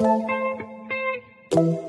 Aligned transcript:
hello, 0.00 1.87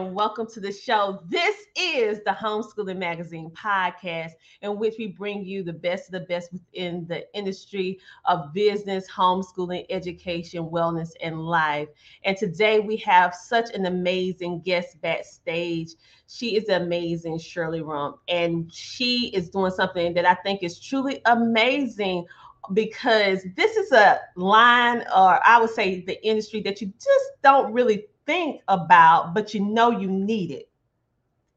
and 0.00 0.14
welcome 0.14 0.46
to 0.46 0.60
the 0.60 0.72
show. 0.72 1.22
This 1.28 1.54
is 1.76 2.20
the 2.24 2.30
Homeschooling 2.30 2.96
Magazine 2.96 3.50
podcast, 3.50 4.30
in 4.62 4.78
which 4.78 4.94
we 4.98 5.08
bring 5.08 5.44
you 5.44 5.62
the 5.62 5.74
best 5.74 6.06
of 6.06 6.12
the 6.12 6.20
best 6.20 6.50
within 6.54 7.06
the 7.06 7.30
industry 7.36 7.98
of 8.24 8.54
business, 8.54 9.06
homeschooling, 9.10 9.84
education, 9.90 10.64
wellness, 10.64 11.10
and 11.22 11.38
life. 11.38 11.88
And 12.24 12.34
today 12.34 12.80
we 12.80 12.96
have 12.96 13.34
such 13.34 13.74
an 13.74 13.84
amazing 13.84 14.62
guest 14.62 14.98
backstage. 15.02 15.90
She 16.28 16.56
is 16.56 16.70
amazing, 16.70 17.38
Shirley 17.38 17.82
Rump, 17.82 18.20
and 18.26 18.72
she 18.72 19.26
is 19.34 19.50
doing 19.50 19.72
something 19.72 20.14
that 20.14 20.24
I 20.24 20.34
think 20.34 20.62
is 20.62 20.80
truly 20.80 21.20
amazing 21.26 22.24
because 22.72 23.44
this 23.54 23.76
is 23.76 23.92
a 23.92 24.18
line 24.36 25.00
or 25.14 25.46
I 25.46 25.60
would 25.60 25.70
say 25.70 26.00
the 26.00 26.24
industry 26.26 26.62
that 26.62 26.80
you 26.80 26.86
just 26.86 27.42
don't 27.42 27.72
really 27.72 28.06
think 28.30 28.62
about, 28.68 29.34
but 29.34 29.52
you 29.52 29.60
know 29.60 29.90
you 29.90 30.08
need 30.08 30.52
it. 30.52 30.68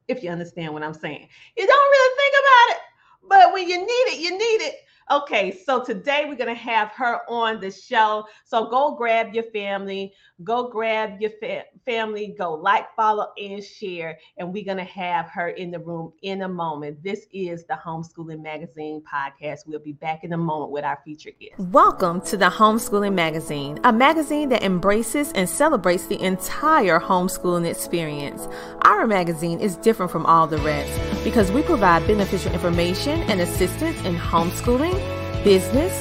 If 0.07 0.23
you 0.23 0.31
understand 0.31 0.73
what 0.73 0.81
I'm 0.81 0.95
saying, 0.95 1.27
you 1.55 1.67
don't 1.67 1.91
really 1.91 2.15
think 2.17 2.33
about 2.41 2.75
it, 2.75 2.81
but 3.29 3.53
when 3.53 3.69
you 3.69 3.77
need 3.77 4.05
it, 4.11 4.19
you 4.19 4.31
need 4.31 4.65
it. 4.65 4.75
Okay, 5.11 5.59
so 5.65 5.83
today 5.83 6.23
we're 6.27 6.35
going 6.35 6.47
to 6.47 6.61
have 6.61 6.89
her 6.91 7.29
on 7.29 7.59
the 7.59 7.69
show. 7.69 8.25
So 8.45 8.69
go 8.69 8.95
grab 8.95 9.33
your 9.33 9.43
family, 9.43 10.13
go 10.45 10.69
grab 10.69 11.19
your 11.19 11.31
fa- 11.41 11.65
family, 11.85 12.33
go 12.37 12.53
like, 12.53 12.85
follow, 12.95 13.27
and 13.37 13.61
share. 13.61 14.17
And 14.37 14.53
we're 14.53 14.63
going 14.63 14.77
to 14.77 14.85
have 14.85 15.27
her 15.27 15.49
in 15.49 15.71
the 15.71 15.79
room 15.79 16.13
in 16.21 16.43
a 16.43 16.47
moment. 16.47 17.03
This 17.03 17.27
is 17.33 17.65
the 17.65 17.73
Homeschooling 17.73 18.41
Magazine 18.41 19.03
podcast. 19.03 19.67
We'll 19.67 19.79
be 19.79 19.91
back 19.91 20.23
in 20.23 20.31
a 20.31 20.37
moment 20.37 20.71
with 20.71 20.85
our 20.85 20.97
featured 21.03 21.33
guest. 21.37 21.59
Welcome 21.59 22.21
to 22.21 22.37
the 22.37 22.49
Homeschooling 22.49 23.13
Magazine, 23.13 23.79
a 23.83 23.91
magazine 23.91 24.47
that 24.49 24.63
embraces 24.63 25.33
and 25.33 25.49
celebrates 25.49 26.07
the 26.07 26.21
entire 26.21 26.99
homeschooling 27.01 27.69
experience. 27.69 28.47
Our 28.83 29.05
magazine 29.05 29.59
is 29.59 29.75
different 29.75 30.13
from 30.13 30.25
all 30.25 30.47
the 30.47 30.59
rest 30.59 31.25
because 31.25 31.51
we 31.51 31.61
provide 31.61 32.07
beneficial 32.07 32.53
information 32.53 33.19
and 33.23 33.41
assistance 33.41 33.97
in 34.05 34.15
homeschooling 34.15 34.93
business, 35.43 35.93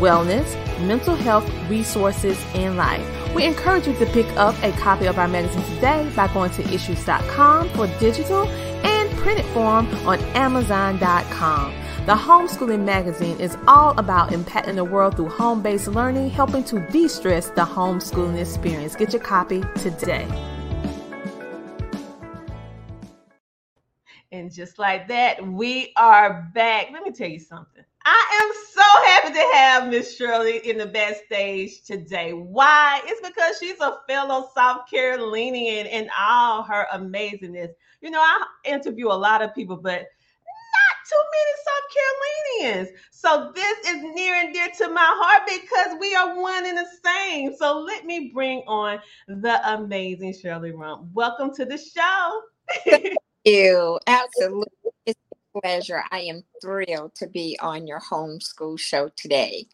wellness, 0.00 0.46
mental 0.86 1.14
health 1.14 1.48
resources, 1.68 2.38
and 2.54 2.76
life. 2.76 3.06
We 3.34 3.44
encourage 3.44 3.86
you 3.86 3.94
to 3.94 4.06
pick 4.06 4.26
up 4.36 4.54
a 4.62 4.72
copy 4.72 5.06
of 5.06 5.18
our 5.18 5.28
magazine 5.28 5.62
today 5.74 6.10
by 6.16 6.32
going 6.32 6.50
to 6.52 6.62
issues.com 6.72 7.68
for 7.70 7.86
digital 7.98 8.46
and 8.46 9.10
printed 9.18 9.46
form 9.46 9.86
on 10.06 10.18
amazon.com. 10.34 11.74
The 12.06 12.14
Homeschooling 12.14 12.84
Magazine 12.84 13.38
is 13.38 13.58
all 13.66 13.90
about 13.98 14.30
impacting 14.30 14.76
the 14.76 14.84
world 14.84 15.16
through 15.16 15.28
home 15.28 15.60
based 15.62 15.88
learning, 15.88 16.30
helping 16.30 16.64
to 16.64 16.80
de 16.88 17.06
stress 17.06 17.48
the 17.50 17.66
homeschooling 17.66 18.40
experience. 18.40 18.96
Get 18.96 19.12
your 19.12 19.20
copy 19.20 19.62
today. 19.76 20.26
And 24.32 24.50
just 24.50 24.78
like 24.78 25.08
that, 25.08 25.46
we 25.46 25.92
are 25.96 26.50
back. 26.54 26.88
Let 26.92 27.02
me 27.02 27.12
tell 27.12 27.28
you 27.28 27.40
something. 27.40 27.84
I 28.10 28.42
am 28.42 28.52
so 28.72 28.82
happy 29.04 29.34
to 29.34 29.56
have 29.58 29.90
Miss 29.90 30.16
Shirley 30.16 30.66
in 30.66 30.78
the 30.78 30.86
backstage 30.86 31.82
today. 31.82 32.32
Why? 32.32 33.02
It's 33.04 33.20
because 33.20 33.58
she's 33.58 33.78
a 33.80 33.98
fellow 34.08 34.48
South 34.54 34.88
Carolinian 34.88 35.86
and 35.88 36.08
all 36.18 36.62
her 36.62 36.86
amazingness. 36.90 37.68
You 38.00 38.10
know, 38.10 38.20
I 38.20 38.46
interview 38.64 39.08
a 39.08 39.12
lot 39.12 39.42
of 39.42 39.54
people, 39.54 39.76
but 39.76 40.00
not 40.00 40.96
too 41.06 41.22
many 41.34 41.52
South 41.66 42.64
Carolinians. 42.64 42.98
So 43.10 43.52
this 43.54 43.78
is 43.88 44.02
near 44.14 44.36
and 44.36 44.54
dear 44.54 44.68
to 44.78 44.88
my 44.88 45.04
heart 45.04 45.42
because 45.46 45.98
we 46.00 46.14
are 46.14 46.40
one 46.40 46.64
and 46.64 46.78
the 46.78 46.86
same. 47.04 47.54
So 47.58 47.78
let 47.78 48.06
me 48.06 48.30
bring 48.32 48.62
on 48.66 49.00
the 49.26 49.74
amazing 49.74 50.32
Shirley 50.32 50.72
Rump. 50.72 51.10
Welcome 51.12 51.54
to 51.56 51.66
the 51.66 51.76
show. 51.76 52.40
Thank 52.86 53.16
you. 53.44 54.00
Absolutely 54.06 54.78
pleasure. 55.52 56.02
I 56.10 56.20
am 56.20 56.42
thrilled 56.60 57.14
to 57.16 57.26
be 57.26 57.58
on 57.60 57.86
your 57.86 58.00
homeschool 58.00 58.78
show 58.78 59.10
today. 59.16 59.66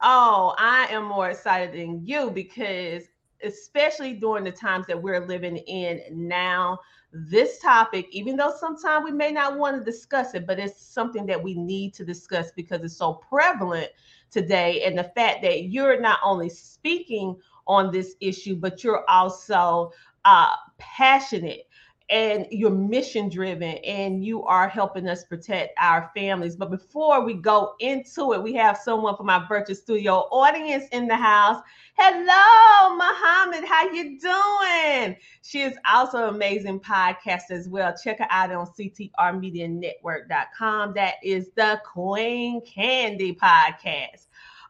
Oh, 0.00 0.54
I 0.58 0.86
am 0.90 1.04
more 1.04 1.30
excited 1.30 1.72
than 1.72 2.04
you 2.04 2.30
because, 2.30 3.04
especially 3.42 4.14
during 4.14 4.44
the 4.44 4.52
times 4.52 4.86
that 4.86 5.00
we're 5.00 5.26
living 5.26 5.56
in 5.56 6.02
now, 6.10 6.78
this 7.12 7.60
topic, 7.60 8.08
even 8.10 8.36
though 8.36 8.52
sometimes 8.58 9.04
we 9.04 9.12
may 9.12 9.30
not 9.30 9.56
want 9.56 9.78
to 9.78 9.84
discuss 9.84 10.34
it, 10.34 10.46
but 10.46 10.58
it's 10.58 10.84
something 10.84 11.26
that 11.26 11.40
we 11.40 11.54
need 11.54 11.94
to 11.94 12.04
discuss 12.04 12.50
because 12.56 12.82
it's 12.82 12.96
so 12.96 13.14
prevalent 13.14 13.88
today. 14.30 14.82
And 14.82 14.98
the 14.98 15.10
fact 15.14 15.42
that 15.42 15.64
you're 15.64 16.00
not 16.00 16.18
only 16.24 16.48
speaking 16.48 17.36
on 17.66 17.92
this 17.92 18.16
issue, 18.20 18.56
but 18.56 18.82
you're 18.82 19.08
also 19.08 19.92
uh, 20.24 20.50
passionate 20.78 21.68
and 22.10 22.46
you're 22.50 22.70
mission 22.70 23.30
driven 23.30 23.78
and 23.78 24.22
you 24.22 24.44
are 24.44 24.68
helping 24.68 25.08
us 25.08 25.24
protect 25.24 25.72
our 25.78 26.10
families. 26.14 26.54
But 26.54 26.70
before 26.70 27.24
we 27.24 27.32
go 27.34 27.74
into 27.80 28.34
it, 28.34 28.42
we 28.42 28.52
have 28.54 28.76
someone 28.76 29.16
from 29.16 29.30
our 29.30 29.46
virtual 29.48 29.74
studio 29.74 30.28
audience 30.30 30.84
in 30.92 31.08
the 31.08 31.16
house. 31.16 31.62
Hello, 31.96 32.94
Muhammad. 32.96 33.64
How 33.66 33.88
you 33.90 34.20
doing? 34.20 35.16
She 35.42 35.62
is 35.62 35.78
also 35.90 36.28
an 36.28 36.34
amazing 36.34 36.80
podcast 36.80 37.50
as 37.50 37.66
well. 37.68 37.94
Check 38.02 38.18
her 38.18 38.26
out 38.28 38.52
on 38.52 38.66
ctrmedianetwork.com. 38.66 40.92
That 40.94 41.14
is 41.22 41.48
the 41.56 41.80
Queen 41.86 42.60
Candy 42.66 43.34
podcast. 43.34 44.26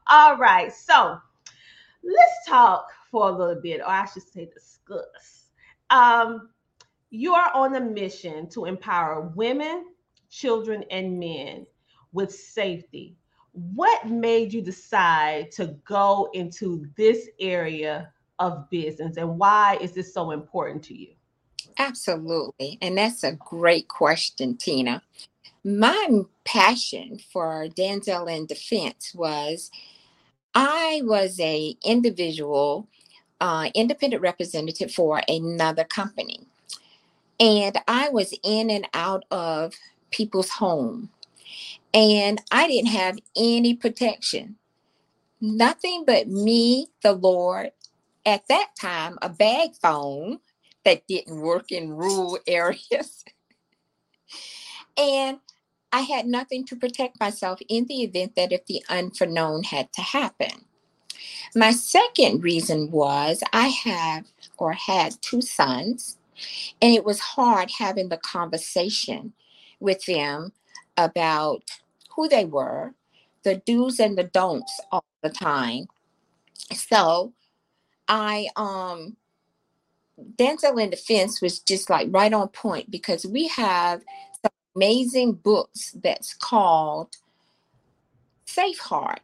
All 0.07 0.37
right, 0.37 0.73
so 0.73 1.19
let's 2.05 2.47
talk 2.47 2.87
for 3.11 3.29
a 3.29 3.33
little 3.33 3.61
bit, 3.61 3.81
or 3.81 3.89
I 3.89 4.07
should 4.07 4.23
say 4.23 4.49
discuss. 4.53 5.49
Um, 5.91 6.51
you 7.15 7.33
are 7.35 7.51
on 7.55 7.77
a 7.77 7.81
mission 7.81 8.49
to 8.51 8.65
empower 8.65 9.33
women, 9.37 9.87
children, 10.31 10.85
and 10.91 11.19
men 11.19 11.65
with 12.13 12.35
safety. 12.35 13.17
What 13.53 14.09
made 14.09 14.53
you 14.53 14.61
decide 14.61 15.53
to 15.53 15.77
go 15.87 16.29
into 16.35 16.87
this 16.97 17.29
area 17.39 18.13
of 18.41 18.69
business 18.69 19.17
and 19.17 19.39
why 19.39 19.79
is 19.81 19.93
this 19.93 20.13
so 20.13 20.33
important 20.33 20.83
to 20.85 20.95
you? 20.95 21.15
Absolutely. 21.79 22.79
And 22.83 22.99
that's 22.99 23.23
a 23.23 23.33
great 23.33 23.87
question, 23.87 24.57
Tina. 24.57 25.01
My 25.65 26.09
passion 26.45 27.21
for 27.33 27.69
Damsel 27.69 28.27
in 28.27 28.47
Defense 28.47 29.13
was 29.15 29.71
I 30.53 31.01
was 31.05 31.39
a 31.39 31.77
individual 31.85 32.89
uh, 33.41 33.71
independent 33.75 34.21
representative 34.23 34.93
for 34.93 35.23
another 35.29 35.85
company 35.85 36.49
and 37.41 37.79
I 37.89 38.09
was 38.11 38.35
in 38.43 38.71
and 38.71 38.89
out 38.95 39.25
of 39.31 39.75
people's 40.11 40.51
home. 40.51 41.11
And 41.93 42.41
I 42.51 42.69
didn't 42.69 42.91
have 42.91 43.19
any 43.37 43.75
protection. 43.75 44.57
Nothing 45.41 46.05
but 46.07 46.29
me, 46.29 46.89
the 47.03 47.13
Lord, 47.13 47.73
at 48.27 48.47
that 48.49 48.71
time, 48.81 49.19
a 49.23 49.29
bag 49.29 49.71
phone 49.83 50.41
that 50.85 51.07
didn't 51.07 51.41
work 51.41 51.73
in 51.73 51.91
rural 51.91 52.39
areas. 52.47 53.25
and 54.97 55.39
I 55.93 56.01
had 56.01 56.27
nothing 56.27 56.65
to 56.67 56.77
protect 56.77 57.21
myself 57.21 57.61
in 57.69 57.87
the 57.87 58.03
event 58.03 58.35
that 58.37 58.53
if 58.53 58.67
the 58.67 58.83
unforeknown 58.91 59.65
had 59.65 59.93
to 59.93 60.03
happen. 60.03 60.67
My 61.55 61.71
second 61.73 62.43
reason 62.43 62.91
was 62.91 63.43
I 63.53 63.69
have 63.69 64.27
or 64.59 64.73
had 64.73 65.21
two 65.23 65.41
sons, 65.41 66.19
and 66.81 66.95
it 66.95 67.05
was 67.05 67.21
hard 67.21 67.71
having 67.79 68.09
the 68.09 68.17
conversation 68.19 69.33
with 69.81 70.05
them 70.07 70.53
about 70.97 71.63
who 72.15 72.29
they 72.29 72.45
were, 72.45 72.95
the 73.43 73.57
do's 73.67 73.99
and 74.01 74.17
the 74.17 74.25
don'ts 74.25 74.81
all 74.91 75.05
the 75.23 75.31
time. 75.31 75.87
So 76.73 77.33
I 78.09 78.49
um 78.57 79.17
Damsel 80.37 80.79
in 80.79 80.91
Defense 80.91 81.43
was 81.43 81.59
just 81.59 81.91
like 81.91 82.09
right 82.11 82.33
on 82.33 82.49
point 82.49 82.91
because 82.91 83.27
we 83.27 83.49
have 83.49 84.03
some 84.43 84.53
amazing 84.77 85.33
books 85.33 85.93
that's 86.03 86.35
called 86.35 87.17
Safe 88.47 88.79
Heart. 88.79 89.21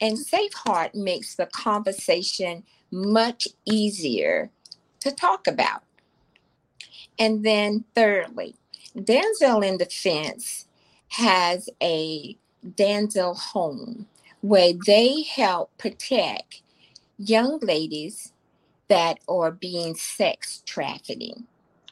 And 0.00 0.18
Safe 0.18 0.52
Heart 0.52 0.94
makes 0.94 1.36
the 1.36 1.46
conversation 1.46 2.64
much 2.90 3.48
easier 3.64 4.50
to 5.00 5.10
talk 5.10 5.46
about. 5.46 5.82
And 7.20 7.44
then 7.44 7.84
thirdly, 7.94 8.56
Damsel 9.04 9.60
in 9.60 9.76
Defense 9.76 10.66
has 11.08 11.68
a 11.82 12.36
Damsel 12.76 13.34
home 13.34 14.06
where 14.40 14.72
they 14.86 15.22
help 15.22 15.76
protect 15.76 16.62
young 17.18 17.58
ladies 17.60 18.32
that 18.88 19.18
are 19.28 19.50
being 19.50 19.94
sex 19.94 20.62
trafficking 20.64 21.46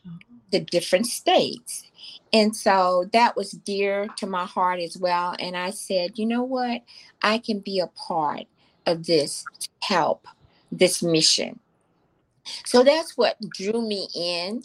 oh. 0.06 0.12
the 0.50 0.60
different 0.60 1.06
states. 1.06 1.84
And 2.32 2.56
so 2.56 3.04
that 3.12 3.36
was 3.36 3.50
dear 3.50 4.08
to 4.16 4.26
my 4.26 4.46
heart 4.46 4.80
as 4.80 4.96
well. 4.96 5.36
And 5.38 5.56
I 5.56 5.70
said, 5.70 6.18
you 6.18 6.24
know 6.24 6.42
what? 6.42 6.82
I 7.22 7.38
can 7.38 7.60
be 7.60 7.78
a 7.80 7.86
part 7.88 8.44
of 8.86 9.04
this 9.04 9.44
help 9.80 10.26
this 10.72 11.02
mission. 11.02 11.60
So 12.64 12.82
that's 12.82 13.16
what 13.16 13.36
drew 13.50 13.86
me 13.86 14.08
in 14.14 14.62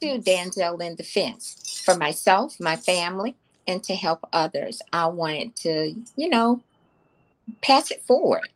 to 0.00 0.18
Damsel 0.18 0.78
in 0.78 0.94
Defense 0.94 1.82
for 1.84 1.94
myself, 1.96 2.58
my 2.60 2.76
family, 2.76 3.36
and 3.66 3.82
to 3.84 3.94
help 3.94 4.26
others. 4.32 4.80
I 4.92 5.06
wanted 5.06 5.56
to, 5.56 5.94
you 6.16 6.28
know, 6.28 6.62
pass 7.62 7.90
it 7.90 8.02
forward, 8.02 8.48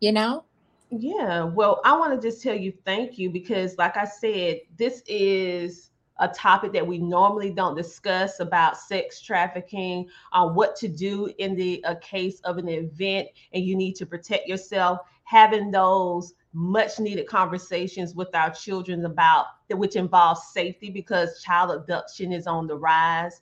you 0.00 0.12
know? 0.12 0.44
Yeah. 0.90 1.44
Well, 1.44 1.80
I 1.84 1.96
want 1.96 2.20
to 2.20 2.28
just 2.28 2.42
tell 2.42 2.54
you 2.54 2.72
thank 2.84 3.18
you 3.18 3.30
because, 3.30 3.76
like 3.78 3.96
I 3.96 4.04
said, 4.04 4.60
this 4.78 5.02
is 5.06 5.90
a 6.18 6.28
topic 6.28 6.72
that 6.72 6.86
we 6.86 6.98
normally 6.98 7.50
don't 7.50 7.76
discuss 7.76 8.38
about 8.38 8.78
sex 8.78 9.20
trafficking, 9.20 10.08
uh, 10.32 10.46
what 10.46 10.76
to 10.76 10.88
do 10.88 11.32
in 11.38 11.56
the 11.56 11.84
case 12.00 12.40
of 12.40 12.58
an 12.58 12.68
event, 12.68 13.28
and 13.52 13.64
you 13.64 13.74
need 13.74 13.96
to 13.96 14.06
protect 14.06 14.46
yourself. 14.46 15.00
Having 15.24 15.72
those 15.72 16.34
much 16.54 17.00
needed 17.00 17.26
conversations 17.26 18.14
with 18.14 18.34
our 18.34 18.50
children 18.50 19.04
about 19.04 19.46
which 19.70 19.96
involves 19.96 20.40
safety 20.52 20.88
because 20.88 21.42
child 21.42 21.70
abduction 21.72 22.32
is 22.32 22.46
on 22.46 22.66
the 22.66 22.76
rise. 22.76 23.40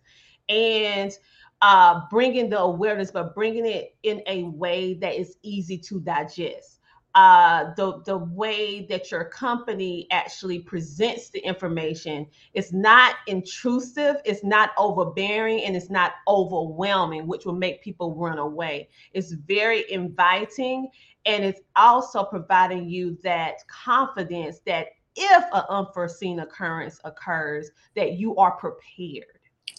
And 0.49 1.12
uh, 1.61 2.00
bringing 2.11 2.50
the 2.50 2.59
awareness 2.59 3.11
but 3.11 3.35
bringing 3.35 3.67
it 3.67 3.94
in 4.03 4.23
a 4.26 4.44
way 4.44 4.94
that 4.94 5.14
is 5.14 5.37
easy 5.43 5.79
to 5.79 6.00
digest 6.00 6.72
uh, 7.14 7.75
the 7.76 8.00
the 8.05 8.17
way 8.17 8.87
that 8.87 9.11
your 9.11 9.25
company 9.25 10.06
actually 10.11 10.59
presents 10.59 11.29
the 11.29 11.41
information 11.41 12.26
is 12.55 12.73
not 12.73 13.17
intrusive, 13.26 14.17
it's 14.25 14.43
not 14.43 14.70
overbearing, 14.79 15.62
and 15.64 15.76
it's 15.76 15.91
not 15.91 16.12
overwhelming, 16.26 17.26
which 17.26 17.44
will 17.44 17.55
make 17.55 17.82
people 17.82 18.14
run 18.14 18.38
away. 18.38 18.88
It's 19.12 19.32
very 19.32 19.91
inviting, 19.91 20.88
and 21.26 21.44
it's 21.44 21.61
also 21.76 22.25
providing 22.25 22.88
you 22.88 23.19
that 23.23 23.56
confidence 23.69 24.61
that 24.67 24.88
if 25.14 25.44
an 25.53 25.64
unforeseen 25.69 26.41
occurrence 26.41 26.99
occurs, 27.05 27.70
that 27.94 28.14
you 28.14 28.35
are 28.37 28.53
prepared. 28.53 29.26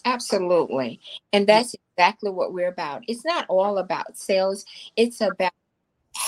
Absolutely. 0.04 1.00
And 1.32 1.46
that's 1.46 1.74
exactly 1.96 2.30
what 2.30 2.52
we're 2.52 2.68
about. 2.68 3.02
It's 3.08 3.24
not 3.24 3.46
all 3.48 3.78
about 3.78 4.16
sales, 4.16 4.64
it's 4.96 5.20
about 5.20 5.52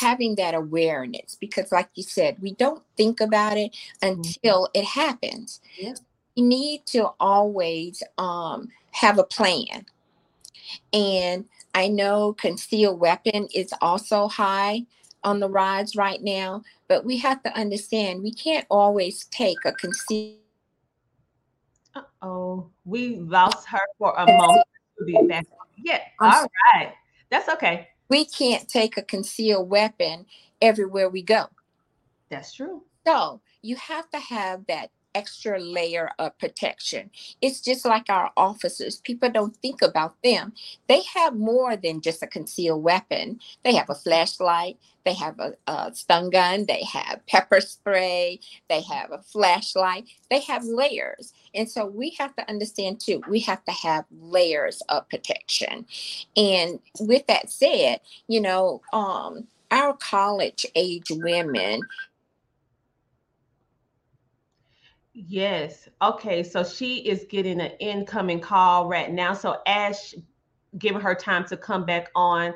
having 0.00 0.34
that 0.36 0.54
awareness 0.54 1.36
because 1.40 1.72
like 1.72 1.88
you 1.94 2.02
said 2.02 2.36
we 2.40 2.52
don't 2.52 2.82
think 2.96 3.20
about 3.20 3.56
it 3.56 3.72
mm-hmm. 4.02 4.18
until 4.18 4.68
it 4.74 4.84
happens. 4.84 5.60
Yeah. 5.78 5.94
you 6.34 6.44
need 6.44 6.86
to 6.86 7.10
always 7.18 8.02
um, 8.18 8.68
have 8.92 9.18
a 9.18 9.24
plan. 9.24 9.86
And 10.92 11.44
i 11.74 11.88
know 11.88 12.32
concealed 12.32 12.98
weapon 12.98 13.48
is 13.54 13.72
also 13.80 14.28
high 14.28 14.84
on 15.22 15.40
the 15.40 15.48
rise 15.48 15.94
right 15.94 16.22
now 16.22 16.62
but 16.88 17.04
we 17.04 17.18
have 17.18 17.42
to 17.42 17.52
understand 17.56 18.22
we 18.22 18.32
can't 18.32 18.66
always 18.70 19.26
take 19.26 19.58
a 19.64 19.72
concealed 19.72 20.38
oh 22.22 22.68
we 22.84 23.16
lost 23.16 23.68
her 23.68 23.86
for 23.98 24.12
a 24.16 24.26
moment 24.26 24.66
yeah. 25.82 26.00
All 26.20 26.46
right. 26.74 26.92
That's 27.30 27.48
okay 27.50 27.88
we 28.08 28.24
can't 28.24 28.68
take 28.68 28.96
a 28.96 29.02
concealed 29.02 29.68
weapon 29.68 30.26
everywhere 30.60 31.08
we 31.08 31.22
go. 31.22 31.46
That's 32.30 32.54
true. 32.54 32.82
So 33.06 33.40
you 33.62 33.76
have 33.76 34.10
to 34.10 34.18
have 34.18 34.66
that 34.66 34.90
extra 35.16 35.58
layer 35.58 36.10
of 36.18 36.38
protection. 36.38 37.10
It's 37.40 37.62
just 37.62 37.86
like 37.86 38.10
our 38.10 38.30
officers. 38.36 39.00
People 39.00 39.30
don't 39.30 39.56
think 39.56 39.80
about 39.80 40.14
them. 40.22 40.52
They 40.88 41.00
have 41.14 41.34
more 41.34 41.74
than 41.74 42.02
just 42.02 42.22
a 42.22 42.26
concealed 42.26 42.82
weapon. 42.82 43.40
They 43.64 43.74
have 43.74 43.88
a 43.88 43.94
flashlight, 43.94 44.76
they 45.06 45.14
have 45.14 45.40
a, 45.40 45.54
a 45.66 45.94
stun 45.94 46.28
gun, 46.30 46.66
they 46.66 46.82
have 46.84 47.24
pepper 47.26 47.60
spray, 47.62 48.40
they 48.68 48.82
have 48.82 49.10
a 49.10 49.22
flashlight, 49.22 50.04
they 50.30 50.40
have 50.40 50.64
layers. 50.64 51.32
And 51.54 51.70
so 51.70 51.86
we 51.86 52.10
have 52.18 52.36
to 52.36 52.48
understand 52.50 53.00
too, 53.00 53.22
we 53.26 53.40
have 53.40 53.64
to 53.64 53.72
have 53.72 54.04
layers 54.20 54.82
of 54.90 55.08
protection. 55.08 55.86
And 56.36 56.80
with 57.00 57.26
that 57.28 57.50
said, 57.50 58.00
you 58.28 58.40
know, 58.40 58.82
um, 58.92 59.46
our 59.70 59.94
college 59.94 60.66
age 60.74 61.10
women 61.10 61.80
Yes. 65.18 65.88
Okay. 66.02 66.42
So 66.42 66.62
she 66.62 66.98
is 66.98 67.24
getting 67.30 67.58
an 67.58 67.72
incoming 67.80 68.38
call 68.38 68.86
right 68.86 69.10
now. 69.10 69.32
So 69.32 69.62
Ash, 69.66 70.14
giving 70.76 71.00
her 71.00 71.14
time 71.14 71.46
to 71.46 71.56
come 71.56 71.86
back 71.86 72.10
on 72.14 72.52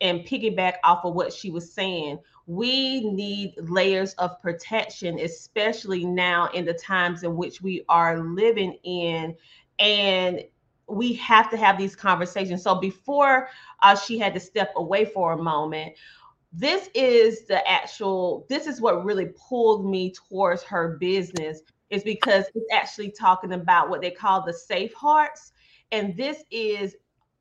and 0.00 0.26
piggyback 0.26 0.74
off 0.82 1.04
of 1.04 1.14
what 1.14 1.32
she 1.32 1.50
was 1.50 1.72
saying. 1.72 2.18
We 2.48 3.08
need 3.12 3.54
layers 3.58 4.14
of 4.14 4.42
protection, 4.42 5.20
especially 5.20 6.04
now 6.04 6.48
in 6.48 6.64
the 6.64 6.74
times 6.74 7.22
in 7.22 7.36
which 7.36 7.62
we 7.62 7.84
are 7.88 8.18
living 8.18 8.76
in. 8.82 9.36
And 9.78 10.42
we 10.88 11.12
have 11.12 11.48
to 11.50 11.56
have 11.56 11.78
these 11.78 11.94
conversations. 11.94 12.64
So 12.64 12.74
before 12.74 13.50
uh, 13.82 13.94
she 13.94 14.18
had 14.18 14.34
to 14.34 14.40
step 14.40 14.72
away 14.74 15.04
for 15.04 15.34
a 15.34 15.38
moment, 15.40 15.92
this 16.52 16.88
is 16.92 17.46
the 17.46 17.64
actual, 17.70 18.46
this 18.48 18.66
is 18.66 18.80
what 18.80 19.04
really 19.04 19.26
pulled 19.48 19.88
me 19.88 20.12
towards 20.12 20.64
her 20.64 20.96
business 20.98 21.62
is 21.90 22.02
because 22.02 22.44
it's 22.54 22.72
actually 22.72 23.10
talking 23.10 23.52
about 23.52 23.90
what 23.90 24.00
they 24.00 24.10
call 24.10 24.44
the 24.44 24.52
safe 24.52 24.94
hearts. 24.94 25.52
And 25.92 26.16
this 26.16 26.44
is 26.50 26.96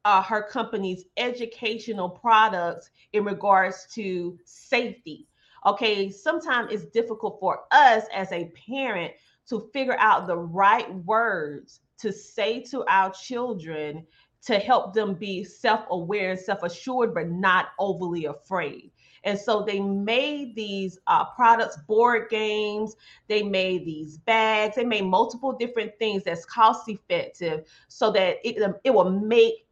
uh, 0.05 0.21
her 0.23 0.43
company's 0.43 1.05
educational 1.17 2.09
products 2.09 2.89
in 3.13 3.23
regards 3.23 3.87
to 3.93 4.37
safety. 4.45 5.27
Okay, 5.65 6.09
sometimes 6.09 6.71
it's 6.71 6.85
difficult 6.85 7.39
for 7.39 7.61
us 7.71 8.05
as 8.13 8.31
a 8.31 8.51
parent 8.67 9.13
to 9.49 9.69
figure 9.73 9.97
out 9.99 10.25
the 10.25 10.37
right 10.37 10.93
words 11.05 11.81
to 11.99 12.13
say 12.13 12.61
to 12.61 12.85
our 12.87 13.11
children 13.11 14.05
to 14.41 14.57
help 14.57 14.93
them 14.93 15.15
be 15.15 15.43
self 15.43 15.81
aware 15.89 16.31
and 16.31 16.39
self 16.39 16.63
assured, 16.63 17.13
but 17.13 17.29
not 17.29 17.67
overly 17.77 18.25
afraid. 18.25 18.91
And 19.23 19.37
so 19.37 19.63
they 19.63 19.79
made 19.79 20.55
these 20.55 20.99
uh, 21.07 21.25
products, 21.25 21.77
board 21.87 22.29
games, 22.29 22.95
they 23.27 23.43
made 23.43 23.85
these 23.85 24.17
bags, 24.17 24.75
they 24.75 24.85
made 24.85 25.05
multiple 25.05 25.51
different 25.51 25.97
things 25.99 26.23
that's 26.23 26.45
cost 26.45 26.87
effective 26.89 27.65
so 27.87 28.11
that 28.11 28.37
it, 28.43 28.61
um, 28.61 28.75
it 28.83 28.93
will 28.93 29.09
make 29.09 29.65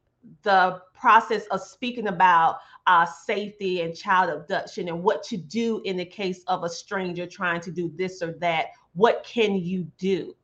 the 0.44 0.82
process 0.94 1.46
of 1.48 1.62
speaking 1.62 2.08
about 2.08 2.60
uh, 2.88 3.06
safety 3.06 3.82
and 3.82 3.96
child 3.96 4.30
abduction 4.30 4.88
and 4.88 5.04
what 5.04 5.24
to 5.24 5.38
do 5.38 5.82
in 5.84 5.98
the 5.98 6.06
case 6.06 6.44
of 6.48 6.64
a 6.64 6.70
stranger 6.70 7.26
trying 7.26 7.62
to 7.62 7.72
do 7.72 7.92
this 7.96 8.22
or 8.22 8.34
that. 8.40 8.68
What 8.94 9.24
can 9.24 9.56
you 9.56 9.88
do? 9.98 10.36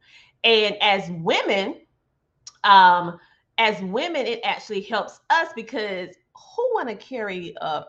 And 0.43 0.75
as 0.81 1.09
women, 1.09 1.81
um, 2.63 3.19
as 3.57 3.81
women, 3.81 4.25
it 4.25 4.41
actually 4.43 4.81
helps 4.81 5.19
us 5.29 5.49
because 5.55 6.09
who 6.35 6.71
want 6.73 6.89
to 6.89 6.95
carry 6.95 7.55
a 7.61 7.85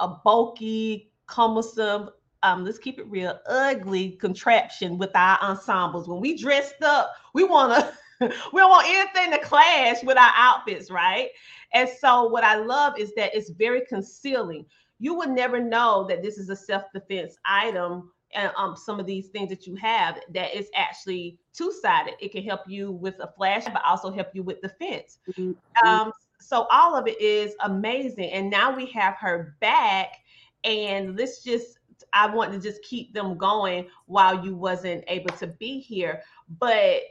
a 0.00 0.08
bulky, 0.08 1.10
cumbersome, 1.26 2.10
um, 2.42 2.64
let's 2.64 2.78
keep 2.78 2.98
it 2.98 3.06
real, 3.08 3.38
ugly 3.46 4.12
contraption 4.12 4.98
with 4.98 5.10
our 5.14 5.38
ensembles. 5.42 6.08
When 6.08 6.20
we 6.20 6.36
dressed 6.36 6.82
up, 6.82 7.14
we 7.34 7.44
want 7.44 7.72
to 7.72 7.92
we 8.20 8.60
don't 8.60 8.70
want 8.70 8.86
anything 8.88 9.32
to 9.32 9.44
clash 9.44 10.02
with 10.02 10.16
our 10.16 10.32
outfits, 10.34 10.90
right? 10.90 11.28
And 11.74 11.88
so 12.00 12.28
what 12.28 12.44
I 12.44 12.56
love 12.56 12.98
is 12.98 13.12
that 13.14 13.34
it's 13.34 13.50
very 13.50 13.82
concealing. 13.86 14.64
you 14.98 15.14
would 15.14 15.30
never 15.30 15.60
know 15.60 16.06
that 16.08 16.22
this 16.22 16.38
is 16.38 16.48
a 16.48 16.56
self-defense 16.56 17.36
item 17.44 18.10
and 18.32 18.50
um, 18.56 18.74
some 18.74 18.98
of 18.98 19.06
these 19.06 19.28
things 19.28 19.50
that 19.50 19.66
you 19.66 19.74
have 19.76 20.18
that 20.32 20.56
is 20.56 20.68
actually 20.74 21.38
two-sided. 21.52 22.14
It 22.20 22.32
can 22.32 22.42
help 22.42 22.62
you 22.66 22.92
with 22.92 23.16
a 23.20 23.30
flash, 23.36 23.64
but 23.64 23.82
also 23.84 24.10
help 24.10 24.28
you 24.32 24.42
with 24.42 24.60
defense. 24.62 25.18
Mm-hmm. 25.30 25.86
Um, 25.86 26.12
so 26.40 26.66
all 26.70 26.94
of 26.96 27.06
it 27.06 27.20
is 27.20 27.54
amazing. 27.60 28.30
And 28.30 28.50
now 28.50 28.74
we 28.74 28.86
have 28.86 29.14
her 29.16 29.56
back, 29.60 30.18
and 30.64 31.16
let's 31.16 31.42
just 31.42 31.78
I 32.12 32.26
want 32.26 32.52
to 32.52 32.60
just 32.60 32.82
keep 32.82 33.12
them 33.12 33.36
going 33.36 33.88
while 34.06 34.44
you 34.44 34.54
wasn't 34.54 35.04
able 35.08 35.34
to 35.36 35.46
be 35.46 35.80
here. 35.80 36.22
But 36.58 37.02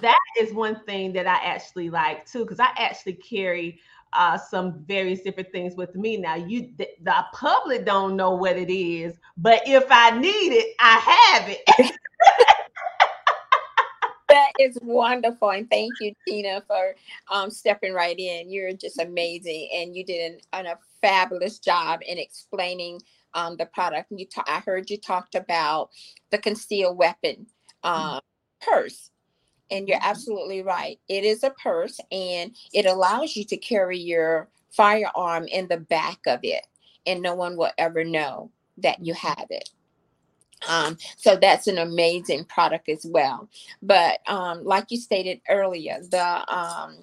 that 0.00 0.18
is 0.40 0.52
one 0.52 0.80
thing 0.84 1.12
that 1.14 1.26
I 1.26 1.36
actually 1.44 1.90
like 1.90 2.26
too, 2.26 2.44
because 2.44 2.60
I 2.60 2.68
actually 2.76 3.14
carry 3.14 3.80
uh, 4.12 4.38
some 4.38 4.84
various 4.86 5.20
different 5.20 5.52
things 5.52 5.74
with 5.76 5.94
me. 5.94 6.16
Now, 6.16 6.36
you 6.36 6.70
the, 6.76 6.88
the, 7.02 7.24
public 7.32 7.84
don't 7.84 8.16
know 8.16 8.30
what 8.30 8.56
it 8.56 8.72
is, 8.72 9.14
but 9.36 9.62
if 9.66 9.84
I 9.90 10.18
need 10.18 10.52
it, 10.52 10.74
I 10.80 11.38
have 11.38 11.48
it. 11.50 11.92
that 14.36 14.52
is 14.60 14.78
wonderful, 14.82 15.50
and 15.50 15.68
thank 15.70 15.92
you, 16.00 16.12
Tina, 16.26 16.62
for 16.66 16.94
um, 17.30 17.50
stepping 17.50 17.92
right 17.92 18.18
in. 18.18 18.50
You're 18.50 18.72
just 18.72 19.00
amazing, 19.00 19.68
and 19.74 19.96
you 19.96 20.04
did 20.04 20.32
an, 20.32 20.40
an, 20.52 20.66
a 20.66 20.78
fabulous 21.00 21.58
job 21.58 22.00
in 22.06 22.18
explaining 22.18 23.00
um, 23.34 23.56
the 23.56 23.66
product. 23.66 24.10
You, 24.10 24.26
ta- 24.26 24.44
I 24.46 24.60
heard 24.60 24.90
you 24.90 24.98
talked 24.98 25.34
about 25.34 25.90
the 26.30 26.38
concealed 26.38 26.98
weapon 26.98 27.46
uh, 27.82 28.20
purse 28.60 29.10
and 29.70 29.88
you're 29.88 29.98
mm-hmm. 29.98 30.10
absolutely 30.10 30.62
right. 30.62 30.98
It 31.08 31.24
is 31.24 31.42
a 31.42 31.50
purse 31.50 31.98
and 32.10 32.54
it 32.72 32.86
allows 32.86 33.36
you 33.36 33.44
to 33.44 33.56
carry 33.56 33.98
your 33.98 34.48
firearm 34.70 35.46
in 35.48 35.68
the 35.68 35.78
back 35.78 36.18
of 36.26 36.40
it, 36.42 36.66
and 37.06 37.22
no 37.22 37.34
one 37.34 37.56
will 37.56 37.70
ever 37.78 38.04
know 38.04 38.50
that 38.78 39.04
you 39.04 39.14
mm-hmm. 39.14 39.28
have 39.28 39.46
it. 39.50 39.70
Um, 40.68 40.96
so 41.16 41.36
that's 41.36 41.66
an 41.66 41.78
amazing 41.78 42.44
product 42.44 42.88
as 42.88 43.04
well. 43.04 43.48
But 43.82 44.20
um, 44.26 44.64
like 44.64 44.86
you 44.90 44.98
stated 44.98 45.40
earlier, 45.48 45.98
the 46.10 46.54
um, 46.54 46.98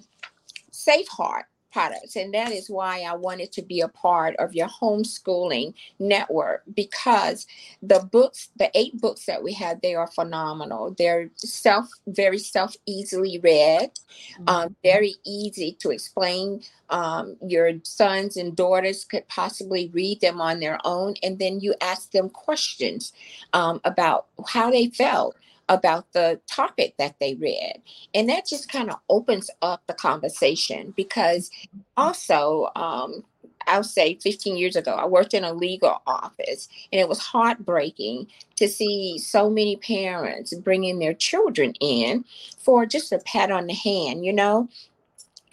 Safe 0.70 1.08
Heart 1.08 1.46
products. 1.74 2.14
And 2.14 2.32
that 2.32 2.52
is 2.52 2.70
why 2.70 3.00
I 3.00 3.16
wanted 3.16 3.50
to 3.52 3.62
be 3.62 3.80
a 3.80 3.88
part 3.88 4.36
of 4.36 4.54
your 4.54 4.68
homeschooling 4.68 5.74
network 5.98 6.62
because 6.72 7.48
the 7.82 7.98
books, 7.98 8.48
the 8.56 8.70
eight 8.74 8.98
books 9.00 9.26
that 9.26 9.42
we 9.42 9.52
have, 9.54 9.80
they 9.80 9.96
are 9.96 10.06
phenomenal. 10.06 10.94
They're 10.96 11.30
self, 11.34 11.88
very 12.06 12.38
self 12.38 12.76
easily 12.86 13.40
read, 13.42 13.90
mm-hmm. 13.90 14.48
um, 14.48 14.76
very 14.84 15.16
easy 15.26 15.76
to 15.80 15.90
explain. 15.90 16.62
Um, 16.90 17.36
your 17.44 17.72
sons 17.82 18.36
and 18.36 18.54
daughters 18.54 19.04
could 19.04 19.26
possibly 19.26 19.90
read 19.92 20.20
them 20.20 20.40
on 20.40 20.60
their 20.60 20.78
own, 20.84 21.14
and 21.24 21.40
then 21.40 21.58
you 21.58 21.74
ask 21.80 22.12
them 22.12 22.30
questions 22.30 23.12
um, 23.52 23.80
about 23.84 24.26
how 24.46 24.70
they 24.70 24.90
felt 24.90 25.34
about 25.68 26.12
the 26.12 26.40
topic 26.46 26.94
that 26.98 27.16
they 27.20 27.34
read. 27.34 27.80
And 28.14 28.28
that 28.28 28.46
just 28.46 28.70
kind 28.70 28.90
of 28.90 28.96
opens 29.08 29.50
up 29.62 29.82
the 29.86 29.94
conversation 29.94 30.92
because 30.96 31.50
also, 31.96 32.70
um, 32.76 33.24
I'll 33.66 33.82
say 33.82 34.16
15 34.16 34.56
years 34.56 34.76
ago, 34.76 34.92
I 34.92 35.06
worked 35.06 35.34
in 35.34 35.44
a 35.44 35.52
legal 35.54 36.02
office 36.06 36.68
and 36.92 37.00
it 37.00 37.08
was 37.08 37.18
heartbreaking 37.18 38.26
to 38.56 38.68
see 38.68 39.18
so 39.18 39.48
many 39.48 39.76
parents 39.76 40.54
bringing 40.54 40.98
their 40.98 41.14
children 41.14 41.72
in 41.80 42.24
for 42.58 42.84
just 42.86 43.12
a 43.12 43.18
pat 43.20 43.50
on 43.50 43.66
the 43.66 43.74
hand, 43.74 44.24
you 44.24 44.32
know, 44.32 44.68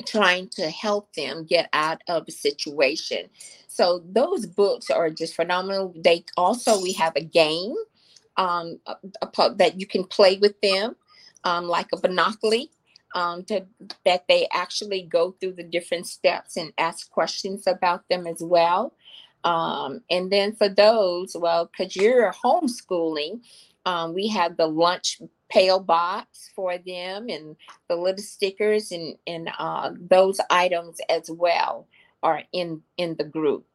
trying 0.05 0.49
to 0.49 0.69
help 0.69 1.13
them 1.13 1.45
get 1.45 1.69
out 1.73 2.01
of 2.07 2.25
a 2.27 2.31
situation. 2.31 3.29
So 3.67 4.03
those 4.11 4.45
books 4.45 4.89
are 4.89 5.09
just 5.09 5.35
phenomenal. 5.35 5.93
They 5.95 6.25
also, 6.35 6.81
we 6.81 6.91
have 6.93 7.13
a 7.15 7.23
game 7.23 7.75
um, 8.37 8.79
a, 8.85 8.95
a, 9.21 9.55
that 9.55 9.79
you 9.79 9.85
can 9.85 10.03
play 10.03 10.37
with 10.37 10.59
them, 10.61 10.95
um, 11.43 11.67
like 11.67 11.87
a 11.93 12.07
monopoly, 12.07 12.71
um, 13.13 13.43
to, 13.45 13.65
that 14.05 14.25
they 14.27 14.47
actually 14.53 15.03
go 15.03 15.31
through 15.31 15.53
the 15.53 15.63
different 15.63 16.07
steps 16.07 16.57
and 16.57 16.71
ask 16.77 17.09
questions 17.09 17.67
about 17.67 18.07
them 18.09 18.25
as 18.27 18.41
well. 18.41 18.93
Um, 19.43 20.01
and 20.09 20.31
then 20.31 20.55
for 20.55 20.69
those, 20.69 21.35
well, 21.37 21.65
because 21.65 21.95
you're 21.95 22.31
homeschooling, 22.31 23.41
um, 23.85 24.13
we 24.13 24.27
have 24.27 24.57
the 24.57 24.67
lunch 24.67 25.19
pail 25.49 25.79
box 25.79 26.51
for 26.55 26.77
them 26.77 27.27
and 27.27 27.55
the 27.89 27.95
little 27.95 28.23
stickers 28.23 28.91
and, 28.91 29.17
and 29.27 29.49
uh, 29.57 29.91
those 29.99 30.39
items 30.49 30.99
as 31.09 31.29
well 31.29 31.87
are 32.23 32.43
in, 32.53 32.81
in 32.97 33.15
the 33.17 33.23
group. 33.23 33.65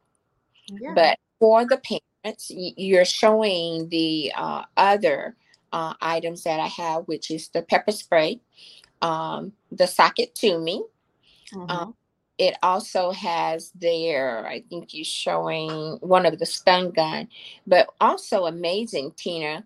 Yeah. 0.68 0.94
But 0.94 1.18
for 1.38 1.66
the 1.66 1.76
parents, 1.76 2.06
you're 2.48 3.04
showing 3.04 3.88
the 3.88 4.32
uh, 4.36 4.64
other 4.76 5.36
uh, 5.72 5.94
items 6.00 6.44
that 6.44 6.60
I 6.60 6.66
have, 6.66 7.04
which 7.04 7.30
is 7.30 7.48
the 7.48 7.62
pepper 7.62 7.92
spray, 7.92 8.40
um, 9.02 9.52
the 9.70 9.86
socket 9.86 10.34
to 10.36 10.58
me. 10.58 10.84
Mm-hmm. 11.52 11.70
Um, 11.70 11.94
it 12.38 12.56
also 12.62 13.12
has 13.12 13.70
there, 13.74 14.46
I 14.46 14.62
think 14.68 14.92
you're 14.92 15.04
showing 15.04 15.96
one 16.00 16.26
of 16.26 16.38
the 16.38 16.46
stun 16.46 16.90
gun, 16.90 17.28
but 17.66 17.88
also 18.00 18.44
amazing, 18.44 19.12
Tina, 19.16 19.64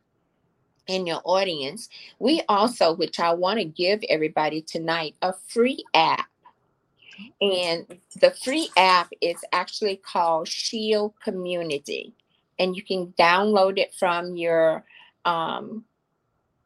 in 0.87 1.07
your 1.07 1.21
audience. 1.25 1.89
We 2.19 2.43
also, 2.49 2.95
which 2.95 3.19
I 3.19 3.33
want 3.33 3.59
to 3.59 3.65
give 3.65 4.01
everybody 4.09 4.63
tonight, 4.63 5.17
a 5.23 5.33
free 5.33 5.85
app. 5.95 6.27
And 7.41 7.99
the 8.21 8.31
free 8.31 8.71
app 8.77 9.11
is 9.21 9.37
actually 9.53 9.97
called 9.97 10.49
Shield 10.49 11.15
Community 11.23 12.15
and 12.61 12.77
you 12.77 12.83
can 12.83 13.13
download 13.19 13.79
it 13.79 13.93
from 13.95 14.37
your 14.37 14.85
um, 15.25 15.85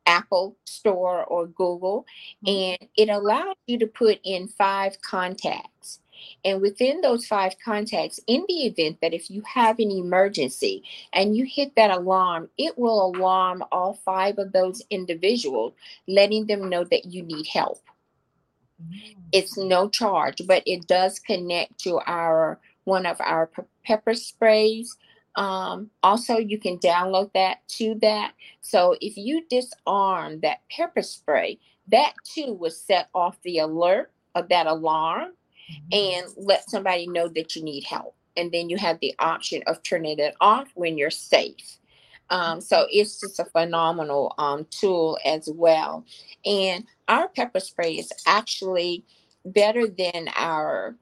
Apple 0.06 0.56
Store 0.64 1.24
or 1.24 1.46
Google, 1.46 2.04
mm-hmm. 2.44 2.82
and 2.82 2.90
it 2.96 3.08
allows 3.08 3.56
you 3.66 3.78
to 3.78 3.86
put 3.86 4.20
in 4.24 4.48
five 4.48 5.00
contacts. 5.00 6.00
And 6.44 6.60
within 6.60 7.00
those 7.00 7.26
five 7.26 7.54
contacts, 7.62 8.18
in 8.26 8.44
the 8.48 8.66
event 8.66 8.98
that 9.02 9.14
if 9.14 9.30
you 9.30 9.42
have 9.42 9.78
an 9.78 9.90
emergency 9.90 10.82
and 11.12 11.36
you 11.36 11.44
hit 11.44 11.76
that 11.76 11.90
alarm, 11.90 12.48
it 12.58 12.78
will 12.78 13.06
alarm 13.06 13.62
all 13.70 14.00
five 14.04 14.38
of 14.38 14.52
those 14.52 14.82
individuals, 14.90 15.74
letting 16.08 16.46
them 16.46 16.68
know 16.68 16.84
that 16.84 17.06
you 17.06 17.22
need 17.22 17.46
help. 17.46 17.82
Mm-hmm. 18.82 19.20
It's 19.32 19.56
no 19.56 19.88
charge, 19.88 20.42
but 20.46 20.62
it 20.66 20.86
does 20.86 21.18
connect 21.18 21.78
to 21.80 22.00
our 22.06 22.58
one 22.84 23.06
of 23.06 23.18
our 23.20 23.50
pepper 23.84 24.14
sprays 24.14 24.96
um, 25.36 25.90
also, 26.02 26.38
you 26.38 26.58
can 26.58 26.78
download 26.78 27.32
that 27.34 27.66
to 27.68 27.96
that. 28.02 28.32
So 28.60 28.96
if 29.00 29.16
you 29.16 29.44
disarm 29.48 30.40
that 30.40 30.60
pepper 30.70 31.02
spray, 31.02 31.58
that 31.88 32.14
too 32.24 32.54
will 32.54 32.70
set 32.70 33.08
off 33.14 33.36
the 33.42 33.58
alert 33.58 34.12
of 34.34 34.48
that 34.48 34.66
alarm 34.66 35.32
mm-hmm. 35.70 35.88
and 35.92 36.32
let 36.36 36.70
somebody 36.70 37.06
know 37.06 37.28
that 37.28 37.56
you 37.56 37.62
need 37.62 37.84
help. 37.84 38.14
And 38.36 38.50
then 38.52 38.68
you 38.68 38.76
have 38.78 38.98
the 39.00 39.14
option 39.18 39.62
of 39.66 39.82
turning 39.82 40.18
it 40.18 40.34
off 40.40 40.68
when 40.74 40.98
you're 40.98 41.10
safe. 41.10 41.78
Um, 42.30 42.60
so 42.60 42.86
it's 42.90 43.20
just 43.20 43.38
a 43.38 43.44
phenomenal 43.44 44.34
um, 44.38 44.66
tool 44.70 45.18
as 45.24 45.48
well. 45.52 46.04
And 46.44 46.84
our 47.06 47.28
pepper 47.28 47.60
spray 47.60 47.94
is 47.94 48.12
actually 48.26 49.04
better 49.44 49.86
than 49.86 50.28
our 50.34 50.96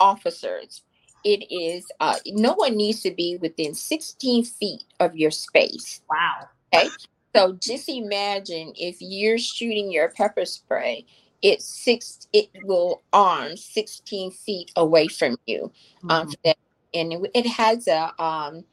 officers 0.00 0.82
it 1.24 1.52
is 1.54 1.86
uh, 2.00 2.16
no 2.26 2.54
one 2.54 2.76
needs 2.76 3.02
to 3.02 3.10
be 3.10 3.36
within 3.36 3.74
16 3.74 4.44
feet 4.44 4.84
of 5.00 5.16
your 5.16 5.30
space. 5.30 6.00
Wow. 6.10 6.48
Okay. 6.74 6.88
So 7.34 7.52
just 7.54 7.88
imagine 7.88 8.72
if 8.76 8.96
you're 9.00 9.38
shooting 9.38 9.90
your 9.90 10.10
pepper 10.10 10.44
spray, 10.44 11.06
it's 11.40 11.64
six 11.64 12.28
it 12.32 12.50
will 12.64 13.02
arm 13.12 13.56
16 13.56 14.30
feet 14.30 14.70
away 14.76 15.08
from 15.08 15.36
you. 15.46 15.72
Um, 16.08 16.28
mm-hmm. 16.28 16.48
Um, 16.50 16.54
and 16.94 17.12
it, 17.12 17.30
it, 17.34 17.46
has 17.46 17.88
a 17.88 18.12
um, 18.22 18.64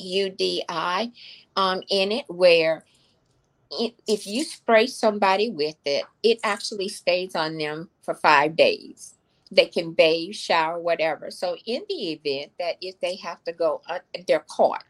UDI 0.00 1.12
um, 1.56 1.82
in 1.88 2.12
it 2.12 2.24
where 2.28 2.84
it, 3.70 3.94
if 4.06 4.26
you 4.26 4.44
spray 4.44 4.86
somebody 4.86 5.50
with 5.50 5.76
it, 5.84 6.04
it 6.22 6.40
actually 6.42 6.88
stays 6.88 7.36
on 7.36 7.58
them 7.58 7.88
for 8.02 8.14
five 8.14 8.56
days 8.56 9.13
they 9.54 9.66
can 9.66 9.92
bathe, 9.92 10.34
shower, 10.34 10.78
whatever. 10.78 11.30
So 11.30 11.56
in 11.66 11.82
the 11.88 12.12
event 12.12 12.52
that 12.58 12.76
if 12.80 12.98
they 13.00 13.16
have 13.16 13.42
to 13.44 13.52
go, 13.52 13.82
uh, 13.88 13.98
they're 14.26 14.44
caught 14.48 14.84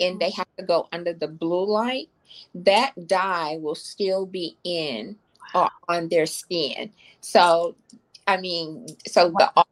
and 0.00 0.20
they 0.20 0.30
have 0.30 0.48
to 0.58 0.64
go 0.64 0.88
under 0.92 1.12
the 1.12 1.28
blue 1.28 1.66
light, 1.66 2.08
that 2.54 2.92
dye 3.06 3.58
will 3.60 3.74
still 3.74 4.26
be 4.26 4.56
in 4.64 5.16
uh, 5.54 5.68
on 5.88 6.08
their 6.08 6.26
skin. 6.26 6.92
So, 7.20 7.76
I 8.26 8.36
mean, 8.36 8.86
so 9.06 9.32
the, 9.36 9.64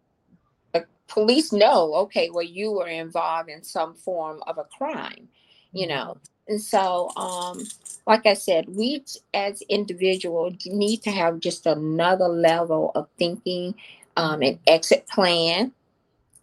the 0.73 0.87
police 1.09 1.53
know, 1.53 1.95
okay, 1.95 2.31
well, 2.31 2.45
you 2.45 2.73
were 2.73 2.89
involved 2.89 3.51
in 3.51 3.63
some 3.63 3.95
form 3.95 4.43
of 4.47 4.59
a 4.59 4.65
crime, 4.65 5.29
you 5.73 5.87
know. 5.87 6.17
Mm-hmm. 6.17 6.29
And 6.47 6.61
so, 6.61 7.11
um, 7.17 7.65
like 8.07 8.27
I 8.27 8.35
said, 8.35 8.67
we 8.69 9.03
as 9.33 9.63
individuals 9.63 10.67
need 10.67 11.03
to 11.05 11.11
have 11.11 11.41
just 11.41 11.65
another 11.65 12.29
level 12.29 12.93
of 12.95 13.09
thinking 13.19 13.75
um, 14.17 14.43
an 14.43 14.59
exit 14.67 15.07
plan 15.09 15.73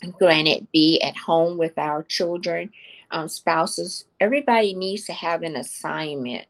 granted, 0.10 0.68
be 0.72 1.02
at 1.02 1.16
home 1.16 1.58
with 1.58 1.78
our 1.78 2.04
children, 2.04 2.72
um, 3.12 3.28
spouses. 3.28 4.06
Everybody 4.20 4.74
needs 4.74 5.06
to 5.06 5.14
have 5.14 5.44
an 5.44 5.56
assignment 5.56 6.46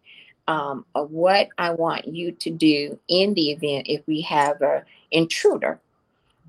um, 0.47 0.85
of 0.95 1.11
what 1.11 1.49
I 1.57 1.71
want 1.71 2.07
you 2.07 2.31
to 2.31 2.49
do 2.49 2.99
in 3.07 3.33
the 3.33 3.51
event 3.51 3.87
if 3.89 4.05
we 4.07 4.21
have 4.21 4.61
a 4.61 4.83
intruder 5.11 5.79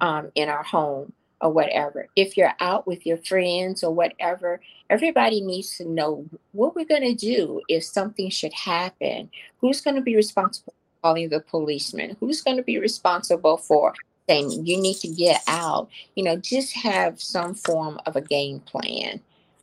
um, 0.00 0.30
in 0.34 0.48
our 0.48 0.62
home 0.62 1.12
or 1.40 1.50
whatever. 1.50 2.08
If 2.14 2.36
you're 2.36 2.54
out 2.60 2.86
with 2.86 3.04
your 3.04 3.16
friends 3.18 3.82
or 3.82 3.92
whatever, 3.92 4.60
everybody 4.88 5.40
needs 5.40 5.76
to 5.78 5.88
know 5.88 6.24
what 6.52 6.74
we're 6.76 6.84
going 6.84 7.02
to 7.02 7.14
do 7.14 7.62
if 7.68 7.84
something 7.84 8.30
should 8.30 8.52
happen. 8.52 9.30
Who's 9.60 9.80
going 9.80 9.96
to 9.96 10.02
be 10.02 10.14
responsible 10.14 10.72
for 10.72 11.08
calling 11.08 11.28
the 11.28 11.40
policeman? 11.40 12.16
Who's 12.20 12.42
going 12.42 12.58
to 12.58 12.62
be 12.62 12.78
responsible 12.78 13.56
for 13.56 13.94
saying 14.28 14.66
you 14.66 14.80
need 14.80 14.96
to 14.98 15.08
get 15.08 15.42
out? 15.46 15.88
You 16.14 16.24
know, 16.24 16.36
just 16.36 16.74
have 16.74 17.20
some 17.20 17.54
form 17.54 18.00
of 18.06 18.16
a 18.16 18.20
game 18.20 18.60
plan. 18.60 19.20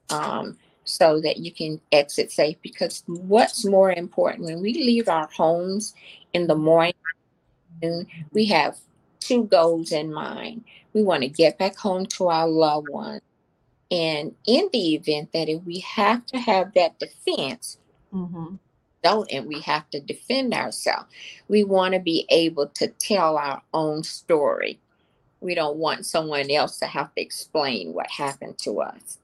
Um, 0.10 0.58
so 0.90 1.22
that 1.22 1.38
you 1.38 1.52
can 1.52 1.80
exit 1.92 2.32
safe 2.32 2.58
because 2.64 3.04
what's 3.06 3.64
more 3.64 3.92
important 3.92 4.46
when 4.46 4.60
we 4.60 4.74
leave 4.74 5.08
our 5.08 5.30
homes 5.32 5.94
in 6.34 6.48
the 6.48 6.56
morning 6.56 6.94
we 8.32 8.46
have 8.46 8.76
two 9.20 9.44
goals 9.46 9.92
in 9.92 10.12
mind 10.12 10.64
we 10.94 11.04
want 11.04 11.22
to 11.22 11.30
get 11.30 11.60
back 11.60 11.76
home 11.78 12.06
to 12.08 12.28
our 12.28 12.48
loved 12.48 12.90
ones 12.90 13.22
and 13.92 14.34
in 14.48 14.68
the 14.74 14.96
event 14.96 15.32
that 15.32 15.48
if 15.48 15.64
we 15.64 15.80
have 15.80 16.26
to 16.26 16.40
have 16.40 16.74
that 16.74 16.98
defense 16.98 17.78
mm-hmm. 18.12 18.56
Don't 19.04 19.32
and 19.32 19.48
we 19.48 19.60
have 19.62 19.90
to 19.90 20.00
defend 20.00 20.54
ourselves 20.54 21.06
we 21.48 21.64
want 21.64 21.94
to 21.94 22.00
be 22.00 22.26
able 22.30 22.68
to 22.68 22.88
tell 23.00 23.38
our 23.38 23.62
own 23.74 24.04
story 24.04 24.80
we 25.42 25.56
don't 25.56 25.78
want 25.78 26.06
someone 26.06 26.52
else 26.52 26.80
to 26.80 26.86
have 26.86 27.14
to 27.16 27.22
explain 27.22 27.94
what 27.94 28.10
happened 28.10 28.58
to 28.58 28.82
us 28.82 29.20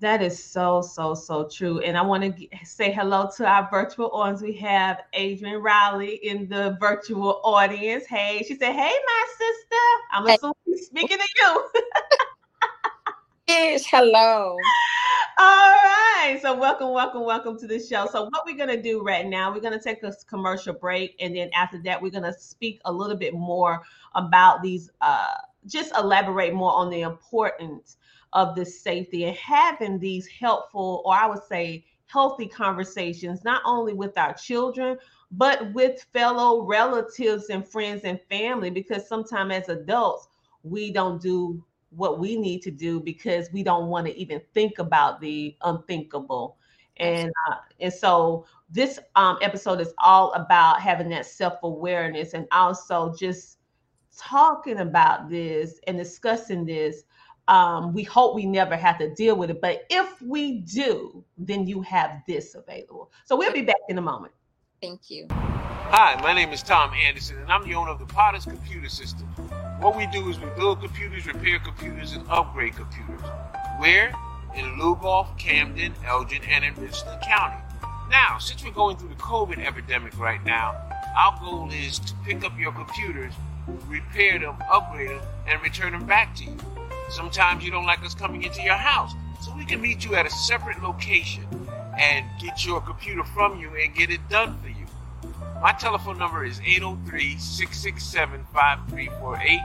that 0.00 0.20
is 0.20 0.42
so, 0.42 0.82
so, 0.82 1.14
so 1.14 1.48
true. 1.48 1.80
And 1.80 1.96
I 1.96 2.02
want 2.02 2.22
to 2.22 2.48
say 2.64 2.92
hello 2.92 3.30
to 3.36 3.46
our 3.46 3.66
virtual 3.70 4.10
audience. 4.12 4.42
We 4.42 4.52
have 4.58 5.00
Adrian 5.14 5.62
Riley 5.62 6.16
in 6.16 6.48
the 6.48 6.76
virtual 6.78 7.40
audience. 7.42 8.04
Hey, 8.04 8.44
she 8.46 8.56
said, 8.56 8.74
Hey, 8.74 8.92
my 8.92 9.26
sister. 9.38 9.82
I'm 10.12 10.26
assuming 10.26 10.84
speaking 10.84 11.18
to 11.18 11.28
you. 11.36 11.68
yes, 13.48 13.84
hello. 13.86 14.56
All 15.38 15.72
right. 15.72 16.38
So, 16.42 16.56
welcome, 16.56 16.90
welcome, 16.92 17.24
welcome 17.24 17.58
to 17.58 17.66
the 17.66 17.78
show. 17.78 18.08
So, 18.10 18.24
what 18.24 18.42
we're 18.46 18.56
going 18.56 18.74
to 18.74 18.80
do 18.80 19.02
right 19.02 19.26
now, 19.26 19.52
we're 19.52 19.60
going 19.60 19.78
to 19.78 19.82
take 19.82 20.02
a 20.02 20.12
commercial 20.28 20.74
break. 20.74 21.14
And 21.20 21.36
then 21.36 21.50
after 21.54 21.78
that, 21.82 22.00
we're 22.00 22.10
going 22.10 22.24
to 22.24 22.32
speak 22.32 22.80
a 22.84 22.92
little 22.92 23.16
bit 23.16 23.34
more 23.34 23.82
about 24.14 24.62
these, 24.62 24.90
uh, 25.00 25.34
just 25.66 25.94
elaborate 25.96 26.54
more 26.54 26.72
on 26.72 26.90
the 26.90 27.02
importance 27.02 27.98
of 28.32 28.54
this 28.54 28.80
safety 28.80 29.24
and 29.24 29.36
having 29.36 29.98
these 29.98 30.26
helpful, 30.26 31.02
or 31.04 31.14
I 31.14 31.26
would 31.26 31.44
say 31.44 31.84
healthy 32.06 32.46
conversations, 32.46 33.44
not 33.44 33.62
only 33.64 33.92
with 33.92 34.16
our 34.18 34.34
children, 34.34 34.98
but 35.32 35.72
with 35.74 36.04
fellow 36.12 36.64
relatives 36.64 37.50
and 37.50 37.66
friends 37.66 38.02
and 38.04 38.20
family, 38.28 38.70
because 38.70 39.08
sometimes 39.08 39.52
as 39.52 39.68
adults, 39.68 40.28
we 40.62 40.92
don't 40.92 41.20
do 41.20 41.62
what 41.96 42.18
we 42.18 42.36
need 42.36 42.62
to 42.62 42.70
do 42.70 43.00
because 43.00 43.50
we 43.52 43.62
don't 43.62 43.88
want 43.88 44.06
to 44.06 44.16
even 44.16 44.40
think 44.54 44.78
about 44.78 45.20
the 45.20 45.56
unthinkable. 45.62 46.56
And 46.98 47.30
uh, 47.48 47.56
and 47.80 47.92
so 47.92 48.46
this 48.70 48.98
um, 49.16 49.38
episode 49.42 49.80
is 49.80 49.92
all 49.98 50.32
about 50.32 50.80
having 50.80 51.08
that 51.10 51.26
self 51.26 51.62
awareness 51.62 52.34
and 52.34 52.46
also 52.52 53.14
just 53.18 53.58
talking 54.16 54.78
about 54.78 55.28
this 55.28 55.78
and 55.86 55.98
discussing 55.98 56.64
this 56.64 57.04
um, 57.48 57.92
we 57.92 58.02
hope 58.02 58.34
we 58.34 58.46
never 58.46 58.76
have 58.76 58.98
to 58.98 59.14
deal 59.14 59.36
with 59.36 59.50
it. 59.50 59.60
But 59.60 59.86
if 59.90 60.20
we 60.20 60.60
do, 60.60 61.24
then 61.38 61.66
you 61.66 61.80
have 61.82 62.22
this 62.26 62.54
available. 62.54 63.12
So 63.24 63.36
we'll 63.36 63.52
be 63.52 63.62
back 63.62 63.76
in 63.88 63.98
a 63.98 64.02
moment. 64.02 64.32
Thank 64.82 65.10
you. 65.10 65.26
Hi, 65.30 66.20
my 66.20 66.32
name 66.34 66.50
is 66.50 66.62
Tom 66.62 66.92
Anderson, 66.92 67.38
and 67.38 67.50
I'm 67.50 67.64
the 67.64 67.74
owner 67.74 67.90
of 67.90 67.98
the 67.98 68.06
Potters 68.06 68.44
Computer 68.44 68.88
System. 68.88 69.28
What 69.78 69.94
we 69.94 70.06
do 70.06 70.30
is 70.30 70.40
we 70.40 70.48
build 70.56 70.80
computers, 70.80 71.26
repair 71.26 71.58
computers, 71.58 72.12
and 72.14 72.26
upgrade 72.30 72.76
computers. 72.76 73.20
Where? 73.78 74.08
In 74.54 74.64
Lugoff, 74.78 75.38
Camden, 75.38 75.94
Elgin, 76.06 76.42
and 76.48 76.64
in 76.64 76.74
Richland 76.82 77.20
County. 77.20 77.62
Now, 78.10 78.38
since 78.38 78.64
we're 78.64 78.70
going 78.70 78.96
through 78.96 79.10
the 79.10 79.16
COVID 79.16 79.58
epidemic 79.58 80.18
right 80.18 80.42
now, 80.46 80.74
our 81.14 81.38
goal 81.40 81.70
is 81.70 81.98
to 81.98 82.14
pick 82.24 82.42
up 82.42 82.58
your 82.58 82.72
computers, 82.72 83.34
repair 83.86 84.38
them, 84.38 84.56
upgrade 84.72 85.10
them, 85.10 85.20
and 85.46 85.62
return 85.62 85.92
them 85.92 86.06
back 86.06 86.34
to 86.36 86.44
you. 86.44 86.56
Sometimes 87.10 87.62
you 87.62 87.70
don't 87.70 87.86
like 87.86 88.02
us 88.02 88.14
coming 88.14 88.44
into 88.44 88.62
your 88.62 88.74
house. 88.74 89.12
So 89.42 89.54
we 89.54 89.66
can 89.66 89.82
meet 89.82 90.06
you 90.06 90.14
at 90.14 90.24
a 90.24 90.30
separate 90.30 90.82
location 90.82 91.44
and 91.98 92.24
get 92.40 92.64
your 92.64 92.80
computer 92.80 93.24
from 93.24 93.60
you 93.60 93.70
and 93.76 93.94
get 93.94 94.10
it 94.10 94.26
done 94.30 94.58
for 94.62 94.68
you. 94.68 94.75
My 95.62 95.72
telephone 95.72 96.18
number 96.18 96.44
is 96.44 96.60
803 96.60 97.38
667 97.38 98.46
5348. 98.52 99.60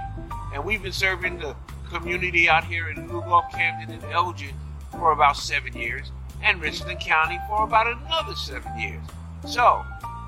And 0.54 0.64
we've 0.64 0.82
been 0.82 0.94
serving 0.94 1.40
the 1.40 1.54
community 1.90 2.48
out 2.48 2.64
here 2.64 2.90
in 2.90 3.10
Lugoff, 3.10 3.52
Camden, 3.52 3.94
and 3.94 4.04
Elgin 4.06 4.56
for 4.92 5.12
about 5.12 5.36
seven 5.36 5.74
years, 5.74 6.12
and 6.42 6.62
Richland 6.62 7.02
County 7.02 7.40
for 7.48 7.64
about 7.64 7.88
another 7.88 8.36
seven 8.36 8.80
years. 8.80 9.04
So, 9.46 9.84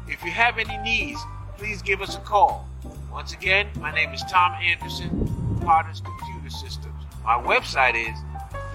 if 0.07 0.21
you 0.23 0.31
have 0.31 0.57
any 0.57 0.77
needs, 0.79 1.21
please 1.57 1.81
give 1.81 2.01
us 2.01 2.17
a 2.17 2.19
call. 2.19 2.67
Once 3.11 3.31
again, 3.33 3.69
my 3.79 3.93
name 3.93 4.11
is 4.11 4.21
Tom 4.29 4.51
Anderson, 4.61 5.59
Potter's 5.61 6.01
Computer 6.01 6.49
Systems. 6.49 7.05
My 7.23 7.41
website 7.41 7.95
is 7.95 8.19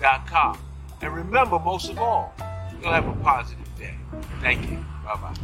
dot 0.00 0.26
com. 0.26 0.58
And 1.02 1.14
remember, 1.14 1.58
most 1.58 1.90
of 1.90 1.98
all, 1.98 2.34
you'll 2.80 2.92
have 2.92 3.06
a 3.06 3.12
positive 3.22 3.78
day. 3.78 3.94
Thank 4.40 4.70
you. 4.70 4.84
Bye-bye. 5.04 5.34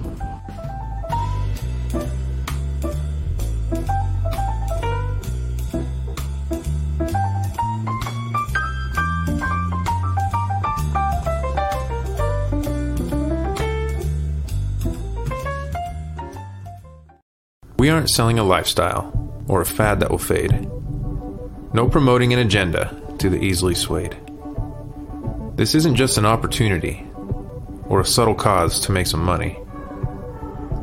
We 17.79 17.91
aren't 17.91 18.11
selling 18.11 18.39
a 18.39 18.45
lifestyle 18.45 19.13
or 19.49 19.61
a 19.61 19.67
fad 19.67 20.01
that 20.01 20.11
will 20.11 20.19
fade. 20.19 20.69
No 21.73 21.89
promoting 21.89 22.33
an 22.33 22.39
agenda 22.41 22.91
to 23.27 23.39
the 23.39 23.45
easily 23.45 23.75
swayed. 23.75 24.17
This 25.57 25.75
isn't 25.75 25.97
just 25.97 26.17
an 26.17 26.27
opportunity 26.27 27.05
or 27.89 28.01
a 28.01 28.05
subtle 28.05 28.35
cause 28.35 28.81
to 28.81 28.93
make 28.93 29.09
some 29.09 29.25
money. 29.25 29.59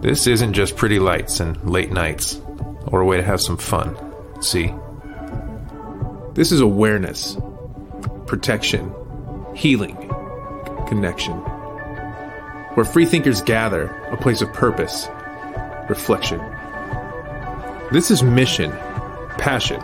This 0.02 0.28
isn't 0.28 0.54
just 0.54 0.76
pretty 0.76 1.00
lights 1.00 1.40
and 1.40 1.58
late 1.70 1.92
nights 1.92 2.42
or 2.88 3.00
a 3.00 3.06
way 3.06 3.16
to 3.16 3.24
have 3.24 3.40
some 3.40 3.58
fun. 3.58 3.96
See? 4.42 4.74
This 6.34 6.52
is 6.52 6.60
awareness, 6.60 7.38
protection, 8.26 8.94
healing, 9.56 9.96
connection. 10.88 11.34
Where 12.74 12.86
freethinkers 12.86 13.42
gather, 13.42 13.86
a 14.12 14.18
place 14.18 14.42
of 14.42 14.52
purpose, 14.52 15.08
reflection, 15.88 16.42
this 17.92 18.12
is 18.12 18.22
mission, 18.22 18.72
passion, 19.38 19.80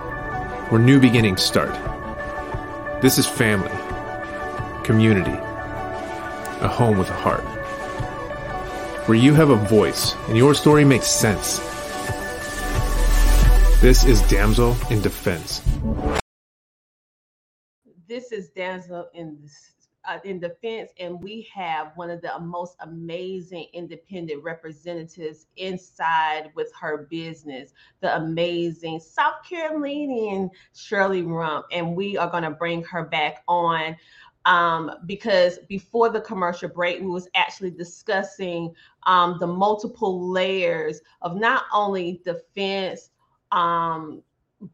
where 0.70 0.82
new 0.82 1.00
beginnings 1.00 1.42
start. 1.42 1.99
This 3.02 3.18
is 3.18 3.26
family, 3.26 3.72
community, 4.84 5.32
a 5.32 6.68
home 6.68 6.98
with 6.98 7.10
a 7.10 7.14
heart. 7.14 7.46
Where 9.08 9.18
you 9.18 9.34
have 9.36 9.52
a 9.52 9.56
voice 9.56 10.16
and 10.28 10.36
your 10.36 10.54
story 10.54 10.84
makes 10.84 11.08
sense. 11.08 11.60
This 13.80 14.04
is 14.04 14.22
Damsel 14.24 14.76
in 14.90 15.02
Defense. 15.02 15.62
This 18.06 18.34
is 18.34 18.50
Damsel 18.50 19.08
in 19.14 19.38
uh, 20.06 20.20
in 20.24 20.40
defense, 20.40 20.92
and 21.00 21.22
we 21.22 21.48
have 21.54 21.92
one 21.96 22.10
of 22.10 22.22
the 22.22 22.40
most 22.40 22.76
amazing 22.82 23.68
independent 23.74 24.44
representatives 24.44 25.48
inside 25.58 26.52
with 26.56 26.72
her 26.80 27.08
business, 27.10 27.74
the 28.02 28.16
amazing 28.16 29.00
South 29.00 29.44
Carolinian 29.48 30.50
Shirley 30.74 31.22
Rump, 31.24 31.66
and 31.72 31.96
we 31.96 32.18
are 32.18 32.30
going 32.30 32.44
to 32.44 32.52
bring 32.52 32.84
her 32.84 33.04
back 33.04 33.44
on 33.48 33.96
um, 34.46 34.92
because 35.06 35.60
before 35.68 36.10
the 36.10 36.22
commercial 36.22 36.70
break, 36.70 37.02
we 37.02 37.08
was 37.08 37.28
actually 37.36 37.72
discussing 37.72 38.74
um, 39.04 39.38
the 39.40 39.48
multiple 39.48 40.30
layers 40.30 41.02
of 41.22 41.36
not 41.36 41.66
only 41.74 42.22
defense, 42.24 43.12
um, 43.52 44.24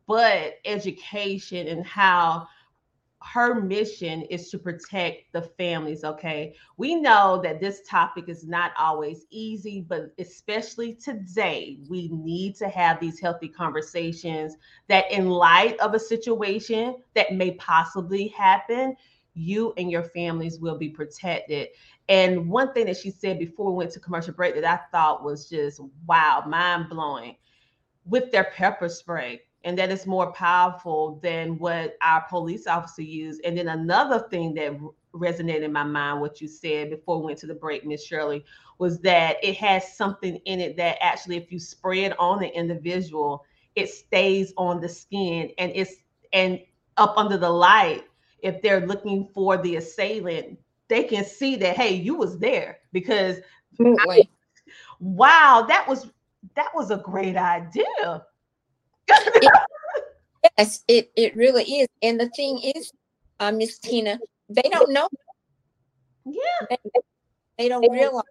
but 0.08 0.56
education 0.66 1.68
and 1.68 1.86
how 1.86 2.48
her 3.26 3.60
mission 3.60 4.22
is 4.24 4.50
to 4.52 4.60
protect 4.60 5.34
the 5.34 5.42
families. 5.42 6.04
Okay. 6.04 6.56
We 6.78 6.96
know 6.96 7.42
that 7.44 7.60
this 7.60 7.82
topic 7.88 8.30
is 8.30 8.46
not 8.46 8.72
always 8.78 9.26
easy, 9.32 9.82
but 9.82 10.14
especially 10.20 10.94
today, 10.94 11.80
we 11.90 12.10
need 12.10 12.56
to 12.58 12.70
have 12.70 13.00
these 13.00 13.20
healthy 13.20 13.48
conversations 13.48 14.56
that, 14.88 15.12
in 15.12 15.30
light 15.30 15.78
of 15.80 15.94
a 15.94 16.00
situation 16.00 16.98
that 17.16 17.34
may 17.34 17.52
possibly 17.52 18.28
happen, 18.28 18.96
you 19.34 19.74
and 19.78 19.90
your 19.92 20.04
families 20.04 20.60
will 20.60 20.78
be 20.78 20.90
protected. 20.90 21.70
And 22.08 22.48
one 22.48 22.74
thing 22.74 22.86
that 22.86 22.98
she 22.98 23.10
said 23.10 23.40
before 23.40 23.72
we 23.72 23.78
went 23.78 23.92
to 23.92 24.00
commercial 24.00 24.34
break 24.34 24.56
that 24.56 24.66
I 24.66 24.80
thought 24.92 25.24
was 25.24 25.50
just 25.50 25.82
wow, 26.06 26.44
mind 26.48 26.90
blowing 26.90 27.36
with 28.06 28.32
their 28.32 28.52
pepper 28.56 28.88
spray 28.88 29.42
and 29.66 29.76
that 29.80 29.92
is 29.92 30.06
more 30.06 30.32
powerful 30.32 31.20
than 31.24 31.58
what 31.58 31.98
our 32.04 32.24
police 32.30 32.68
officer 32.68 33.02
used. 33.02 33.42
And 33.44 33.58
then 33.58 33.68
another 33.68 34.28
thing 34.30 34.54
that 34.54 34.80
resonated 35.12 35.64
in 35.64 35.74
my 35.74 35.84
mind, 35.84 36.22
what 36.22 36.40
you 36.40 36.48
said 36.48 36.92
before 36.92 37.20
we 37.20 37.26
went 37.26 37.40
to 37.40 37.48
the 37.48 37.56
break, 37.56 37.84
Miss 37.84 38.06
Shirley, 38.06 38.46
was 38.78 39.00
that 39.00 39.38
it 39.44 39.58
has 39.58 39.98
something 39.98 40.36
in 40.46 40.60
it 40.60 40.78
that 40.78 41.04
actually, 41.04 41.38
if 41.38 41.52
you 41.52 41.60
spray 41.60 42.04
it 42.04 42.18
on 42.20 42.40
the 42.40 42.56
individual, 42.56 43.44
it 43.76 43.90
stays 43.90 44.54
on 44.56 44.80
the 44.80 44.88
skin 44.88 45.50
and 45.58 45.72
it's 45.74 45.96
and 46.32 46.60
up 46.98 47.18
under 47.18 47.38
the 47.38 47.50
light. 47.50 48.04
If 48.40 48.62
they're 48.62 48.86
looking 48.86 49.30
for 49.34 49.58
the 49.58 49.78
assailant, 49.78 50.60
they 50.90 51.04
can 51.06 51.26
see 51.26 51.56
that 51.56 51.76
hey, 51.76 51.96
you 51.96 52.14
was 52.14 52.38
there 52.38 52.78
because 52.94 53.38
I, 53.80 54.22
wow, 55.00 55.66
that 55.68 55.88
was 55.88 56.12
that 56.56 56.70
was 56.76 56.92
a 56.92 56.98
great 56.98 57.36
idea 57.36 58.26
it, 59.08 59.52
yes, 60.58 60.84
it, 60.88 61.12
it 61.16 61.36
really 61.36 61.64
is. 61.64 61.88
And 62.02 62.20
the 62.20 62.30
thing 62.30 62.60
is, 62.76 62.92
uh, 63.40 63.52
Miss 63.52 63.80
Tina, 63.80 64.20
they 64.50 64.70
don't 64.72 64.92
know. 64.92 65.08
Yeah. 66.26 66.66
They, 66.70 66.78
they 67.58 67.70
don't 67.70 67.92
realize 67.92 68.24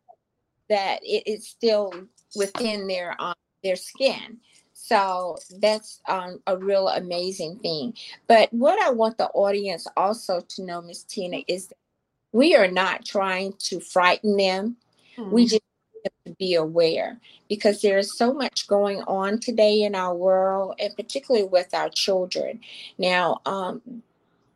that 0.69 1.01
it 1.03 1.25
is 1.27 1.49
still 1.49 1.93
within 2.37 2.87
their 2.87 3.15
um, 3.21 3.35
their 3.63 3.77
skin. 3.77 4.39
So 4.73 5.37
that's 5.61 6.01
um, 6.09 6.41
a 6.47 6.59
real 6.59 6.89
amazing 6.89 7.59
thing. 7.61 7.95
But 8.27 8.53
what 8.53 8.83
I 8.83 8.91
want 8.91 9.17
the 9.17 9.29
audience 9.29 9.87
also 9.97 10.41
to 10.41 10.65
know, 10.65 10.83
Miss 10.83 11.05
Tina, 11.05 11.43
is 11.49 11.69
that 11.69 11.77
we 12.33 12.55
are 12.57 12.71
not 12.71 13.05
trying 13.05 13.55
to 13.61 13.81
frighten 13.81 14.37
them. 14.37 14.77
Mm-hmm. 15.17 15.31
We 15.31 15.47
just 15.47 15.63
to 16.25 16.33
be 16.39 16.55
aware 16.55 17.19
because 17.49 17.83
there 17.83 17.99
is 17.99 18.17
so 18.17 18.33
much 18.33 18.67
going 18.67 19.03
on 19.03 19.39
today 19.39 19.83
in 19.83 19.95
our 19.95 20.15
world 20.15 20.75
and 20.79 20.95
particularly 20.97 21.47
with 21.47 21.73
our 21.75 21.89
children. 21.89 22.61
Now, 22.99 23.41
um, 23.47 24.03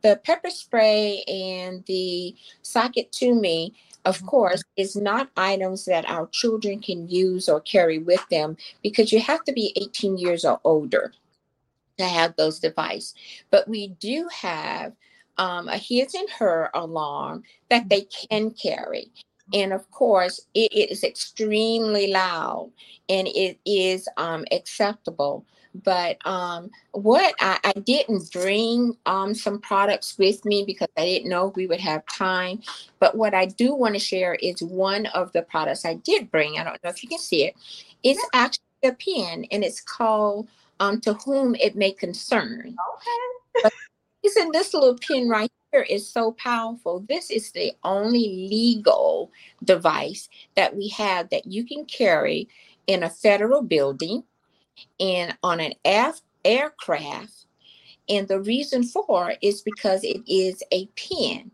the 0.01 0.19
pepper 0.23 0.49
spray 0.49 1.23
and 1.27 1.83
the 1.85 2.35
socket 2.61 3.11
to 3.13 3.33
me, 3.33 3.73
of 4.05 4.17
mm-hmm. 4.17 4.27
course, 4.27 4.63
is 4.77 4.95
not 4.95 5.29
items 5.35 5.85
that 5.85 6.09
our 6.09 6.27
children 6.27 6.79
can 6.79 7.07
use 7.09 7.49
or 7.49 7.59
carry 7.61 7.99
with 7.99 8.25
them 8.29 8.57
because 8.81 9.11
you 9.11 9.19
have 9.19 9.43
to 9.43 9.51
be 9.51 9.73
18 9.75 10.17
years 10.17 10.45
or 10.45 10.59
older 10.63 11.13
to 11.97 12.05
have 12.05 12.35
those 12.37 12.59
devices. 12.59 13.13
But 13.51 13.67
we 13.67 13.89
do 13.99 14.29
have 14.33 14.93
um, 15.37 15.69
a 15.69 15.77
his 15.77 16.13
and 16.13 16.29
her 16.31 16.69
alarm 16.73 17.43
that 17.69 17.89
they 17.89 18.01
can 18.01 18.51
carry 18.51 19.11
and 19.53 19.73
of 19.73 19.89
course 19.91 20.39
it, 20.53 20.71
it 20.73 20.91
is 20.91 21.03
extremely 21.03 22.07
loud 22.07 22.71
and 23.07 23.27
it 23.27 23.59
is 23.65 24.07
um, 24.17 24.45
acceptable. 24.51 25.45
But 25.83 26.17
um, 26.25 26.71
what 26.91 27.35
I, 27.39 27.59
I, 27.63 27.73
didn't 27.73 28.31
bring 28.31 28.97
um, 29.05 29.35
some 29.35 29.59
products 29.59 30.17
with 30.17 30.43
me 30.43 30.63
because 30.65 30.87
i 30.97 31.05
didn't 31.05 31.29
know 31.29 31.53
we 31.55 31.67
would 31.67 31.79
have 31.79 32.03
time. 32.07 32.61
But 32.99 33.15
what 33.15 33.33
i 33.33 33.45
do 33.45 33.75
want 33.75 33.95
to 33.95 33.99
share 33.99 34.35
is 34.35 34.61
one 34.61 35.05
of 35.07 35.31
the 35.33 35.43
products 35.43 35.85
i 35.85 35.95
did 35.95 36.31
bring. 36.31 36.57
I 36.57 36.63
don't 36.63 36.83
know 36.83 36.89
if 36.89 37.03
you 37.03 37.09
can 37.09 37.19
see 37.19 37.45
it. 37.45 37.55
It's 38.03 38.25
actually 38.33 38.63
a 38.83 38.93
pen 38.93 39.45
and 39.51 39.63
it's 39.63 39.81
called 39.81 40.47
um, 40.79 41.01
to 41.01 41.13
whom 41.13 41.55
it 41.55 41.75
may 41.75 41.91
concern. 41.91 42.75
Okay. 42.95 43.63
but 43.63 43.73
using 44.23 44.51
this 44.51 44.73
little 44.73 44.95
pin 44.95 45.29
right 45.29 45.51
is 45.73 46.07
so 46.07 46.31
powerful. 46.33 47.05
This 47.07 47.29
is 47.29 47.51
the 47.51 47.73
only 47.83 48.47
legal 48.49 49.31
device 49.63 50.29
that 50.55 50.75
we 50.75 50.87
have 50.89 51.29
that 51.29 51.47
you 51.47 51.65
can 51.65 51.85
carry 51.85 52.49
in 52.87 53.03
a 53.03 53.09
federal 53.09 53.61
building 53.61 54.23
and 54.99 55.37
on 55.43 55.59
an 55.59 55.73
air- 55.85 56.13
aircraft. 56.43 57.45
And 58.07 58.27
the 58.27 58.41
reason 58.41 58.83
for 58.83 59.33
is 59.41 59.61
because 59.61 60.03
it 60.03 60.21
is 60.27 60.63
a 60.71 60.87
pen. 60.87 61.51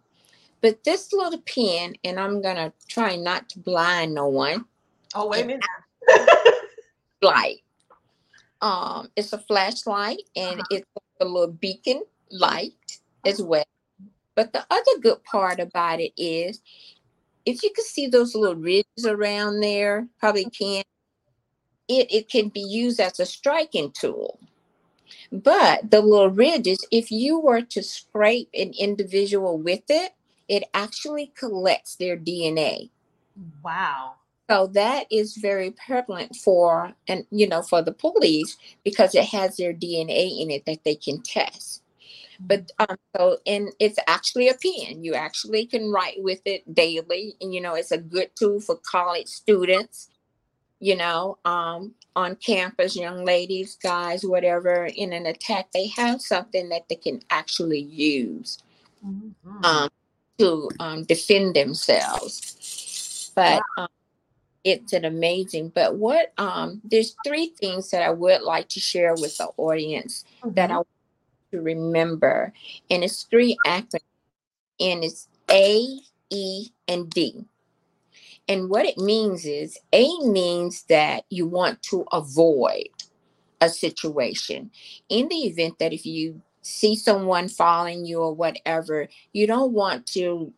But 0.61 0.83
this 0.85 1.11
little 1.11 1.41
pen, 1.41 1.95
and 2.03 2.19
I'm 2.19 2.41
going 2.41 2.55
to 2.55 2.71
try 2.87 3.17
not 3.17 3.49
to 3.49 3.59
blind 3.59 4.13
no 4.13 4.27
one. 4.27 4.65
Oh, 5.13 5.27
wait 5.27 5.43
a 5.43 5.47
minute. 5.47 5.65
light. 7.21 7.63
Um, 8.61 9.09
it's 9.15 9.33
a 9.33 9.37
flashlight 9.37 10.21
and 10.35 10.61
uh-huh. 10.61 10.77
it's 10.77 10.87
a 11.19 11.25
little 11.25 11.51
beacon 11.51 12.03
light 12.31 12.99
as 13.25 13.39
uh-huh. 13.39 13.47
well. 13.47 13.65
But 14.35 14.53
the 14.53 14.65
other 14.69 14.99
good 15.01 15.23
part 15.23 15.59
about 15.59 15.99
it 15.99 16.11
is 16.17 16.61
if 17.45 17.63
you 17.63 17.71
can 17.73 17.85
see 17.85 18.07
those 18.07 18.35
little 18.35 18.55
ridges 18.55 19.05
around 19.05 19.61
there, 19.61 20.07
probably 20.19 20.45
mm-hmm. 20.45 20.75
can, 20.77 20.83
it, 21.87 22.07
it 22.11 22.29
can 22.29 22.49
be 22.49 22.61
used 22.61 22.99
as 22.99 23.19
a 23.19 23.25
striking 23.25 23.91
tool. 23.91 24.39
But 25.31 25.91
the 25.91 26.01
little 26.01 26.29
ridges, 26.29 26.85
if 26.91 27.11
you 27.11 27.39
were 27.39 27.61
to 27.61 27.83
scrape 27.83 28.49
an 28.53 28.73
individual 28.77 29.57
with 29.57 29.83
it, 29.89 30.13
it 30.47 30.63
actually 30.73 31.31
collects 31.35 31.95
their 31.95 32.17
DNA. 32.17 32.89
Wow. 33.63 34.15
So 34.49 34.67
that 34.67 35.07
is 35.09 35.37
very 35.37 35.71
prevalent 35.71 36.35
for 36.35 36.93
and 37.07 37.25
you 37.31 37.47
know 37.47 37.63
for 37.63 37.81
the 37.81 37.91
police 37.91 38.57
because 38.83 39.15
it 39.15 39.25
has 39.25 39.57
their 39.57 39.73
DNA 39.73 40.39
in 40.39 40.51
it 40.51 40.65
that 40.65 40.83
they 40.83 40.95
can 40.95 41.21
test. 41.21 41.81
But 42.39 42.71
um, 42.79 42.97
so, 43.15 43.37
and 43.45 43.69
it's 43.79 43.99
actually 44.07 44.49
a 44.49 44.53
pen. 44.53 45.03
You 45.03 45.13
actually 45.13 45.65
can 45.65 45.91
write 45.91 46.17
with 46.17 46.41
it 46.45 46.73
daily, 46.73 47.35
and 47.41 47.53
you 47.53 47.61
know 47.61 47.75
it's 47.75 47.91
a 47.91 47.97
good 47.97 48.29
tool 48.35 48.59
for 48.59 48.77
college 48.77 49.27
students. 49.27 50.09
You 50.79 50.97
know, 50.97 51.37
um, 51.45 51.93
on 52.15 52.35
campus, 52.35 52.95
young 52.95 53.23
ladies, 53.25 53.75
guys, 53.81 54.25
whatever, 54.25 54.85
in 54.85 55.13
an 55.13 55.25
attack, 55.25 55.71
they 55.73 55.87
have 55.87 56.21
something 56.21 56.69
that 56.69 56.89
they 56.89 56.95
can 56.95 57.21
actually 57.29 57.79
use 57.79 58.59
mm-hmm. 59.05 59.65
um, 59.65 59.89
to 60.37 60.69
um, 60.79 61.03
defend 61.03 61.55
themselves. 61.55 63.31
But 63.35 63.61
wow. 63.77 63.83
um, 63.83 63.89
it's 64.63 64.93
an 64.93 65.05
amazing. 65.05 65.69
But 65.69 65.95
what 65.95 66.33
um, 66.37 66.81
there's 66.83 67.15
three 67.25 67.47
things 67.47 67.91
that 67.91 68.01
I 68.01 68.09
would 68.09 68.41
like 68.41 68.67
to 68.69 68.79
share 68.79 69.13
with 69.13 69.37
the 69.37 69.49
audience 69.57 70.25
mm-hmm. 70.41 70.55
that 70.55 70.71
I 70.71 70.81
to 71.55 71.61
remember. 71.61 72.53
And 72.89 73.03
it's 73.03 73.23
three 73.23 73.57
acronyms, 73.65 73.99
and 74.79 75.03
it's 75.03 75.27
A, 75.49 75.99
E, 76.29 76.69
and 76.87 77.09
D. 77.09 77.45
And 78.47 78.69
what 78.69 78.85
it 78.85 78.97
means 78.97 79.45
is 79.45 79.77
A 79.93 80.07
means 80.21 80.83
that 80.83 81.25
you 81.29 81.47
want 81.47 81.81
to 81.83 82.05
avoid 82.11 82.89
a 83.61 83.69
situation. 83.69 84.71
In 85.09 85.27
the 85.29 85.47
event 85.47 85.79
that 85.79 85.93
if 85.93 86.05
you 86.05 86.41
see 86.61 86.95
someone 86.95 87.47
following 87.47 88.05
you 88.05 88.19
or 88.19 88.33
whatever, 88.33 89.07
you 89.33 89.47
don't 89.47 89.71
want 89.71 90.05
to 90.07 90.53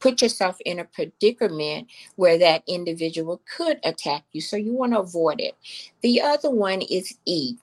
put 0.00 0.20
yourself 0.20 0.58
in 0.64 0.80
a 0.80 0.84
predicament 0.84 1.86
where 2.16 2.36
that 2.36 2.64
individual 2.66 3.40
could 3.56 3.78
attack 3.84 4.24
you. 4.32 4.40
So 4.40 4.56
you 4.56 4.72
want 4.72 4.92
to 4.92 5.00
avoid 5.00 5.40
it. 5.40 5.56
The 6.02 6.20
other 6.20 6.50
one 6.50 6.82
is 6.82 7.16
E, 7.24 7.56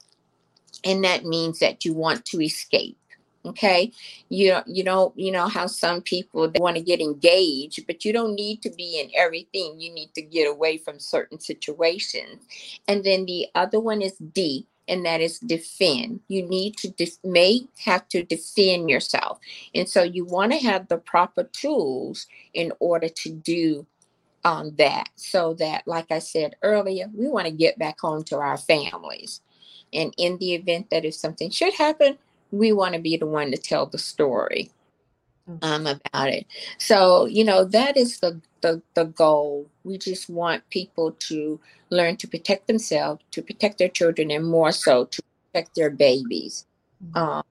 and 0.84 1.04
that 1.04 1.26
means 1.26 1.60
that 1.60 1.86
you 1.86 1.94
want 1.94 2.26
to 2.26 2.42
escape 2.42 2.98
okay? 3.46 3.92
You 4.30 4.52
know 4.52 4.64
you 4.68 4.84
don't 4.84 5.18
you 5.18 5.32
know 5.32 5.48
how 5.48 5.68
some 5.68 6.02
people 6.02 6.50
they 6.50 6.60
want 6.60 6.76
to 6.78 6.84
get 6.84 7.02
engaged 7.02 7.86
but 7.88 8.06
you 8.06 8.14
don't 8.14 8.36
need 8.36 8.62
to 8.64 8.70
be 8.70 9.00
in 9.00 9.10
everything. 9.16 9.80
You 9.80 9.92
need 9.94 10.14
to 10.16 10.22
get 10.22 10.48
away 10.50 10.78
from 10.78 11.00
certain 11.00 11.40
situations. 11.40 12.44
And 12.88 13.04
then 13.04 13.26
the 13.26 13.48
other 13.56 13.80
one 13.80 14.02
is 14.02 14.18
d 14.18 14.68
and 14.88 15.06
that 15.06 15.22
is 15.22 15.40
defend. 15.40 16.22
You 16.28 16.48
need 16.48 16.76
to 16.78 16.90
def- 16.90 17.24
may 17.24 17.62
have 17.86 18.08
to 18.10 18.24
defend 18.24 18.90
yourself. 18.90 19.40
And 19.76 19.88
so 19.88 20.02
you 20.02 20.26
want 20.26 20.52
to 20.52 20.58
have 20.60 20.88
the 20.88 20.98
proper 20.98 21.44
tools 21.44 22.26
in 22.54 22.74
order 22.80 23.08
to 23.08 23.30
do 23.32 23.86
um, 24.46 24.74
that 24.78 25.10
so 25.16 25.54
that 25.56 25.86
like 25.86 26.12
i 26.12 26.20
said 26.20 26.56
earlier 26.64 27.08
we 27.14 27.28
want 27.28 27.46
to 27.46 27.52
get 27.52 27.78
back 27.78 28.00
home 28.00 28.24
to 28.24 28.38
our 28.38 28.58
families 28.58 29.42
and 29.94 30.14
in 30.18 30.38
the 30.38 30.54
event 30.54 30.90
that 30.90 31.06
if 31.06 31.14
something 31.16 31.50
should 31.50 31.74
happen, 31.74 32.18
we 32.52 32.72
want 32.72 32.96
to 32.96 33.00
be 33.00 33.18
the 33.18 33.26
one 33.26 33.52
to 33.52 33.58
tell 33.58 33.86
the 33.86 33.98
story 33.98 34.72
mm. 35.50 35.58
um, 35.62 35.88
about 35.88 36.30
it. 36.30 36.46
So, 36.78 37.26
you 37.26 37.44
know, 37.44 37.64
that 37.66 37.98
is 37.98 38.20
the, 38.20 38.42
the, 38.62 38.82
the 38.96 39.06
goal. 39.06 39.68
We 39.84 39.98
just 39.98 40.30
want 40.30 40.70
people 40.70 41.12
to 41.28 41.60
learn 41.90 42.18
to 42.18 42.28
protect 42.28 42.68
themselves, 42.68 43.24
to 43.32 43.42
protect 43.42 43.78
their 43.78 43.90
children, 43.90 44.32
and 44.32 44.46
more 44.46 44.72
so 44.72 45.06
to 45.06 45.22
protect 45.52 45.76
their 45.76 45.90
babies. 45.90 46.66
Mm. 47.14 47.18
Um, 47.18 47.44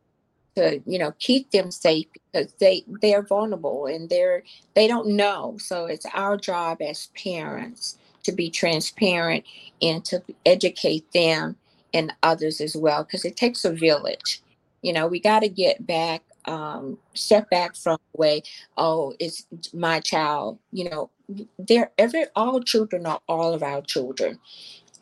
to 0.58 0.80
you 0.86 0.98
know 0.98 1.12
keep 1.20 1.50
them 1.52 1.70
safe 1.70 2.06
because 2.12 2.52
they 2.54 2.84
they're 3.00 3.22
vulnerable 3.22 3.86
and 3.86 4.10
they're 4.10 4.42
they 4.74 4.88
don't 4.88 5.06
know 5.06 5.56
so 5.58 5.86
it's 5.86 6.06
our 6.14 6.36
job 6.36 6.82
as 6.82 7.08
parents 7.16 7.96
to 8.24 8.32
be 8.32 8.50
transparent 8.50 9.44
and 9.80 10.04
to 10.04 10.20
educate 10.44 11.10
them 11.12 11.56
and 11.94 12.12
others 12.22 12.60
as 12.60 12.76
well 12.76 13.04
because 13.04 13.24
it 13.24 13.36
takes 13.36 13.64
a 13.64 13.72
village 13.72 14.40
you 14.82 14.92
know 14.92 15.06
we 15.06 15.20
got 15.20 15.40
to 15.40 15.48
get 15.48 15.86
back 15.86 16.22
um 16.46 16.98
step 17.14 17.48
back 17.50 17.74
from 17.74 17.98
the 18.12 18.18
way 18.18 18.42
oh 18.76 19.14
it's 19.18 19.46
my 19.72 20.00
child 20.00 20.58
you 20.72 20.88
know 20.88 21.10
they're 21.58 21.90
every 21.98 22.24
all 22.34 22.60
children 22.60 23.06
are 23.06 23.20
all 23.28 23.52
of 23.52 23.62
our 23.62 23.82
children 23.82 24.38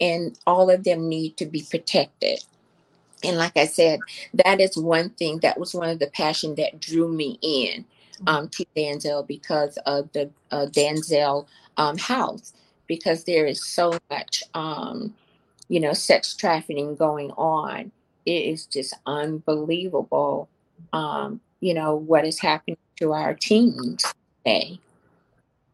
and 0.01 0.39
all 0.47 0.71
of 0.71 0.85
them 0.85 1.09
need 1.09 1.37
to 1.37 1.47
be 1.47 1.65
protected 1.71 2.41
and 3.25 3.39
like 3.39 3.57
I 3.57 3.67
said, 3.67 4.01
that 4.35 4.61
is 4.61 4.77
one 4.77 5.11
thing 5.11 5.39
that 5.39 5.59
was 5.59 5.75
one 5.75 5.89
of 5.89 5.99
the 5.99 6.09
passion 6.09 6.55
that 6.57 6.81
drew 6.81 7.09
me 7.09 7.39
in 7.43 7.85
mm-hmm. 7.85 8.29
um, 8.29 8.49
to 8.51 8.65
Damsel 8.75 9.23
because 9.23 9.79
of 9.79 10.13
the 10.13 10.31
uh, 10.51 10.67
Damsel 10.67 11.49
um, 11.77 11.99
house, 11.99 12.53
because 12.87 13.25
there 13.25 13.47
is 13.47 13.65
so 13.65 13.99
much, 14.11 14.45
um, 14.55 15.15
you 15.69 15.81
know, 15.81 15.93
sex 15.93 16.35
trafficking 16.35 16.97
going 16.97 17.31
on. 17.33 17.93
It 18.25 18.45
is 18.45 18.67
just 18.67 18.95
unbelievable, 19.07 20.49
um, 20.93 21.41
you 21.61 21.75
know, 21.75 21.95
what 21.95 22.25
is 22.25 22.41
happening 22.41 22.77
to 22.97 23.13
our 23.13 23.35
teens 23.35 24.05
today. 24.45 24.81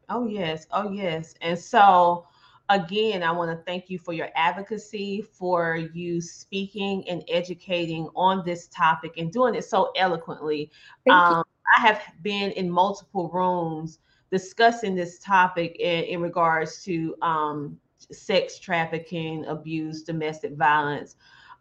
Oh 0.09 0.27
yes, 0.27 0.67
oh 0.73 0.91
yes, 0.93 1.35
and 1.41 1.59
so 1.59 2.27
again, 2.69 3.23
I 3.23 3.31
want 3.31 3.51
to 3.51 3.65
thank 3.65 3.91
you 3.91 3.99
for 3.99 4.13
your 4.13 4.29
advocacy, 4.35 5.23
for 5.23 5.77
you 5.77 6.21
speaking 6.21 7.09
and 7.09 7.23
educating 7.29 8.09
on 8.17 8.45
this 8.45 8.69
topic 8.69 9.15
and 9.19 9.31
doing 9.33 9.55
it 9.55 9.65
so 9.65 9.91
eloquently. 9.97 10.71
Um, 11.11 11.45
I 11.77 11.81
have 11.81 12.03
been 12.23 12.51
in 12.53 12.71
multiple 12.71 13.31
rooms 13.31 13.99
discussing 14.31 14.95
this 14.95 15.19
topic 15.19 15.77
in, 15.79 16.05
in 16.05 16.21
regards 16.23 16.83
to 16.85 17.15
um, 17.23 17.79
sex 18.13 18.59
trafficking, 18.59 19.45
abuse, 19.47 20.03
domestic 20.03 20.57
violence 20.57 21.17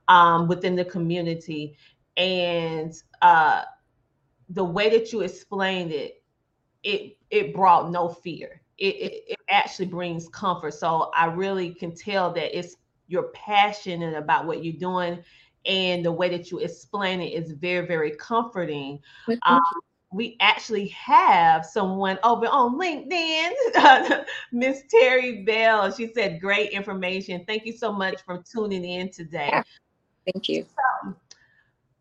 um, 0.08 0.48
within 0.48 0.76
the 0.76 0.86
community. 0.86 1.78
And 2.18 2.94
uh, 3.22 3.64
the 4.50 4.64
way 4.64 4.90
that 4.90 5.12
you 5.14 5.22
explained 5.22 5.92
it, 5.92 6.24
it 6.84 7.18
it 7.30 7.54
brought 7.54 7.92
no 7.92 8.10
fear 8.10 8.62
it, 8.82 8.96
it, 8.96 9.24
it 9.28 9.40
actually 9.50 9.86
brings 9.86 10.28
comfort. 10.30 10.74
So 10.74 11.12
I 11.16 11.26
really 11.26 11.74
can 11.74 11.96
tell 11.96 12.34
that 12.34 12.58
it's 12.58 12.76
you're 13.08 13.30
passionate 13.34 14.16
about 14.16 14.48
what 14.48 14.64
you're 14.64 14.74
doing 14.74 15.24
and 15.66 16.04
the 16.04 16.12
way 16.12 16.30
that 16.30 16.50
you 16.50 16.58
explain 16.58 17.22
it 17.22 17.34
is 17.34 17.52
very 17.52 17.86
very 17.86 18.12
comforting 18.12 19.00
um, 19.44 19.62
we 20.12 20.36
actually 20.42 20.90
have 20.90 21.66
someone 21.66 22.20
over 22.24 22.46
on 22.48 22.78
linkedin 22.78 24.26
miss 24.52 24.84
terry 24.90 25.44
bell. 25.44 25.92
She 25.92 26.12
said 26.14 26.42
great 26.42 26.72
information. 26.72 27.46
Thank 27.48 27.66
you 27.66 27.74
so 27.74 27.92
much 27.92 28.22
for 28.24 28.44
tuning 28.52 28.84
in 28.84 29.10
today. 29.10 29.64
Thank 30.26 30.50
you. 30.50 30.66
So, 30.66 31.16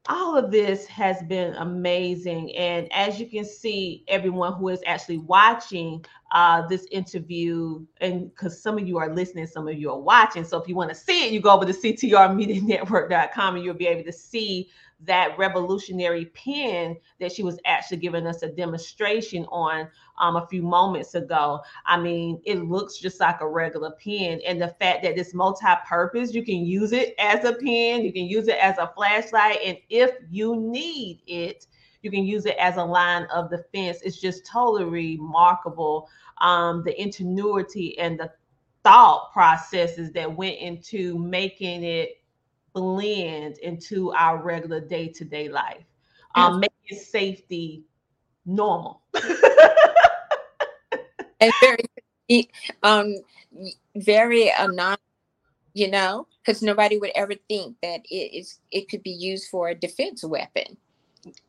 all 0.08 0.36
of 0.36 0.50
this 0.50 0.86
has 0.86 1.22
been 1.24 1.54
amazing. 1.54 2.54
And 2.56 2.92
as 2.92 3.20
you 3.20 3.26
can 3.26 3.44
see, 3.44 4.04
everyone 4.08 4.54
who 4.54 4.68
is 4.68 4.80
actually 4.86 5.18
watching 5.18 6.04
uh, 6.32 6.66
this 6.66 6.86
interview, 6.90 7.84
and 8.00 8.30
because 8.30 8.60
some 8.60 8.76
of 8.76 8.88
you 8.88 8.98
are 8.98 9.14
listening, 9.14 9.46
some 9.46 9.68
of 9.68 9.78
you 9.78 9.90
are 9.90 9.98
watching. 9.98 10.44
So 10.44 10.60
if 10.60 10.68
you 10.68 10.74
want 10.74 10.90
to 10.90 10.96
see 10.96 11.26
it, 11.26 11.32
you 11.32 11.40
go 11.40 11.54
over 11.54 11.64
to 11.64 11.72
ctrmedianetwork.com 11.72 13.56
and 13.56 13.64
you'll 13.64 13.74
be 13.74 13.86
able 13.86 14.04
to 14.04 14.12
see 14.12 14.68
that 15.04 15.36
revolutionary 15.38 16.26
pen 16.26 16.96
that 17.18 17.32
she 17.32 17.42
was 17.42 17.58
actually 17.64 17.96
giving 17.96 18.26
us 18.26 18.42
a 18.42 18.48
demonstration 18.48 19.46
on 19.46 19.88
um, 20.18 20.36
a 20.36 20.46
few 20.48 20.62
moments 20.62 21.14
ago. 21.14 21.60
I 21.86 21.98
mean, 21.98 22.40
it 22.44 22.64
looks 22.64 22.98
just 22.98 23.20
like 23.20 23.40
a 23.40 23.48
regular 23.48 23.92
pen. 23.92 24.40
And 24.46 24.60
the 24.60 24.74
fact 24.80 25.02
that 25.02 25.18
it's 25.18 25.34
multi-purpose, 25.34 26.34
you 26.34 26.44
can 26.44 26.66
use 26.66 26.92
it 26.92 27.14
as 27.18 27.44
a 27.44 27.54
pen, 27.54 28.04
you 28.04 28.12
can 28.12 28.26
use 28.26 28.48
it 28.48 28.58
as 28.58 28.76
a 28.78 28.92
flashlight. 28.94 29.58
And 29.64 29.78
if 29.88 30.10
you 30.30 30.56
need 30.56 31.22
it, 31.26 31.66
you 32.02 32.10
can 32.10 32.24
use 32.24 32.46
it 32.46 32.56
as 32.58 32.76
a 32.76 32.84
line 32.84 33.26
of 33.32 33.50
defense. 33.50 33.98
It's 34.02 34.20
just 34.20 34.46
totally 34.46 34.84
remarkable. 34.84 36.08
Um, 36.38 36.82
the 36.84 36.98
ingenuity 37.00 37.98
and 37.98 38.18
the 38.18 38.30
thought 38.82 39.30
processes 39.32 40.10
that 40.12 40.34
went 40.34 40.58
into 40.58 41.18
making 41.18 41.84
it 41.84 42.19
blend 42.72 43.58
into 43.58 44.12
our 44.12 44.42
regular 44.42 44.80
day-to-day 44.80 45.48
life 45.48 45.84
um 46.34 46.60
making 46.60 46.98
safety 46.98 47.82
normal 48.46 49.02
and 51.40 51.52
very 51.60 51.84
um 52.82 53.14
very 53.96 54.50
anon 54.52 54.96
you 55.74 55.90
know 55.90 56.26
because 56.44 56.62
nobody 56.62 56.98
would 56.98 57.12
ever 57.14 57.34
think 57.48 57.76
that 57.82 58.00
it 58.10 58.34
is 58.34 58.60
it 58.70 58.88
could 58.88 59.02
be 59.02 59.10
used 59.10 59.48
for 59.50 59.68
a 59.68 59.74
defense 59.74 60.24
weapon 60.24 60.76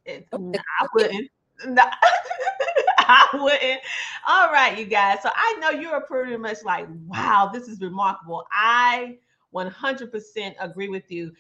it, 0.06 0.28
no, 0.32 0.60
i 0.80 0.88
wouldn't 0.94 1.30
no, 1.68 1.84
I 3.00 3.28
wouldn't. 3.34 3.82
All 4.28 4.52
right, 4.52 4.78
you 4.78 4.86
guys. 4.86 5.20
So 5.22 5.30
I 5.34 5.58
know 5.60 5.70
you're 5.70 6.02
pretty 6.02 6.38
much 6.38 6.58
like, 6.64 6.88
wow, 7.08 7.50
this 7.54 7.68
is 7.68 7.82
remarkable. 7.82 8.46
I 8.52 9.18
100% 9.54 10.56
agree 10.60 10.90
with 10.90 11.12
you. 11.12 11.32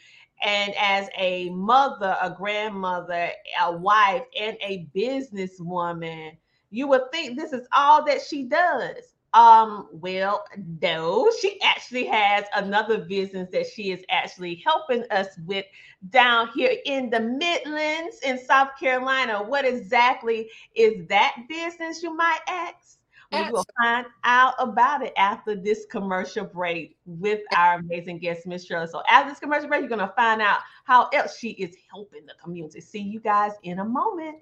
And 0.44 0.74
as 0.80 1.08
a 1.18 1.50
mother, 1.52 2.18
a 2.22 2.30
grandmother, 2.32 3.30
a 3.62 3.72
wife, 3.72 4.24
and 4.40 4.58
a 4.62 4.88
businesswoman, 4.96 6.38
you 6.72 6.88
would 6.88 7.12
think 7.12 7.38
this 7.38 7.54
is 7.54 7.68
all 7.74 8.04
that 8.06 8.22
she 8.22 8.44
does. 8.44 9.14
Um, 9.34 9.88
well, 9.94 10.44
no, 10.82 11.32
she 11.42 11.60
actually 11.62 12.06
has 12.06 12.46
another 12.56 12.98
business 13.06 13.50
that 13.52 13.68
she 13.68 13.92
is 13.92 14.04
actually 14.10 14.56
helping 14.66 15.04
us 15.12 15.28
with 15.46 15.66
down 16.10 16.50
here 16.54 16.76
in 16.86 17.10
the 17.10 17.20
Midlands 17.20 18.20
in 18.24 18.38
South 18.38 18.70
Carolina. 18.80 19.42
What 19.42 19.64
exactly 19.64 20.50
is 20.76 21.08
that 21.08 21.36
business, 21.48 22.04
you 22.04 22.16
might 22.16 22.40
ask? 22.48 23.01
We 23.32 23.50
will 23.50 23.66
find 23.82 24.06
out 24.24 24.56
about 24.60 25.04
it 25.04 25.14
after 25.16 25.56
this 25.56 25.86
commercial 25.90 26.44
break 26.46 26.98
with 27.06 27.40
our 27.56 27.76
amazing 27.80 28.20
guest, 28.20 28.46
Miss 28.46 28.66
Shirley. 28.66 28.88
So 28.88 29.02
after 29.10 29.30
this 29.32 29.40
commercial 29.40 29.70
break, 29.70 29.82
you're 29.82 29.90
going 29.90 30.00
to 30.00 30.14
find 30.16 30.42
out 30.42 30.60
how 30.84 31.08
else 31.14 31.38
she 31.38 31.52
is 31.52 31.76
helping 31.90 32.26
the 32.26 32.34
community. 32.44 32.82
See 32.82 33.00
you 33.02 33.20
guys 33.22 33.54
in 33.64 33.80
a 33.80 33.86
moment. 33.86 34.40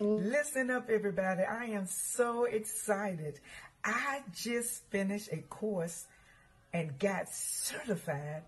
Listen 0.00 0.70
up, 0.70 0.90
everybody. 0.90 1.42
I 1.42 1.66
am 1.66 1.86
so 1.86 2.44
excited. 2.44 3.40
I 3.84 4.22
just 4.34 4.82
finished 4.90 5.28
a 5.32 5.38
course 5.38 6.06
and 6.72 6.98
got 6.98 7.28
certified 7.28 8.42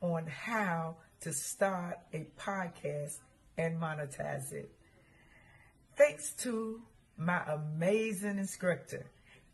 on 0.00 0.26
how 0.26 0.96
to 1.22 1.32
start 1.32 1.98
a 2.12 2.26
podcast 2.38 3.16
and 3.56 3.80
monetize 3.80 4.52
it. 4.52 4.70
Thanks 5.96 6.32
to 6.42 6.82
my 7.16 7.40
amazing 7.46 8.38
instructor, 8.38 9.06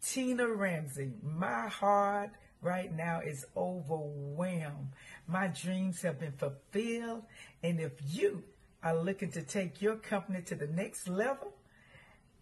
Tina 0.03 0.49
Ramsey. 0.49 1.13
My 1.23 1.69
heart 1.69 2.31
right 2.63 2.95
now 2.95 3.21
is 3.21 3.47
overwhelmed. 3.57 4.89
My 5.27 5.49
dreams 5.49 6.03
have 6.03 6.19
been 6.19 6.33
fulfilled. 6.33 7.23
And 7.63 7.81
if 7.81 7.93
you 8.09 8.43
are 8.83 8.97
looking 8.97 9.31
to 9.33 9.43
take 9.43 9.83
your 9.83 9.97
company 9.97 10.43
to 10.43 10.55
the 10.55 10.67
next 10.67 11.09
level, 11.09 11.53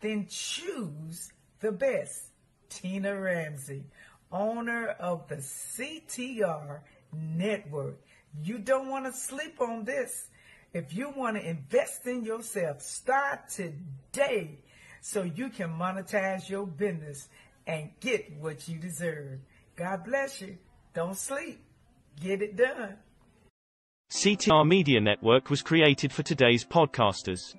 then 0.00 0.26
choose 0.28 1.32
the 1.60 1.72
best. 1.72 2.24
Tina 2.68 3.18
Ramsey, 3.18 3.84
owner 4.30 4.88
of 4.88 5.26
the 5.28 5.36
CTR 5.36 6.80
Network. 7.12 7.98
You 8.42 8.58
don't 8.58 8.88
want 8.88 9.06
to 9.06 9.12
sleep 9.12 9.60
on 9.60 9.84
this. 9.84 10.28
If 10.74 10.92
you 10.92 11.10
want 11.16 11.38
to 11.38 11.48
invest 11.48 12.06
in 12.06 12.24
yourself, 12.24 12.82
start 12.82 13.48
today 13.48 14.58
so 15.00 15.22
you 15.22 15.48
can 15.48 15.70
monetize 15.70 16.48
your 16.48 16.66
business 16.66 17.28
and 17.68 17.90
get 18.00 18.32
what 18.40 18.66
you 18.66 18.78
deserve. 18.78 19.38
God 19.76 20.04
bless 20.04 20.40
you. 20.40 20.56
Don't 20.94 21.16
sleep. 21.16 21.62
Get 22.20 22.42
it 22.42 22.56
done. 22.56 22.96
CTR 24.10 24.66
Media 24.66 25.00
Network 25.00 25.50
was 25.50 25.62
created 25.62 26.10
for 26.10 26.22
today's 26.22 26.64
podcasters. 26.64 27.54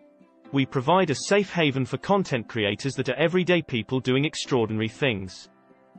We 0.51 0.65
provide 0.65 1.11
a 1.11 1.15
safe 1.15 1.53
haven 1.53 1.85
for 1.85 1.97
content 1.97 2.49
creators 2.49 2.95
that 2.95 3.07
are 3.07 3.15
everyday 3.15 3.61
people 3.61 3.99
doing 3.99 4.25
extraordinary 4.25 4.89
things. 4.89 5.47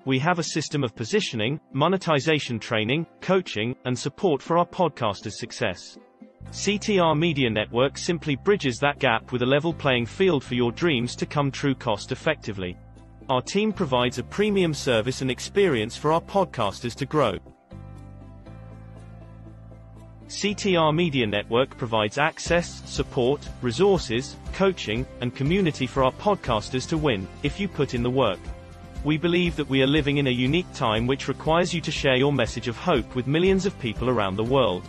We 0.05 0.19
have 0.19 0.41
a 0.41 0.43
system 0.43 0.83
of 0.83 0.97
positioning, 0.97 1.61
monetization 1.73 2.59
training, 2.59 3.07
coaching, 3.21 3.77
and 3.85 3.97
support 3.97 4.43
for 4.43 4.59
our 4.59 4.67
podcasters' 4.67 5.35
success. 5.35 5.99
CTR 6.51 7.17
Media 7.17 7.49
Network 7.49 7.97
simply 7.97 8.35
bridges 8.35 8.79
that 8.81 8.99
gap 8.99 9.31
with 9.31 9.43
a 9.43 9.47
level 9.47 9.73
playing 9.73 10.07
field 10.07 10.43
for 10.43 10.55
your 10.55 10.73
dreams 10.73 11.15
to 11.15 11.27
come 11.27 11.53
true 11.53 11.77
cost 11.77 12.11
effectively. 12.11 12.77
Our 13.31 13.41
team 13.41 13.73
provides 13.73 14.19
a 14.19 14.25
premium 14.25 14.75
service 14.75 15.23
and 15.23 15.31
experience 15.31 15.97
for 15.97 16.13
our 16.13 16.21
podcasters 16.21 16.97
to 16.97 17.07
grow. 17.07 17.39
CTR 20.27 20.93
Media 20.93 21.29
Network 21.29 21.77
provides 21.79 22.19
access, 22.19 22.83
support, 22.91 23.49
resources, 23.63 24.35
coaching, 24.53 25.07
and 25.21 25.33
community 25.33 25.87
for 25.87 26.03
our 26.03 26.11
podcasters 26.11 26.89
to 26.89 26.99
win, 26.99 27.29
if 27.45 27.61
you 27.61 27.69
put 27.69 27.95
in 27.95 28.03
the 28.03 28.11
work. 28.11 28.41
We 29.05 29.17
believe 29.17 29.55
that 29.55 29.69
we 29.69 29.81
are 29.85 29.87
living 29.87 30.17
in 30.17 30.27
a 30.27 30.31
unique 30.49 30.73
time 30.75 31.07
which 31.07 31.29
requires 31.29 31.73
you 31.73 31.81
to 31.83 31.93
share 31.93 32.17
your 32.17 32.33
message 32.33 32.67
of 32.67 32.77
hope 32.77 33.15
with 33.15 33.29
millions 33.29 33.65
of 33.65 33.79
people 33.79 34.11
around 34.11 34.35
the 34.35 34.43
world. 34.43 34.83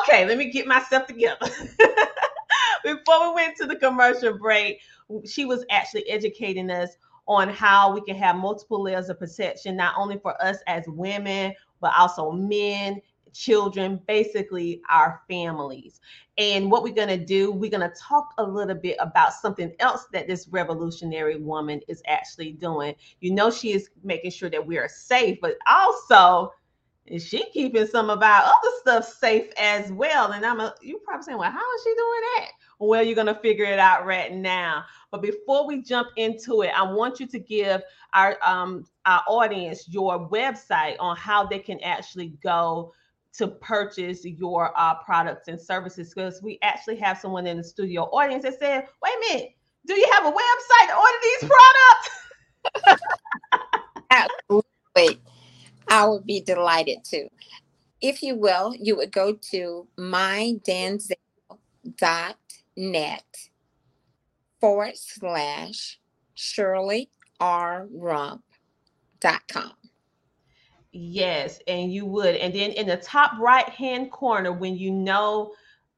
Okay, 0.00 0.26
let 0.26 0.36
me 0.36 0.50
get 0.50 0.66
myself 0.66 1.06
together. 1.06 1.48
Before 2.84 3.28
we 3.28 3.34
went 3.36 3.56
to 3.58 3.66
the 3.66 3.76
commercial 3.76 4.36
break, 4.36 4.80
she 5.24 5.44
was 5.44 5.64
actually 5.70 6.08
educating 6.08 6.70
us 6.70 6.90
on 7.26 7.48
how 7.48 7.92
we 7.92 8.00
can 8.00 8.16
have 8.16 8.36
multiple 8.36 8.82
layers 8.82 9.08
of 9.08 9.18
protection, 9.18 9.76
not 9.76 9.94
only 9.96 10.18
for 10.18 10.40
us 10.42 10.58
as 10.66 10.84
women, 10.88 11.54
but 11.80 11.92
also 11.96 12.32
men, 12.32 13.00
children, 13.32 14.00
basically 14.06 14.82
our 14.90 15.20
families. 15.28 16.00
And 16.38 16.70
what 16.70 16.82
we're 16.82 16.94
going 16.94 17.08
to 17.08 17.24
do, 17.24 17.52
we're 17.52 17.70
going 17.70 17.88
to 17.88 17.96
talk 17.96 18.32
a 18.38 18.42
little 18.42 18.74
bit 18.74 18.96
about 18.98 19.32
something 19.32 19.72
else 19.78 20.06
that 20.12 20.26
this 20.26 20.48
revolutionary 20.48 21.36
woman 21.36 21.80
is 21.86 22.02
actually 22.06 22.52
doing. 22.52 22.94
You 23.20 23.32
know, 23.32 23.50
she 23.50 23.72
is 23.72 23.90
making 24.02 24.32
sure 24.32 24.50
that 24.50 24.66
we 24.66 24.78
are 24.78 24.88
safe, 24.88 25.38
but 25.40 25.56
also 25.68 26.52
is 27.06 27.26
she 27.26 27.44
keeping 27.50 27.86
some 27.86 28.08
of 28.08 28.22
our 28.22 28.42
other 28.42 28.70
stuff 28.80 29.04
safe 29.04 29.50
as 29.58 29.90
well? 29.92 30.32
And 30.32 30.44
I'm 30.46 30.60
a, 30.60 30.74
you 30.80 30.98
probably 31.04 31.24
saying, 31.24 31.38
well, 31.38 31.50
how 31.50 31.74
is 31.74 31.82
she 31.82 31.94
doing 31.94 32.20
that? 32.36 32.50
Well, 32.80 33.02
you're 33.02 33.14
going 33.14 33.26
to 33.26 33.34
figure 33.34 33.66
it 33.66 33.78
out 33.78 34.06
right 34.06 34.34
now. 34.34 34.84
But 35.10 35.20
before 35.20 35.66
we 35.66 35.82
jump 35.82 36.08
into 36.16 36.62
it, 36.62 36.72
I 36.74 36.82
want 36.82 37.20
you 37.20 37.26
to 37.26 37.38
give 37.38 37.82
our 38.14 38.38
um, 38.44 38.86
our 39.04 39.22
audience 39.28 39.86
your 39.88 40.28
website 40.30 40.96
on 40.98 41.16
how 41.16 41.44
they 41.44 41.58
can 41.58 41.78
actually 41.82 42.38
go 42.42 42.94
to 43.34 43.48
purchase 43.48 44.24
your 44.24 44.72
uh, 44.76 44.94
products 45.04 45.48
and 45.48 45.60
services 45.60 46.12
because 46.14 46.42
we 46.42 46.58
actually 46.62 46.96
have 46.96 47.18
someone 47.18 47.46
in 47.46 47.58
the 47.58 47.64
studio 47.64 48.04
audience 48.04 48.44
that 48.44 48.58
said, 48.58 48.86
wait 49.02 49.12
a 49.14 49.20
minute, 49.34 49.50
do 49.86 49.94
you 49.94 50.08
have 50.12 50.26
a 50.26 50.32
website 50.32 50.88
to 50.88 50.96
order 50.96 51.18
these 51.22 51.50
products? 52.80 53.00
Absolutely. 54.10 55.20
I 55.88 56.06
would 56.06 56.26
be 56.26 56.40
delighted 56.40 57.04
to. 57.04 57.28
If 58.00 58.22
you 58.22 58.36
will, 58.36 58.74
you 58.74 58.96
would 58.96 59.12
go 59.12 59.34
to 59.50 59.86
mydamsel.net 62.80 63.24
forward 64.60 64.96
slash 64.96 65.98
Shirley 66.34 67.10
R. 67.38 67.86
Rumph.com. 67.94 69.72
Yes, 70.92 71.60
and 71.68 71.92
you 71.92 72.04
would. 72.04 72.36
And 72.36 72.52
then 72.52 72.72
in 72.72 72.86
the 72.86 72.96
top 72.96 73.38
right 73.38 73.68
hand 73.68 74.10
corner, 74.10 74.52
when 74.52 74.76
you 74.76 74.90
know 74.90 75.52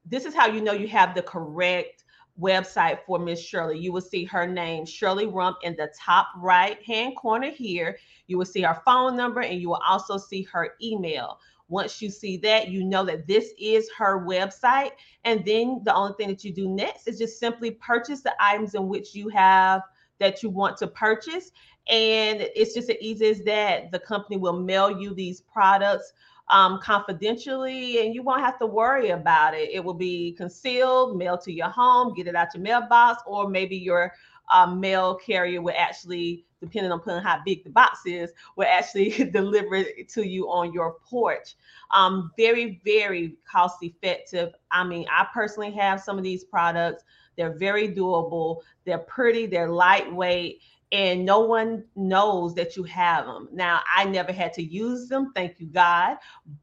this 0.05 0.25
is 0.25 0.35
how 0.35 0.47
you 0.47 0.61
know 0.61 0.73
you 0.73 0.87
have 0.89 1.15
the 1.15 1.21
correct 1.21 2.03
website 2.39 2.99
for 3.05 3.19
Miss 3.19 3.41
Shirley. 3.41 3.79
You 3.79 3.91
will 3.91 4.01
see 4.01 4.25
her 4.25 4.45
name, 4.45 4.85
Shirley 4.85 5.27
Rumph, 5.27 5.55
in 5.63 5.75
the 5.75 5.91
top 5.97 6.27
right 6.37 6.81
hand 6.83 7.15
corner 7.15 7.49
here. 7.49 7.97
You 8.27 8.37
will 8.37 8.45
see 8.45 8.61
her 8.61 8.81
phone 8.85 9.15
number 9.15 9.41
and 9.41 9.59
you 9.59 9.69
will 9.69 9.81
also 9.87 10.17
see 10.17 10.43
her 10.43 10.75
email. 10.81 11.39
Once 11.73 12.01
you 12.03 12.09
see 12.09 12.37
that, 12.37 12.69
you 12.69 12.83
know 12.83 13.03
that 13.03 13.25
this 13.25 13.47
is 13.57 13.89
her 13.97 14.25
website. 14.25 14.91
And 15.23 15.43
then 15.43 15.81
the 15.83 15.93
only 15.93 16.13
thing 16.17 16.27
that 16.29 16.43
you 16.43 16.53
do 16.53 16.67
next 16.69 17.07
is 17.07 17.17
just 17.17 17.39
simply 17.39 17.71
purchase 17.71 18.21
the 18.21 18.35
items 18.39 18.75
in 18.75 18.87
which 18.87 19.15
you 19.15 19.27
have 19.29 19.81
that 20.19 20.43
you 20.43 20.49
want 20.51 20.77
to 20.77 20.87
purchase. 20.87 21.51
And 21.89 22.41
it's 22.55 22.75
just 22.75 22.89
as 22.91 22.97
easy 23.01 23.25
as 23.25 23.41
that. 23.45 23.91
The 23.91 23.99
company 23.99 24.37
will 24.37 24.59
mail 24.71 24.89
you 25.01 25.15
these 25.15 25.41
products 25.41 26.13
um, 26.49 26.79
confidentially, 26.83 28.05
and 28.05 28.13
you 28.13 28.21
won't 28.21 28.41
have 28.41 28.59
to 28.59 28.67
worry 28.67 29.09
about 29.09 29.55
it. 29.55 29.69
It 29.71 29.83
will 29.83 29.93
be 29.93 30.33
concealed, 30.33 31.17
mailed 31.17 31.41
to 31.41 31.51
your 31.51 31.69
home, 31.69 32.13
get 32.13 32.27
it 32.27 32.35
out 32.35 32.53
your 32.53 32.61
mailbox, 32.61 33.23
or 33.25 33.49
maybe 33.49 33.75
your 33.75 34.13
uh, 34.51 34.67
mail 34.67 35.15
carrier 35.15 35.61
will 35.61 35.73
actually, 35.77 36.45
depending 36.63 36.91
on 36.91 37.23
how 37.23 37.41
big 37.45 37.63
the 37.63 37.69
box 37.69 37.99
is, 38.05 38.31
will 38.55 38.67
actually 38.67 39.09
deliver 39.31 39.75
it 39.75 40.09
to 40.09 40.27
you 40.27 40.49
on 40.49 40.73
your 40.73 40.97
porch. 41.09 41.55
Um, 41.91 42.31
very, 42.37 42.81
very 42.85 43.37
cost 43.49 43.77
effective. 43.81 44.53
I 44.71 44.83
mean, 44.83 45.05
I 45.11 45.27
personally 45.33 45.71
have 45.71 46.01
some 46.01 46.17
of 46.17 46.23
these 46.23 46.43
products. 46.43 47.03
They're 47.37 47.57
very 47.57 47.87
doable. 47.89 48.61
They're 48.85 48.99
pretty. 48.99 49.45
They're 49.45 49.69
lightweight 49.69 50.61
and 50.93 51.25
no 51.25 51.39
one 51.39 51.83
knows 51.95 52.53
that 52.53 52.77
you 52.77 52.83
have 52.83 53.25
them. 53.25 53.49
Now, 53.51 53.81
I 53.91 54.05
never 54.05 54.31
had 54.31 54.53
to 54.53 54.63
use 54.63 55.09
them, 55.09 55.31
thank 55.33 55.59
you, 55.59 55.65
God, 55.65 56.17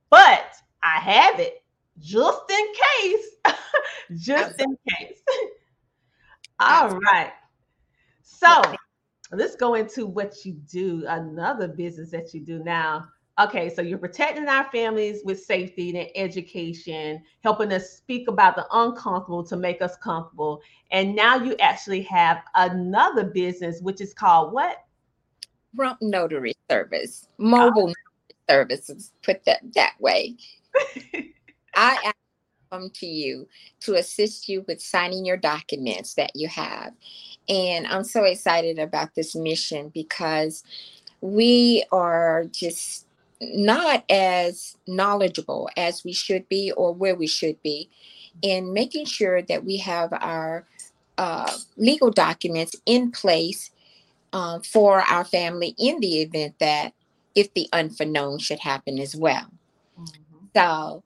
but 0.08 0.52
I 0.84 1.00
have 1.00 1.40
it 1.40 1.64
just 1.98 2.50
in 2.50 2.66
case. 3.02 3.26
just 4.16 4.60
in 4.60 4.76
case. 4.88 5.18
All 6.60 6.96
right. 6.98 7.32
So 8.22 8.62
let's 9.32 9.56
go 9.56 9.74
into 9.74 10.06
what 10.06 10.44
you 10.44 10.54
do, 10.70 11.04
another 11.08 11.68
business 11.68 12.10
that 12.10 12.34
you 12.34 12.40
do 12.40 12.62
now. 12.62 13.06
Okay, 13.40 13.72
so 13.72 13.80
you're 13.80 13.96
protecting 13.96 14.48
our 14.48 14.70
families 14.70 15.22
with 15.24 15.42
safety 15.42 15.96
and 15.96 16.10
education, 16.14 17.22
helping 17.42 17.72
us 17.72 17.90
speak 17.90 18.28
about 18.28 18.54
the 18.54 18.66
uncomfortable 18.72 19.42
to 19.44 19.56
make 19.56 19.80
us 19.80 19.96
comfortable. 19.96 20.60
And 20.90 21.14
now 21.14 21.36
you 21.36 21.56
actually 21.56 22.02
have 22.02 22.42
another 22.54 23.24
business, 23.24 23.80
which 23.80 24.00
is 24.00 24.12
called 24.12 24.52
what? 24.52 24.84
Rumph 25.76 25.98
Notary 26.02 26.54
Service, 26.68 27.28
mobile 27.38 27.90
oh. 27.90 28.34
services, 28.48 29.12
put 29.22 29.44
that 29.44 29.60
that 29.74 29.94
way. 30.00 30.36
I 31.74 32.12
come 32.70 32.90
to 32.90 33.06
you 33.06 33.48
to 33.80 33.94
assist 33.94 34.48
you 34.48 34.64
with 34.68 34.80
signing 34.80 35.24
your 35.24 35.36
documents 35.36 36.14
that 36.14 36.30
you 36.34 36.48
have. 36.48 36.92
And 37.50 37.86
I'm 37.88 38.04
so 38.04 38.22
excited 38.22 38.78
about 38.78 39.14
this 39.16 39.34
mission 39.34 39.90
because 39.92 40.62
we 41.20 41.84
are 41.90 42.44
just 42.52 43.06
not 43.40 44.04
as 44.08 44.76
knowledgeable 44.86 45.68
as 45.76 46.04
we 46.04 46.12
should 46.12 46.48
be 46.48 46.70
or 46.72 46.94
where 46.94 47.16
we 47.16 47.26
should 47.26 47.60
be 47.62 47.90
in 48.42 48.72
making 48.72 49.04
sure 49.04 49.42
that 49.42 49.64
we 49.64 49.78
have 49.78 50.12
our 50.12 50.64
uh, 51.18 51.52
legal 51.76 52.10
documents 52.10 52.76
in 52.86 53.10
place 53.10 53.70
uh, 54.32 54.60
for 54.60 55.00
our 55.00 55.24
family 55.24 55.74
in 55.76 55.98
the 56.00 56.20
event 56.20 56.54
that 56.60 56.94
if 57.34 57.52
the 57.54 57.68
unforeknown 57.72 58.40
should 58.40 58.60
happen 58.60 58.98
as 59.00 59.16
well. 59.16 59.46
Mm-hmm. 59.98 60.46
So 60.54 61.02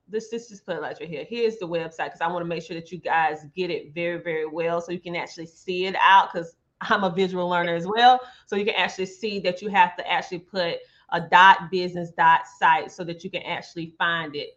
this, 0.07 0.29
this 0.29 0.49
just 0.49 0.65
put 0.65 0.77
it 0.77 0.81
right 0.81 0.97
here. 0.97 1.25
Here's 1.27 1.57
the 1.57 1.67
website 1.67 2.05
because 2.05 2.21
I 2.21 2.27
want 2.27 2.43
to 2.43 2.49
make 2.49 2.63
sure 2.63 2.75
that 2.75 2.91
you 2.91 2.97
guys 2.97 3.45
get 3.55 3.69
it 3.69 3.93
very, 3.93 4.19
very 4.21 4.47
well 4.47 4.81
so 4.81 4.91
you 4.91 4.99
can 4.99 5.15
actually 5.15 5.45
see 5.45 5.85
it 5.85 5.95
out 6.01 6.33
because 6.33 6.55
I'm 6.81 7.03
a 7.03 7.09
visual 7.09 7.47
learner 7.47 7.75
as 7.75 7.85
well. 7.85 8.19
So 8.45 8.55
you 8.55 8.65
can 8.65 8.75
actually 8.75 9.07
see 9.07 9.39
that 9.41 9.61
you 9.61 9.69
have 9.69 9.95
to 9.97 10.11
actually 10.11 10.39
put 10.39 10.77
a 11.11 11.21
dot 11.21 11.71
business 11.71 12.11
dot 12.11 12.41
site 12.59 12.91
so 12.91 13.03
that 13.03 13.23
you 13.23 13.29
can 13.29 13.41
actually 13.43 13.93
find 13.97 14.35
it. 14.35 14.49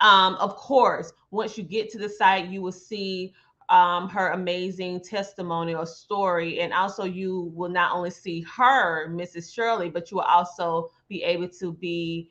Um, 0.00 0.34
of 0.36 0.56
course, 0.56 1.12
once 1.30 1.56
you 1.56 1.64
get 1.64 1.90
to 1.92 1.98
the 1.98 2.08
site, 2.08 2.48
you 2.48 2.60
will 2.60 2.72
see 2.72 3.32
um, 3.68 4.08
her 4.08 4.30
amazing 4.30 5.00
testimony 5.00 5.74
or 5.74 5.86
story. 5.86 6.60
And 6.60 6.72
also, 6.72 7.04
you 7.04 7.52
will 7.54 7.70
not 7.70 7.92
only 7.92 8.10
see 8.10 8.42
her, 8.42 9.08
Mrs. 9.08 9.52
Shirley, 9.52 9.88
but 9.88 10.10
you 10.10 10.18
will 10.18 10.24
also 10.24 10.90
be 11.08 11.22
able 11.22 11.48
to 11.48 11.72
be 11.72 12.30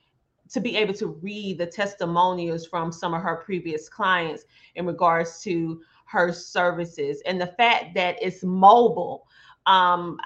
to 0.51 0.59
be 0.59 0.75
able 0.75 0.93
to 0.93 1.07
read 1.07 1.57
the 1.57 1.65
testimonials 1.65 2.67
from 2.67 2.91
some 2.91 3.13
of 3.13 3.23
her 3.23 3.37
previous 3.37 3.89
clients 3.89 4.43
in 4.75 4.85
regards 4.85 5.41
to 5.41 5.81
her 6.13 6.31
services 6.31 7.23
and 7.25 7.41
the 7.41 7.47
fact 7.57 7.95
that 7.95 8.15
it's 8.21 8.43
mobile 8.43 9.27
um, 9.65 10.19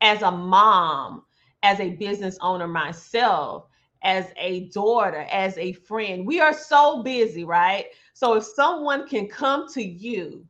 as 0.00 0.22
a 0.22 0.30
mom 0.30 1.22
as 1.62 1.78
a 1.80 1.90
business 1.90 2.38
owner 2.40 2.66
myself 2.66 3.66
as 4.02 4.32
a 4.38 4.70
daughter 4.70 5.26
as 5.30 5.56
a 5.58 5.74
friend 5.74 6.26
we 6.26 6.40
are 6.40 6.54
so 6.54 7.02
busy 7.02 7.44
right 7.44 7.86
so 8.14 8.34
if 8.34 8.42
someone 8.42 9.06
can 9.06 9.28
come 9.28 9.68
to 9.70 9.84
you 9.84 10.46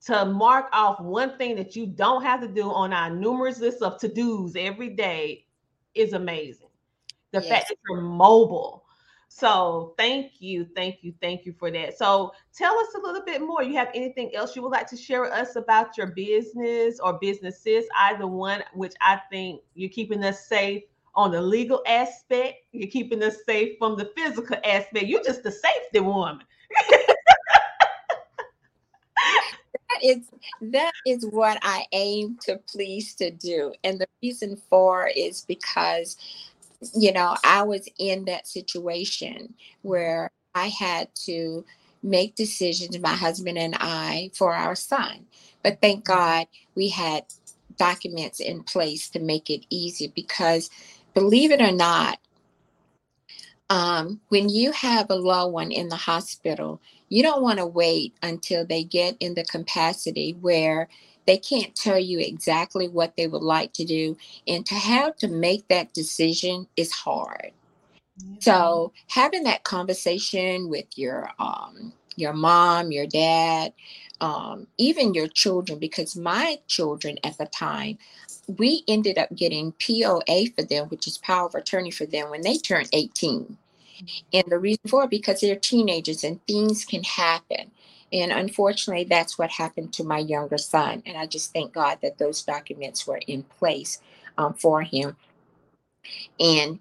to 0.00 0.24
mark 0.26 0.66
off 0.72 1.00
one 1.00 1.36
thing 1.36 1.56
that 1.56 1.74
you 1.74 1.84
don't 1.84 2.22
have 2.22 2.40
to 2.40 2.48
do 2.48 2.70
on 2.70 2.92
our 2.92 3.10
numerous 3.10 3.58
list 3.58 3.82
of 3.82 3.98
to-dos 3.98 4.54
every 4.54 4.90
day 4.90 5.44
is 5.96 6.12
amazing 6.12 6.68
the 7.32 7.40
yes. 7.40 7.48
fact 7.48 7.68
that 7.68 7.76
you're 7.88 8.00
mobile 8.00 8.83
so 9.36 9.94
thank 9.98 10.40
you, 10.40 10.64
thank 10.76 11.02
you, 11.02 11.12
thank 11.20 11.44
you 11.44 11.52
for 11.58 11.68
that. 11.72 11.98
So 11.98 12.32
tell 12.56 12.78
us 12.78 12.86
a 12.94 13.00
little 13.00 13.24
bit 13.24 13.40
more. 13.40 13.64
You 13.64 13.74
have 13.74 13.90
anything 13.92 14.32
else 14.32 14.54
you 14.54 14.62
would 14.62 14.70
like 14.70 14.86
to 14.90 14.96
share 14.96 15.22
with 15.22 15.32
us 15.32 15.56
about 15.56 15.98
your 15.98 16.06
business 16.06 17.00
or 17.00 17.18
businesses? 17.18 17.84
Either 17.98 18.28
one, 18.28 18.62
which 18.74 18.94
I 19.00 19.20
think 19.32 19.60
you're 19.74 19.90
keeping 19.90 20.22
us 20.22 20.46
safe 20.46 20.84
on 21.16 21.32
the 21.32 21.42
legal 21.42 21.82
aspect. 21.88 22.58
You're 22.70 22.88
keeping 22.88 23.24
us 23.24 23.38
safe 23.44 23.76
from 23.76 23.96
the 23.96 24.12
physical 24.16 24.56
aspect. 24.62 25.06
You're 25.06 25.24
just 25.24 25.42
the 25.42 25.50
safety 25.50 25.98
woman. 25.98 26.38
that 29.88 30.00
is 30.00 30.28
that 30.60 30.92
is 31.04 31.26
what 31.26 31.58
I 31.62 31.86
aim 31.90 32.38
to 32.42 32.60
please 32.68 33.16
to 33.16 33.32
do. 33.32 33.72
And 33.82 34.00
the 34.00 34.06
reason 34.22 34.62
for 34.70 35.08
is 35.08 35.44
because 35.44 36.18
you 36.94 37.12
know, 37.12 37.36
I 37.44 37.62
was 37.62 37.88
in 37.98 38.24
that 38.26 38.46
situation 38.46 39.54
where 39.82 40.30
I 40.54 40.68
had 40.68 41.08
to 41.26 41.64
make 42.02 42.34
decisions, 42.34 42.98
my 42.98 43.14
husband 43.14 43.58
and 43.58 43.76
I, 43.80 44.30
for 44.34 44.54
our 44.54 44.74
son. 44.74 45.26
But 45.62 45.80
thank 45.80 46.04
mm-hmm. 46.04 46.12
God 46.12 46.46
we 46.74 46.88
had 46.88 47.24
documents 47.76 48.40
in 48.40 48.62
place 48.62 49.08
to 49.10 49.18
make 49.18 49.50
it 49.50 49.66
easy 49.70 50.12
because 50.14 50.70
believe 51.14 51.50
it 51.50 51.60
or 51.60 51.72
not, 51.72 52.18
um, 53.70 54.20
when 54.28 54.48
you 54.48 54.72
have 54.72 55.10
a 55.10 55.14
loved 55.14 55.52
one 55.52 55.72
in 55.72 55.88
the 55.88 55.96
hospital, 55.96 56.80
you 57.14 57.22
don't 57.22 57.42
want 57.42 57.60
to 57.60 57.66
wait 57.66 58.12
until 58.24 58.66
they 58.66 58.82
get 58.82 59.16
in 59.20 59.34
the 59.34 59.44
capacity 59.44 60.36
where 60.40 60.88
they 61.26 61.36
can't 61.36 61.72
tell 61.76 61.98
you 61.98 62.18
exactly 62.18 62.88
what 62.88 63.16
they 63.16 63.28
would 63.28 63.40
like 63.40 63.72
to 63.74 63.84
do. 63.84 64.16
And 64.48 64.66
to 64.66 64.74
have 64.74 65.14
to 65.18 65.28
make 65.28 65.68
that 65.68 65.94
decision 65.94 66.66
is 66.76 66.90
hard. 66.90 67.52
Mm-hmm. 68.20 68.34
So 68.40 68.92
having 69.06 69.44
that 69.44 69.62
conversation 69.62 70.68
with 70.68 70.86
your 70.96 71.30
um, 71.38 71.92
your 72.16 72.32
mom, 72.32 72.90
your 72.90 73.06
dad, 73.06 73.72
um, 74.20 74.66
even 74.78 75.14
your 75.14 75.28
children, 75.28 75.78
because 75.78 76.16
my 76.16 76.58
children 76.66 77.18
at 77.22 77.38
the 77.38 77.46
time, 77.46 77.96
we 78.58 78.82
ended 78.88 79.18
up 79.18 79.32
getting 79.36 79.72
POA 79.72 80.46
for 80.56 80.64
them, 80.64 80.88
which 80.88 81.06
is 81.06 81.18
power 81.18 81.46
of 81.46 81.54
attorney 81.54 81.92
for 81.92 82.06
them 82.06 82.30
when 82.30 82.42
they 82.42 82.56
turned 82.56 82.88
18. 82.92 83.56
And 84.32 84.44
the 84.48 84.58
reason 84.58 84.82
for 84.88 85.04
it, 85.04 85.10
because 85.10 85.40
they're 85.40 85.56
teenagers 85.56 86.24
and 86.24 86.44
things 86.46 86.84
can 86.84 87.02
happen. 87.02 87.70
And 88.12 88.32
unfortunately, 88.32 89.04
that's 89.04 89.38
what 89.38 89.50
happened 89.50 89.92
to 89.94 90.04
my 90.04 90.18
younger 90.18 90.58
son. 90.58 91.02
And 91.06 91.16
I 91.16 91.26
just 91.26 91.52
thank 91.52 91.72
God 91.72 91.98
that 92.02 92.18
those 92.18 92.42
documents 92.42 93.06
were 93.06 93.20
in 93.26 93.42
place 93.44 94.00
um, 94.38 94.54
for 94.54 94.82
him. 94.82 95.16
And 96.38 96.78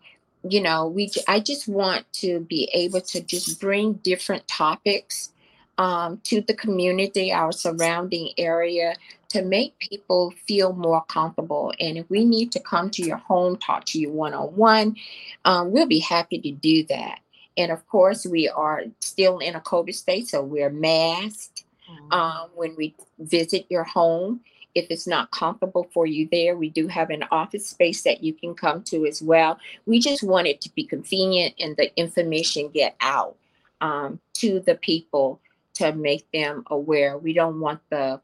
you 0.47 0.61
know, 0.61 0.87
we 0.87 1.09
I 1.27 1.39
just 1.39 1.67
want 1.67 2.11
to 2.13 2.41
be 2.41 2.69
able 2.73 3.01
to 3.01 3.21
just 3.21 3.59
bring 3.61 3.93
different 3.93 4.47
topics 4.47 5.31
um, 5.77 6.19
to 6.25 6.41
the 6.41 6.53
community, 6.53 7.31
our 7.31 7.51
surrounding 7.51 8.31
area, 8.37 8.95
to 9.33 9.41
make 9.41 9.77
people 9.79 10.31
feel 10.47 10.73
more 10.73 11.03
comfortable. 11.05 11.73
And 11.79 11.97
if 11.97 12.09
we 12.09 12.23
need 12.23 12.51
to 12.53 12.59
come 12.59 12.89
to 12.91 13.01
your 13.01 13.17
home, 13.17 13.57
talk 13.57 13.83
to 13.85 13.99
you 13.99 14.11
one 14.11 14.33
on 14.33 14.55
one, 14.55 14.95
we'll 15.45 15.87
be 15.87 15.99
happy 15.99 16.39
to 16.39 16.51
do 16.51 16.85
that. 16.85 17.19
And 17.57 17.71
of 17.71 17.87
course, 17.87 18.25
we 18.25 18.47
are 18.47 18.83
still 18.99 19.39
in 19.39 19.55
a 19.55 19.59
COVID 19.59 19.93
state, 19.93 20.27
so 20.27 20.43
we're 20.43 20.69
masked 20.69 21.65
mm-hmm. 21.89 22.11
um, 22.11 22.49
when 22.55 22.75
we 22.75 22.95
visit 23.19 23.65
your 23.69 23.83
home. 23.83 24.41
If 24.75 24.87
it's 24.89 25.05
not 25.05 25.29
comfortable 25.31 25.87
for 25.93 26.07
you 26.07 26.27
there, 26.31 26.55
we 26.55 26.69
do 26.69 26.87
have 26.87 27.11
an 27.11 27.25
office 27.29 27.67
space 27.67 28.01
that 28.03 28.23
you 28.23 28.33
can 28.33 28.55
come 28.55 28.81
to 28.85 29.05
as 29.05 29.21
well. 29.21 29.59
We 29.85 29.99
just 29.99 30.23
want 30.23 30.47
it 30.47 30.61
to 30.61 30.73
be 30.73 30.83
convenient 30.83 31.55
and 31.59 31.77
the 31.77 31.95
information 31.95 32.69
get 32.69 32.95
out 33.01 33.35
um, 33.81 34.19
to 34.35 34.59
the 34.59 34.75
people 34.75 35.39
to 35.75 35.91
make 35.93 36.31
them 36.31 36.63
aware. 36.67 37.17
We 37.17 37.33
don't 37.33 37.59
want 37.59 37.81
the 37.89 38.19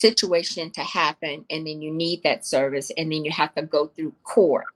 situation 0.00 0.70
to 0.70 0.82
happen 0.82 1.44
and 1.50 1.66
then 1.66 1.80
you 1.80 1.92
need 1.92 2.22
that 2.22 2.46
service 2.46 2.90
and 2.96 3.10
then 3.10 3.24
you 3.24 3.30
have 3.30 3.54
to 3.54 3.62
go 3.62 3.86
through 3.88 4.14
court 4.24 4.66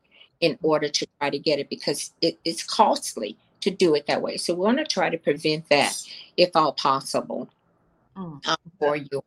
in 0.40 0.58
order 0.62 0.88
to 0.88 1.06
try 1.18 1.30
to 1.30 1.38
get 1.38 1.58
it 1.58 1.68
because 1.68 2.12
it, 2.20 2.38
it's 2.44 2.62
costly 2.62 3.36
to 3.60 3.70
do 3.70 3.94
it 3.94 4.06
that 4.06 4.22
way. 4.22 4.36
So 4.36 4.54
we 4.54 4.60
want 4.60 4.78
to 4.78 4.84
try 4.84 5.10
to 5.10 5.18
prevent 5.18 5.68
that 5.68 5.96
if 6.36 6.50
all 6.54 6.72
possible 6.72 7.48
mm. 8.16 8.46
um, 8.46 8.56
for 8.78 8.96
you. 8.96 9.22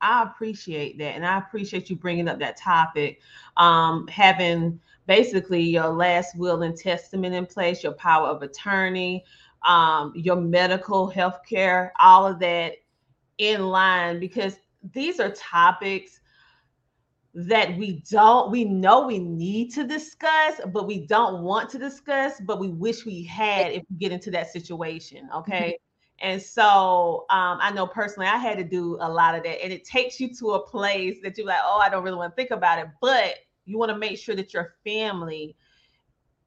I 0.00 0.22
appreciate 0.22 0.98
that. 0.98 1.14
And 1.14 1.26
I 1.26 1.38
appreciate 1.38 1.90
you 1.90 1.96
bringing 1.96 2.28
up 2.28 2.38
that 2.38 2.56
topic. 2.56 3.20
Um, 3.56 4.06
having 4.08 4.78
basically 5.06 5.62
your 5.62 5.88
last 5.88 6.36
will 6.36 6.62
and 6.62 6.76
testament 6.76 7.34
in 7.34 7.46
place, 7.46 7.82
your 7.82 7.92
power 7.92 8.28
of 8.28 8.42
attorney, 8.42 9.24
um, 9.66 10.12
your 10.14 10.36
medical 10.36 11.08
health 11.08 11.40
care, 11.48 11.92
all 11.98 12.26
of 12.26 12.38
that 12.40 12.74
in 13.38 13.66
line, 13.66 14.20
because 14.20 14.58
these 14.92 15.20
are 15.20 15.30
topics 15.30 16.20
that 17.34 17.76
we 17.76 18.02
don't 18.10 18.50
we 18.50 18.64
know 18.64 19.06
we 19.06 19.18
need 19.18 19.72
to 19.72 19.84
discuss 19.84 20.60
but 20.72 20.86
we 20.86 21.06
don't 21.06 21.42
want 21.42 21.68
to 21.68 21.78
discuss 21.78 22.40
but 22.46 22.60
we 22.60 22.68
wish 22.68 23.04
we 23.04 23.24
had 23.24 23.72
if 23.72 23.82
we 23.90 23.96
get 23.96 24.12
into 24.12 24.30
that 24.30 24.50
situation 24.52 25.28
okay? 25.34 25.78
And 26.20 26.40
so 26.40 27.26
um, 27.30 27.58
i 27.60 27.72
know 27.72 27.88
personally 27.88 28.28
i 28.28 28.36
had 28.36 28.56
to 28.58 28.64
do 28.64 28.96
a 29.00 29.10
lot 29.10 29.34
of 29.34 29.42
that 29.42 29.62
and 29.62 29.72
it 29.72 29.84
takes 29.84 30.20
you 30.20 30.32
to 30.36 30.52
a 30.52 30.66
place 30.66 31.18
that 31.24 31.36
you're 31.36 31.46
like 31.46 31.60
oh 31.64 31.78
i 31.78 31.88
don't 31.88 32.04
really 32.04 32.16
want 32.16 32.32
to 32.32 32.36
think 32.36 32.52
about 32.52 32.78
it 32.78 32.86
but 33.00 33.34
you 33.64 33.78
want 33.78 33.90
to 33.90 33.98
make 33.98 34.16
sure 34.16 34.36
that 34.36 34.54
your 34.54 34.74
family 34.84 35.56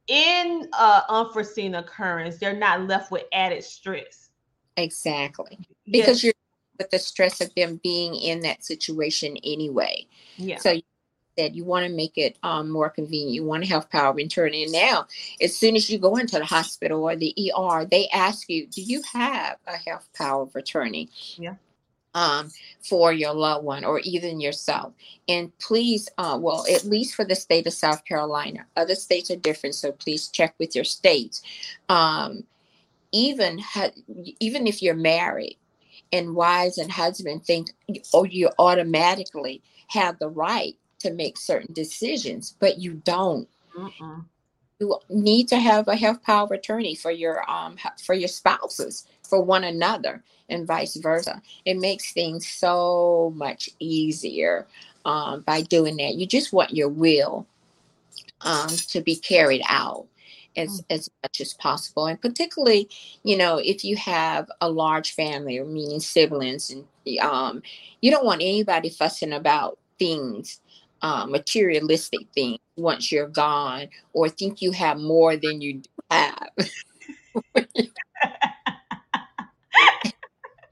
in 0.07 0.69
uh 0.73 1.01
unforeseen 1.09 1.75
occurrence 1.75 2.37
they're 2.37 2.55
not 2.55 2.87
left 2.87 3.11
with 3.11 3.23
added 3.33 3.63
stress. 3.63 4.29
Exactly. 4.77 5.59
Because 5.85 6.23
yes. 6.23 6.23
you're 6.23 6.33
with 6.77 6.89
the 6.89 6.99
stress 6.99 7.41
of 7.41 7.53
them 7.55 7.79
being 7.83 8.15
in 8.15 8.41
that 8.41 8.63
situation 8.63 9.37
anyway. 9.43 10.05
Yeah. 10.37 10.57
So 10.57 10.71
you 10.71 10.81
said 11.37 11.55
you 11.55 11.63
want 11.63 11.85
to 11.85 11.91
make 11.91 12.17
it 12.17 12.37
um, 12.43 12.69
more 12.69 12.89
convenient. 12.89 13.33
You 13.33 13.43
want 13.43 13.63
to 13.63 13.69
have 13.69 13.89
power 13.89 14.09
of 14.09 14.17
attorney. 14.17 14.63
And 14.63 14.71
now, 14.71 15.07
as 15.41 15.55
soon 15.55 15.75
as 15.75 15.89
you 15.89 15.99
go 15.99 16.17
into 16.17 16.39
the 16.39 16.45
hospital 16.45 17.03
or 17.03 17.15
the 17.15 17.33
ER, 17.55 17.85
they 17.85 18.07
ask 18.09 18.49
you, 18.49 18.67
"Do 18.67 18.81
you 18.81 19.01
have 19.13 19.57
a 19.67 19.77
health 19.77 20.09
power 20.15 20.43
of 20.43 20.55
attorney?" 20.55 21.09
Yeah. 21.35 21.55
Um, 22.13 22.49
for 22.81 23.13
your 23.13 23.33
loved 23.33 23.63
one 23.63 23.85
or 23.85 23.99
even 23.99 24.39
yourself. 24.39 24.93
And 25.27 25.55
please, 25.59 26.09
uh, 26.17 26.39
well, 26.41 26.65
at 26.71 26.83
least 26.83 27.13
for 27.13 27.23
the 27.23 27.35
state 27.35 27.67
of 27.67 27.73
South 27.73 28.05
Carolina, 28.05 28.65
other 28.75 28.95
states 28.95 29.29
are 29.29 29.35
different, 29.35 29.75
so 29.75 29.91
please 29.91 30.27
check 30.27 30.55
with 30.57 30.73
your 30.73 30.85
states. 30.85 31.43
Um, 31.89 32.45
even 33.11 33.59
ha- 33.59 33.91
even 34.39 34.65
if 34.67 34.81
you're 34.81 34.95
married, 34.95 35.57
and 36.11 36.35
wives 36.35 36.77
and 36.77 36.91
husbands 36.91 37.45
think, 37.45 37.73
oh, 38.13 38.23
you 38.23 38.49
automatically 38.59 39.61
have 39.87 40.19
the 40.19 40.29
right 40.29 40.75
to 40.99 41.11
make 41.11 41.37
certain 41.37 41.73
decisions, 41.73 42.55
but 42.59 42.79
you 42.79 42.93
don't. 42.93 43.47
Mm-mm. 43.77 44.25
You 44.79 44.99
need 45.09 45.47
to 45.49 45.57
have 45.57 45.87
a 45.87 45.95
health 45.95 46.21
power 46.23 46.43
of 46.43 46.51
attorney 46.51 46.93
for 46.93 47.09
your 47.09 47.49
um 47.49 47.77
for 48.03 48.13
your 48.13 48.27
spouses, 48.27 49.07
for 49.23 49.41
one 49.41 49.63
another, 49.63 50.23
and 50.49 50.67
vice 50.67 50.95
versa. 50.95 51.41
It 51.65 51.77
makes 51.77 52.13
things 52.13 52.47
so 52.47 53.33
much 53.35 53.69
easier 53.79 54.67
um, 55.05 55.41
by 55.41 55.61
doing 55.61 55.97
that. 55.97 56.15
You 56.15 56.27
just 56.27 56.53
want 56.53 56.75
your 56.75 56.89
will 56.89 57.47
um, 58.41 58.69
to 58.69 59.01
be 59.01 59.15
carried 59.15 59.63
out 59.67 60.05
as, 60.55 60.81
mm. 60.81 60.85
as 60.89 61.09
much 61.23 61.41
as 61.41 61.53
possible. 61.53 62.05
And 62.05 62.21
particularly, 62.21 62.89
you 63.23 63.37
know, 63.37 63.57
if 63.57 63.83
you 63.83 63.95
have 63.97 64.47
a 64.61 64.69
large 64.69 65.13
family, 65.13 65.57
or 65.57 65.65
meaning 65.65 65.99
siblings, 65.99 66.69
and 66.69 66.85
um, 67.19 67.61
you 68.01 68.11
don't 68.11 68.25
want 68.25 68.41
anybody 68.41 68.89
fussing 68.89 69.33
about 69.33 69.77
things 69.99 70.59
uh, 71.01 71.25
materialistic 71.25 72.27
things 72.33 72.59
once 72.75 73.11
you're 73.11 73.27
gone 73.27 73.87
or 74.13 74.29
think 74.29 74.61
you 74.61 74.71
have 74.71 74.97
more 74.97 75.35
than 75.37 75.61
you 75.61 75.81
have. 76.09 76.49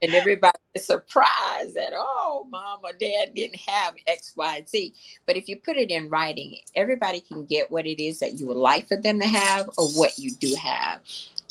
and 0.02 0.14
everybody 0.14 0.58
is 0.74 0.86
surprised 0.86 1.74
that, 1.74 1.92
oh, 1.94 2.25
mom 2.50 2.80
or 2.82 2.92
dad 2.92 3.34
didn't 3.34 3.60
have 3.66 3.94
X, 4.06 4.32
Y, 4.36 4.64
Z. 4.68 4.94
But 5.26 5.36
if 5.36 5.48
you 5.48 5.56
put 5.56 5.76
it 5.76 5.90
in 5.90 6.08
writing, 6.08 6.58
everybody 6.74 7.20
can 7.20 7.44
get 7.44 7.70
what 7.70 7.86
it 7.86 8.02
is 8.02 8.20
that 8.20 8.38
you 8.38 8.46
would 8.46 8.56
like 8.56 8.88
for 8.88 8.96
them 8.96 9.20
to 9.20 9.26
have 9.26 9.68
or 9.76 9.88
what 9.90 10.18
you 10.18 10.32
do 10.32 10.54
have. 10.54 11.00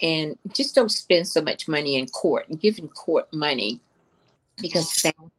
And 0.01 0.37
just 0.53 0.75
don't 0.75 0.91
spend 0.91 1.27
so 1.27 1.41
much 1.41 1.67
money 1.67 1.95
in 1.95 2.07
court 2.07 2.49
and 2.49 2.59
giving 2.59 2.89
court 2.89 3.31
money 3.33 3.79
because 4.61 4.91
families 4.91 5.31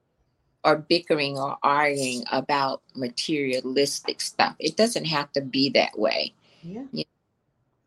are 0.64 0.76
bickering 0.76 1.38
or 1.38 1.57
arguing 1.62 2.24
about 2.32 2.82
materialistic 2.94 4.20
stuff. 4.20 4.57
It 4.59 4.76
doesn't 4.76 5.04
have 5.04 5.30
to 5.32 5.40
be 5.40 5.70
that 5.70 5.98
way. 5.98 6.34
Yeah. 6.62 6.84
yeah. 6.90 7.04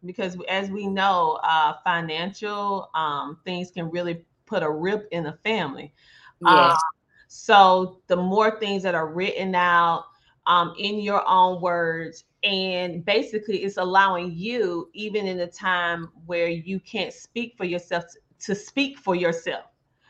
Because 0.05 0.37
as 0.47 0.69
we 0.69 0.87
know, 0.87 1.39
uh, 1.43 1.73
financial 1.83 2.89
um, 2.93 3.37
things 3.43 3.69
can 3.69 3.89
really 3.89 4.23
put 4.45 4.63
a 4.63 4.69
rip 4.69 5.09
in 5.11 5.25
a 5.25 5.37
family. 5.43 5.93
Yes. 6.41 6.51
Uh, 6.51 6.77
so 7.29 8.01
the 8.07 8.15
more 8.15 8.59
things 8.59 8.81
that 8.81 8.95
are 8.95 9.07
written 9.07 9.53
out 9.53 10.05
um, 10.47 10.73
in 10.79 10.99
your 10.99 11.23
own 11.27 11.61
words, 11.61 12.23
and 12.43 13.05
basically 13.05 13.57
it's 13.57 13.77
allowing 13.77 14.31
you, 14.33 14.89
even 14.93 15.27
in 15.27 15.39
a 15.41 15.47
time 15.47 16.09
where 16.25 16.47
you 16.49 16.79
can't 16.79 17.13
speak 17.13 17.53
for 17.55 17.65
yourself, 17.65 18.05
to, 18.39 18.55
speak 18.55 18.97
for 18.97 19.13
yourself. 19.13 19.65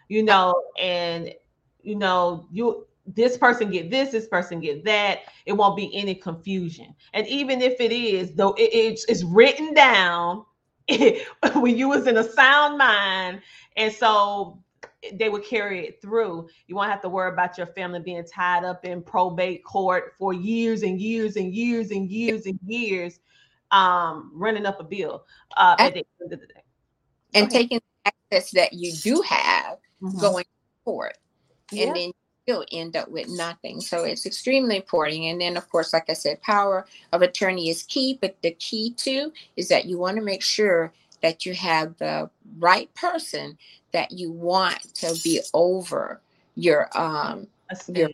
You 0.07 0.23
know, 0.23 0.55
and 0.79 1.33
you 1.81 1.95
know, 1.95 2.47
you 2.51 2.87
this 3.05 3.37
person 3.37 3.69
get 3.69 3.91
this, 3.91 4.11
this 4.11 4.27
person 4.27 4.61
get 4.61 4.85
that. 4.85 5.19
It 5.45 5.53
won't 5.53 5.75
be 5.75 5.93
any 5.93 6.15
confusion. 6.15 6.95
And 7.13 7.27
even 7.27 7.61
if 7.61 7.81
it 7.81 7.91
is, 7.91 8.33
though 8.33 8.53
it, 8.53 8.69
it's, 8.73 9.03
it's 9.09 9.23
written 9.25 9.73
down 9.73 10.45
when 11.55 11.77
you 11.77 11.89
was 11.89 12.07
in 12.07 12.15
a 12.15 12.23
sound 12.23 12.77
mind, 12.77 13.41
and 13.75 13.91
so 13.91 14.63
they 15.13 15.29
would 15.29 15.43
carry 15.43 15.87
it 15.87 16.01
through. 16.01 16.49
You 16.67 16.75
won't 16.75 16.91
have 16.91 17.01
to 17.01 17.09
worry 17.09 17.31
about 17.31 17.57
your 17.57 17.67
family 17.67 17.99
being 17.99 18.25
tied 18.25 18.63
up 18.63 18.85
in 18.85 19.01
probate 19.01 19.63
court 19.63 20.13
for 20.17 20.33
years 20.33 20.83
and 20.83 20.99
years 20.99 21.35
and 21.35 21.53
years 21.53 21.91
and 21.91 22.09
years 22.09 22.45
and 22.45 22.59
years, 22.65 23.19
um, 23.71 24.31
running 24.33 24.65
up 24.65 24.79
a 24.79 24.83
bill 24.83 25.25
uh, 25.57 25.75
at 25.79 25.93
the 25.93 26.05
end 26.21 26.33
of 26.33 26.39
the 26.39 26.47
day. 26.47 26.63
And 27.33 27.49
taking 27.49 27.79
access 28.05 28.51
that 28.51 28.73
you 28.73 28.91
do 28.93 29.21
have 29.21 29.77
mm-hmm. 30.01 30.19
going 30.19 30.45
forward 30.83 31.13
yeah. 31.71 31.87
and 31.87 31.95
then 31.95 32.11
you'll 32.45 32.65
end 32.71 32.95
up 32.95 33.09
with 33.09 33.27
nothing. 33.29 33.79
So 33.81 34.03
it's 34.03 34.25
extremely 34.25 34.77
important. 34.77 35.21
And 35.21 35.39
then, 35.39 35.55
of 35.57 35.69
course, 35.69 35.93
like 35.93 36.09
I 36.09 36.13
said, 36.13 36.41
power 36.41 36.87
of 37.13 37.21
attorney 37.21 37.69
is 37.69 37.83
key, 37.83 38.17
but 38.19 38.37
the 38.41 38.51
key 38.51 38.93
too 38.93 39.31
is 39.55 39.69
that 39.69 39.85
you 39.85 39.97
want 39.97 40.17
to 40.17 40.23
make 40.23 40.41
sure 40.41 40.91
that 41.21 41.45
you 41.45 41.53
have 41.53 41.97
the 41.97 42.29
right 42.59 42.93
person 42.95 43.57
that 43.91 44.11
you 44.11 44.31
want 44.31 44.79
to 44.95 45.15
be 45.23 45.41
over 45.53 46.21
your 46.55 46.89
um 46.97 47.47
your 47.87 48.09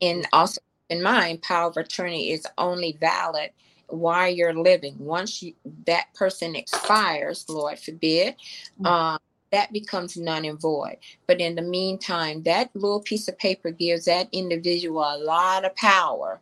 and 0.00 0.26
also 0.32 0.60
in 0.88 1.02
mind 1.02 1.42
power 1.42 1.68
of 1.68 1.76
attorney 1.76 2.30
is 2.30 2.46
only 2.56 2.96
valid 3.00 3.50
while 3.88 4.28
you're 4.28 4.54
living 4.54 4.94
once 4.98 5.42
you, 5.42 5.54
that 5.86 6.12
person 6.14 6.54
expires 6.54 7.44
lord 7.48 7.78
forbid 7.78 8.34
mm-hmm. 8.80 8.86
um, 8.86 9.18
that 9.50 9.72
becomes 9.72 10.16
non 10.16 10.44
and 10.44 10.60
void. 10.60 10.96
But 11.26 11.40
in 11.40 11.54
the 11.54 11.62
meantime, 11.62 12.42
that 12.42 12.70
little 12.74 13.00
piece 13.00 13.28
of 13.28 13.38
paper 13.38 13.70
gives 13.70 14.04
that 14.04 14.28
individual 14.32 15.02
a 15.02 15.18
lot 15.18 15.64
of 15.64 15.74
power. 15.76 16.40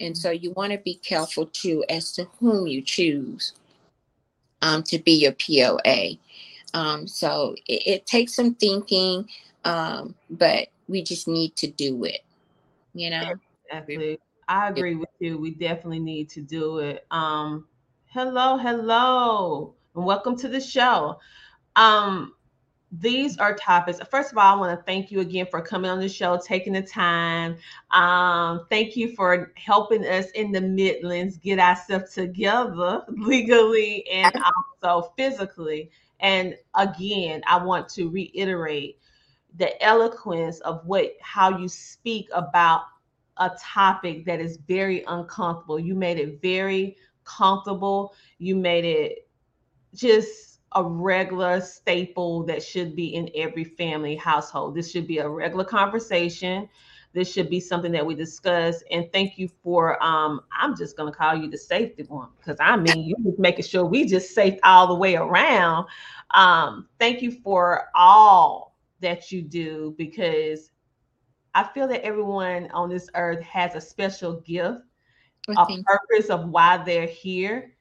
And 0.00 0.16
so 0.16 0.30
you 0.30 0.52
want 0.52 0.72
to 0.72 0.78
be 0.78 0.94
careful 0.94 1.46
too 1.46 1.84
as 1.88 2.12
to 2.12 2.24
whom 2.38 2.66
you 2.66 2.82
choose 2.82 3.52
um, 4.62 4.82
to 4.84 4.98
be 4.98 5.12
your 5.12 5.32
POA. 5.32 6.16
Um, 6.74 7.06
so 7.06 7.56
it, 7.66 7.86
it, 7.86 8.06
takes 8.06 8.34
some 8.34 8.54
thinking, 8.54 9.28
um, 9.64 10.14
but 10.30 10.68
we 10.88 11.02
just 11.02 11.26
need 11.26 11.56
to 11.56 11.66
do 11.66 12.04
it, 12.04 12.20
you 12.94 13.10
know? 13.10 13.34
Exactly. 13.66 14.18
I 14.48 14.68
agree 14.68 14.96
with 14.96 15.08
you. 15.18 15.38
We 15.38 15.52
definitely 15.52 16.00
need 16.00 16.28
to 16.30 16.40
do 16.40 16.78
it. 16.78 17.06
Um, 17.10 17.66
hello, 18.06 18.56
hello, 18.56 19.74
and 19.94 20.04
welcome 20.04 20.36
to 20.38 20.48
the 20.48 20.60
show. 20.60 21.18
Um, 21.76 22.34
these 22.92 23.38
are 23.38 23.54
topics. 23.54 24.00
First 24.10 24.32
of 24.32 24.38
all, 24.38 24.56
I 24.56 24.58
want 24.58 24.78
to 24.78 24.84
thank 24.84 25.12
you 25.12 25.20
again 25.20 25.46
for 25.48 25.62
coming 25.62 25.90
on 25.90 26.00
the 26.00 26.08
show, 26.08 26.40
taking 26.44 26.72
the 26.72 26.82
time. 26.82 27.56
Um, 27.92 28.66
thank 28.68 28.96
you 28.96 29.14
for 29.14 29.52
helping 29.56 30.04
us 30.04 30.30
in 30.32 30.50
the 30.50 30.60
Midlands 30.60 31.36
get 31.36 31.60
ourselves 31.60 32.14
together 32.14 33.02
legally 33.08 34.08
and 34.08 34.34
also 34.82 35.12
physically. 35.16 35.90
And 36.18 36.56
again, 36.74 37.42
I 37.46 37.62
want 37.62 37.88
to 37.90 38.10
reiterate 38.10 38.98
the 39.56 39.80
eloquence 39.82 40.60
of 40.60 40.84
what 40.84 41.12
how 41.20 41.58
you 41.58 41.68
speak 41.68 42.28
about 42.32 42.82
a 43.36 43.50
topic 43.58 44.24
that 44.26 44.40
is 44.40 44.58
very 44.68 45.04
uncomfortable. 45.06 45.78
You 45.78 45.94
made 45.94 46.18
it 46.18 46.42
very 46.42 46.96
comfortable. 47.24 48.14
You 48.38 48.56
made 48.56 48.84
it 48.84 49.28
just 49.94 50.49
a 50.72 50.84
regular 50.84 51.60
staple 51.60 52.44
that 52.44 52.62
should 52.62 52.94
be 52.94 53.14
in 53.14 53.30
every 53.34 53.64
family 53.64 54.14
household. 54.16 54.74
This 54.74 54.90
should 54.90 55.06
be 55.06 55.18
a 55.18 55.28
regular 55.28 55.64
conversation. 55.64 56.68
This 57.12 57.32
should 57.32 57.50
be 57.50 57.58
something 57.58 57.90
that 57.92 58.06
we 58.06 58.14
discuss. 58.14 58.82
And 58.92 59.12
thank 59.12 59.36
you 59.36 59.48
for 59.62 60.00
um, 60.02 60.42
I'm 60.56 60.76
just 60.76 60.96
gonna 60.96 61.12
call 61.12 61.34
you 61.34 61.50
the 61.50 61.58
safety 61.58 62.04
one 62.04 62.28
because 62.38 62.58
I 62.60 62.76
mean 62.76 63.02
you 63.02 63.16
just 63.24 63.38
making 63.38 63.64
sure 63.64 63.84
we 63.84 64.06
just 64.06 64.32
safe 64.32 64.58
all 64.62 64.86
the 64.86 64.94
way 64.94 65.16
around. 65.16 65.86
Um, 66.32 66.88
thank 67.00 67.20
you 67.20 67.32
for 67.32 67.88
all 67.94 68.76
that 69.00 69.32
you 69.32 69.42
do 69.42 69.94
because 69.98 70.70
I 71.52 71.64
feel 71.64 71.88
that 71.88 72.04
everyone 72.04 72.70
on 72.70 72.88
this 72.88 73.08
earth 73.16 73.42
has 73.42 73.74
a 73.74 73.80
special 73.80 74.40
gift, 74.42 74.82
a 75.48 75.66
purpose 75.82 76.30
of 76.30 76.48
why 76.48 76.76
they're 76.76 77.06
here 77.08 77.74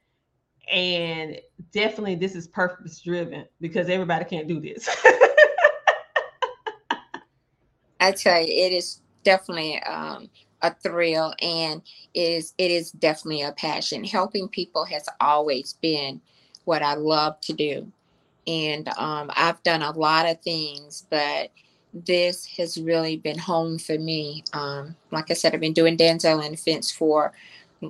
and 0.72 1.40
definitely 1.74 2.16
this 2.16 2.36
is 2.36 2.48
purpose 2.48 3.00
driven 3.02 3.46
because 3.60 3.90
everybody 3.90 4.26
can't 4.26 4.48
do 4.48 4.60
this. 4.60 4.88
I 8.00 8.12
tell 8.14 8.40
you, 8.42 8.48
it 8.48 8.72
is 8.72 9.02
definitely 9.24 9.82
um, 9.84 10.30
a 10.62 10.74
thrill, 10.74 11.34
and 11.42 11.82
it 12.14 12.32
is 12.32 12.54
it 12.58 12.72
is 12.72 12.92
definitely 12.92 13.42
a 13.42 13.52
passion. 13.52 14.04
Helping 14.04 14.48
people 14.48 14.86
has 14.86 15.08
always 15.20 15.74
been 15.74 16.22
what 16.66 16.82
I 16.82 16.94
love 16.94 17.42
to 17.42 17.54
do, 17.54 17.92
and 18.48 18.88
um, 18.98 19.32
I've 19.36 19.62
done 19.64 19.82
a 19.82 19.92
lot 19.92 20.30
of 20.30 20.42
things, 20.42 21.06
but 21.10 21.52
this 21.94 22.46
has 22.58 22.80
really 22.80 23.18
been 23.18 23.38
home 23.38 23.80
for 23.80 23.98
me. 23.98 24.44
Um, 24.54 24.96
like 25.12 25.32
I 25.32 25.34
said, 25.34 25.54
I've 25.54 25.60
been 25.60 25.74
doing 25.74 25.98
Damsel 25.98 26.40
and 26.40 26.56
Defense 26.56 26.92
for 26.92 27.34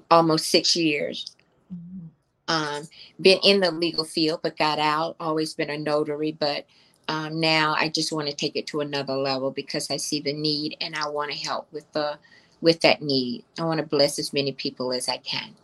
almost 0.10 0.50
six 0.50 0.76
years, 0.76 1.36
um, 2.50 2.88
been 3.22 3.40
in 3.44 3.62
the 3.62 3.72
legal 3.72 4.04
field, 4.04 4.42
but 4.44 4.58
got 4.58 4.80
out, 4.80 5.16
always 5.20 5.54
been 5.54 5.70
a 5.70 5.78
notary. 5.78 6.34
But 6.34 6.66
um, 7.08 7.40
now 7.40 7.76
I 7.78 7.90
just 7.90 8.12
want 8.12 8.28
to 8.28 8.36
take 8.36 8.56
it 8.56 8.68
to 8.68 8.82
another 8.82 9.14
level 9.14 9.52
because 9.52 9.90
I 9.90 9.98
see 9.98 10.20
the 10.20 10.34
need 10.34 10.76
and 10.82 10.96
I 10.96 11.08
want 11.08 11.32
to 11.32 11.38
help 11.38 11.72
with 11.72 11.90
the 11.94 12.20
with 12.62 12.82
that 12.82 13.02
need. 13.02 13.46
I 13.58 13.64
want 13.64 13.80
to 13.80 13.86
bless 13.86 14.20
as 14.20 14.34
many 14.34 14.52
people 14.52 14.92
as 14.92 15.08
I 15.08 15.18
can. 15.18 15.56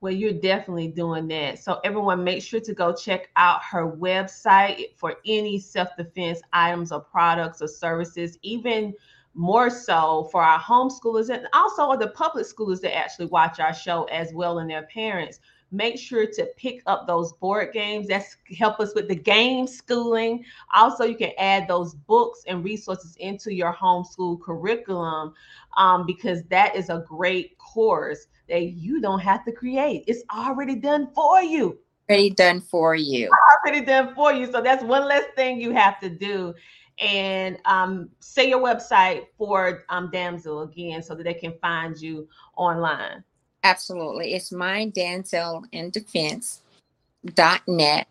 Well, 0.00 0.12
you're 0.12 0.32
definitely 0.34 0.88
doing 0.88 1.26
that. 1.28 1.58
So 1.58 1.80
everyone 1.82 2.22
make 2.22 2.42
sure 2.42 2.60
to 2.60 2.74
go 2.74 2.94
check 2.94 3.30
out 3.36 3.64
her 3.64 3.90
website 3.90 4.94
for 4.96 5.16
any 5.26 5.58
self-defense 5.58 6.42
items 6.52 6.92
or 6.92 7.00
products 7.00 7.62
or 7.62 7.66
services, 7.66 8.38
even 8.42 8.94
more 9.34 9.68
so 9.68 10.28
for 10.30 10.42
our 10.42 10.60
homeschoolers 10.60 11.28
and 11.28 11.46
also 11.52 11.96
the 11.96 12.08
public 12.08 12.46
schoolers 12.46 12.80
that 12.80 12.96
actually 12.96 13.26
watch 13.26 13.58
our 13.58 13.74
show 13.74 14.04
as 14.04 14.32
well 14.32 14.60
and 14.60 14.70
their 14.70 14.84
parents 14.84 15.40
make 15.70 15.98
sure 15.98 16.26
to 16.26 16.46
pick 16.56 16.82
up 16.86 17.06
those 17.06 17.32
board 17.34 17.72
games. 17.72 18.08
That's 18.08 18.36
help 18.56 18.80
us 18.80 18.94
with 18.94 19.08
the 19.08 19.16
game 19.16 19.66
schooling. 19.66 20.44
Also, 20.74 21.04
you 21.04 21.16
can 21.16 21.32
add 21.38 21.68
those 21.68 21.94
books 21.94 22.42
and 22.46 22.64
resources 22.64 23.16
into 23.16 23.52
your 23.52 23.72
homeschool 23.72 24.40
curriculum 24.40 25.34
um, 25.76 26.06
because 26.06 26.42
that 26.44 26.76
is 26.76 26.88
a 26.88 27.04
great 27.06 27.58
course 27.58 28.26
that 28.48 28.62
you 28.72 29.00
don't 29.00 29.20
have 29.20 29.44
to 29.44 29.52
create. 29.52 30.04
It's 30.06 30.22
already 30.34 30.76
done 30.76 31.08
for 31.14 31.42
you. 31.42 31.78
Already 32.08 32.30
done 32.30 32.60
for 32.60 32.94
you. 32.94 33.28
Already 33.64 33.84
done 33.84 34.14
for 34.14 34.32
you. 34.32 34.50
So 34.50 34.62
that's 34.62 34.84
one 34.84 35.08
less 35.08 35.24
thing 35.34 35.60
you 35.60 35.72
have 35.72 35.98
to 36.00 36.08
do. 36.08 36.54
And 36.98 37.58
um, 37.64 38.08
say 38.20 38.48
your 38.48 38.60
website 38.60 39.26
for 39.36 39.84
um, 39.88 40.10
Damsel 40.12 40.62
again 40.62 41.02
so 41.02 41.14
that 41.14 41.24
they 41.24 41.34
can 41.34 41.54
find 41.60 42.00
you 42.00 42.28
online. 42.56 43.24
Absolutely. 43.62 44.34
It's 44.34 44.52
my 44.52 44.86
Damsel 44.86 45.64
in 45.72 45.90
defense.net 45.90 46.62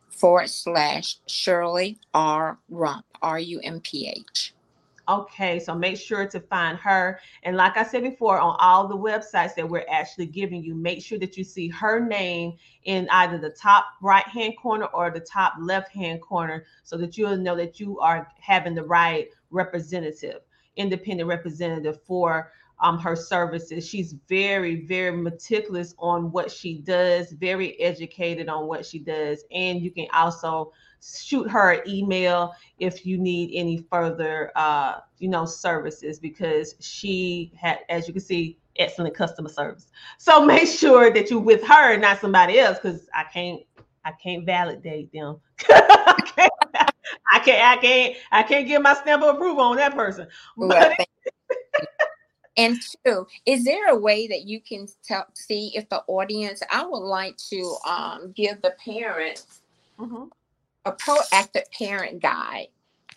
forward 0.09 0.49
slash 0.49 1.17
Shirley 1.27 1.97
R. 2.13 2.57
Rumph, 2.71 3.03
R 3.21 3.39
U 3.39 3.59
M 3.63 3.79
P 3.81 4.07
H. 4.07 4.53
Okay, 5.07 5.59
so 5.59 5.75
make 5.75 5.97
sure 5.97 6.25
to 6.27 6.39
find 6.39 6.79
her. 6.79 7.19
And 7.43 7.55
like 7.55 7.77
I 7.77 7.83
said 7.83 8.01
before, 8.01 8.39
on 8.39 8.55
all 8.59 8.87
the 8.87 8.97
websites 8.97 9.53
that 9.55 9.69
we're 9.69 9.85
actually 9.87 10.25
giving 10.25 10.63
you, 10.63 10.73
make 10.73 11.03
sure 11.03 11.19
that 11.19 11.37
you 11.37 11.43
see 11.43 11.67
her 11.67 11.99
name 11.99 12.53
in 12.85 13.07
either 13.11 13.37
the 13.37 13.51
top 13.51 13.85
right 14.01 14.27
hand 14.27 14.55
corner 14.59 14.85
or 14.85 15.11
the 15.11 15.19
top 15.19 15.53
left 15.59 15.91
hand 15.91 16.21
corner 16.21 16.65
so 16.83 16.97
that 16.97 17.17
you'll 17.17 17.37
know 17.37 17.55
that 17.55 17.79
you 17.79 17.99
are 17.99 18.27
having 18.39 18.73
the 18.73 18.83
right 18.83 19.27
representative, 19.51 20.41
independent 20.75 21.29
representative 21.29 22.01
for 22.07 22.51
um, 22.79 22.99
her 22.99 23.15
services. 23.15 23.87
She's 23.87 24.13
very, 24.27 24.85
very 24.85 25.15
meticulous 25.15 25.95
on 25.97 26.31
what 26.31 26.51
she 26.51 26.79
does, 26.79 27.31
very 27.31 27.79
educated 27.79 28.49
on 28.49 28.67
what 28.67 28.85
she 28.85 28.99
does. 28.99 29.43
And 29.51 29.81
you 29.81 29.91
can 29.91 30.07
also 30.13 30.71
shoot 31.03 31.49
her 31.49 31.71
an 31.73 31.81
email 31.87 32.55
if 32.79 33.05
you 33.05 33.17
need 33.17 33.51
any 33.53 33.85
further 33.91 34.51
uh 34.55 34.99
you 35.19 35.29
know 35.29 35.45
services 35.45 36.19
because 36.19 36.75
she 36.79 37.51
had 37.55 37.79
as 37.89 38.07
you 38.07 38.13
can 38.13 38.21
see 38.21 38.57
excellent 38.77 39.13
customer 39.15 39.49
service 39.49 39.87
so 40.17 40.43
make 40.45 40.67
sure 40.67 41.13
that 41.13 41.29
you're 41.29 41.39
with 41.39 41.63
her 41.63 41.95
not 41.97 42.19
somebody 42.19 42.59
else 42.59 42.79
because 42.81 43.07
i 43.13 43.23
can't 43.23 43.61
i 44.03 44.11
can't 44.11 44.45
validate 44.45 45.11
them 45.13 45.39
I, 45.69 46.21
can't, 46.35 46.51
I 47.31 47.39
can't 47.39 47.61
i 47.61 47.77
can't 47.81 48.15
i 48.31 48.43
can't 48.43 48.67
give 48.67 48.81
my 48.81 48.95
stamp 48.95 49.21
of 49.21 49.35
approval 49.35 49.61
on 49.61 49.75
that 49.77 49.93
person 49.93 50.27
well, 50.55 50.91
and 52.57 52.79
two, 53.05 53.27
is 53.45 53.65
there 53.65 53.89
a 53.89 53.97
way 53.97 54.27
that 54.27 54.43
you 54.43 54.61
can 54.61 54.87
tell 55.03 55.25
see 55.33 55.71
if 55.75 55.89
the 55.89 56.03
audience? 56.07 56.61
I 56.71 56.85
would 56.85 56.97
like 56.97 57.37
to 57.49 57.75
um, 57.87 58.31
give 58.33 58.61
the 58.61 58.75
parents 58.83 59.61
mm-hmm 59.99 60.25
a 60.85 60.91
proactive 60.91 61.69
parent 61.71 62.21
guide 62.21 62.67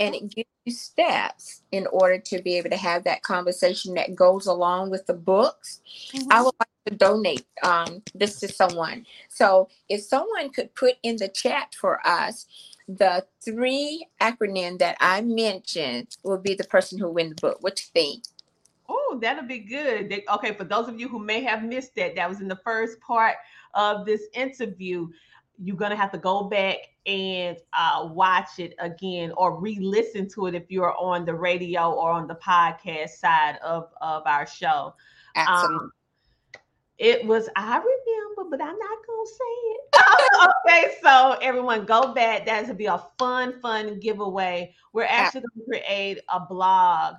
and 0.01 0.15
it 0.15 0.35
gives 0.35 0.49
you 0.65 0.73
steps 0.73 1.63
in 1.73 1.87
order 1.89 2.19
to 2.19 2.41
be 2.41 2.57
able 2.57 2.71
to 2.71 2.77
have 2.77 3.05
that 3.05 3.23
conversation 3.23 3.95
that 3.95 4.15
goes 4.15 4.47
along 4.47 4.91
with 4.91 5.07
the 5.07 5.15
books. 5.15 5.81
Mm-hmm. 6.13 6.33
I 6.33 6.43
would 6.43 6.55
like 6.59 6.69
to 6.87 6.95
donate 6.95 7.47
um, 7.63 8.03
this 8.15 8.41
to 8.41 8.49
someone. 8.49 9.07
So 9.29 9.69
if 9.89 10.03
someone 10.03 10.51
could 10.51 10.75
put 10.75 10.95
in 11.03 11.17
the 11.17 11.29
chat 11.29 11.75
for 11.75 12.01
us 12.07 12.47
the 12.89 13.27
three 13.45 14.07
acronym 14.19 14.79
that 14.79 14.97
I 14.99 15.21
mentioned 15.21 16.17
will 16.23 16.39
be 16.39 16.55
the 16.55 16.65
person 16.65 16.99
who 16.99 17.11
win 17.11 17.29
the 17.29 17.35
book. 17.35 17.59
What 17.61 17.79
you 17.79 17.87
think? 17.93 18.25
Oh, 18.89 19.19
that'll 19.21 19.47
be 19.47 19.59
good. 19.59 20.09
They, 20.09 20.25
okay, 20.35 20.55
for 20.55 20.65
those 20.65 20.89
of 20.89 20.99
you 20.99 21.09
who 21.09 21.19
may 21.19 21.43
have 21.43 21.63
missed 21.63 21.95
that, 21.97 22.17
that 22.17 22.29
was 22.29 22.41
in 22.41 22.49
the 22.49 22.61
first 22.65 23.01
part 23.01 23.37
of 23.75 24.07
this 24.07 24.23
interview 24.35 25.09
you're 25.63 25.77
going 25.77 25.91
to 25.91 25.97
have 25.97 26.13
to 26.13 26.19
go 26.19 26.45
back 26.45 26.77
and 27.07 27.59
uh, 27.73 28.09
watch 28.13 28.59
it 28.59 28.75
again 28.79 29.33
or 29.37 29.59
re-listen 29.59 30.29
to 30.29 30.47
it 30.47 30.55
if 30.55 30.71
you're 30.71 30.97
on 30.97 31.25
the 31.25 31.35
radio 31.35 31.91
or 31.93 32.11
on 32.11 32.27
the 32.27 32.37
podcast 32.37 33.11
side 33.11 33.59
of, 33.65 33.91
of 34.01 34.23
our 34.27 34.47
show. 34.47 34.95
Absolutely. 35.35 35.77
Um, 35.77 35.93
it 36.99 37.25
was, 37.25 37.49
I 37.57 37.77
remember, 37.77 38.51
but 38.51 38.61
I'm 38.61 38.77
not 38.79 39.07
going 39.07 39.27
to 39.27 39.33
say 39.33 39.45
it. 39.71 40.51
okay, 40.67 40.95
so 41.03 41.39
everyone 41.43 41.87
go 41.87 42.13
back. 42.13 42.45
That's 42.45 42.67
going 42.67 42.69
to 42.69 42.75
be 42.75 42.87
a 42.87 43.03
fun, 43.19 43.61
fun 43.61 44.01
giveaway. 44.01 44.75
We're 44.93 45.05
actually 45.05 45.43
going 45.43 45.65
to 45.65 45.87
create 45.87 46.21
a 46.29 46.41
blog 46.41 47.15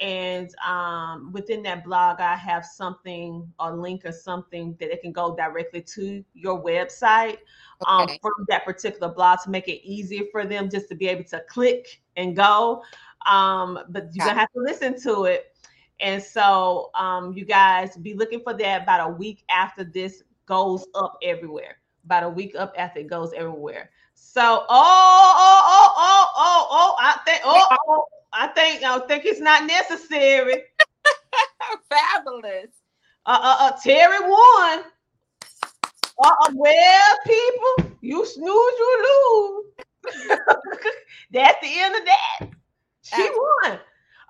and 0.00 0.54
um, 0.66 1.30
within 1.32 1.62
that 1.62 1.84
blog 1.84 2.20
i 2.20 2.34
have 2.34 2.64
something 2.64 3.46
a 3.60 3.74
link 3.74 4.04
or 4.04 4.12
something 4.12 4.76
that 4.80 4.90
it 4.90 5.02
can 5.02 5.12
go 5.12 5.34
directly 5.36 5.80
to 5.80 6.24
your 6.34 6.62
website 6.62 7.38
um, 7.86 8.02
okay. 8.02 8.12
um, 8.14 8.18
from 8.20 8.32
that 8.48 8.64
particular 8.64 9.12
blog 9.12 9.40
to 9.44 9.50
make 9.50 9.68
it 9.68 9.84
easier 9.86 10.24
for 10.30 10.44
them 10.44 10.70
just 10.70 10.88
to 10.88 10.94
be 10.94 11.08
able 11.08 11.24
to 11.24 11.42
click 11.48 12.00
and 12.16 12.36
go. 12.36 12.82
Um, 13.26 13.78
but 13.88 14.08
you're 14.12 14.26
gonna 14.26 14.38
have 14.38 14.52
to 14.52 14.60
listen 14.60 15.00
to 15.02 15.24
it. 15.24 15.56
And 16.00 16.22
so 16.22 16.90
um, 16.94 17.32
you 17.32 17.44
guys 17.44 17.96
be 17.96 18.14
looking 18.14 18.40
for 18.40 18.54
that 18.54 18.82
about 18.82 19.10
a 19.10 19.12
week 19.12 19.44
after 19.48 19.84
this 19.84 20.22
goes 20.46 20.86
up 20.94 21.16
everywhere. 21.22 21.78
About 22.04 22.24
a 22.24 22.28
week 22.28 22.54
up 22.56 22.74
after 22.76 23.00
it 23.00 23.06
goes 23.06 23.32
everywhere. 23.32 23.90
So 24.14 24.42
oh 24.42 24.64
oh 24.68 25.62
oh 25.66 25.94
oh 25.96 26.26
oh 26.36 26.66
oh 26.70 26.96
i 26.98 27.18
think 27.24 27.40
oh, 27.44 27.76
oh 27.88 28.04
I 28.32 28.48
think 28.48 28.82
I 28.82 28.98
think 29.00 29.24
it's 29.24 29.40
not 29.40 29.66
necessary. 29.66 30.62
Fabulous. 31.90 32.70
Uh, 33.26 33.38
uh, 33.40 33.56
uh, 33.60 33.72
Terry 33.82 34.20
won. 34.20 34.84
Uh, 36.24 36.28
uh, 36.28 36.52
well, 36.54 37.16
people, 37.26 37.92
you 38.00 38.24
snooze, 38.24 38.46
you 38.46 39.64
lose. 40.06 40.38
That's 41.30 41.60
the 41.62 41.80
end 41.80 41.94
of 41.96 42.04
that. 42.04 42.50
She 43.02 43.30
won. 43.30 43.78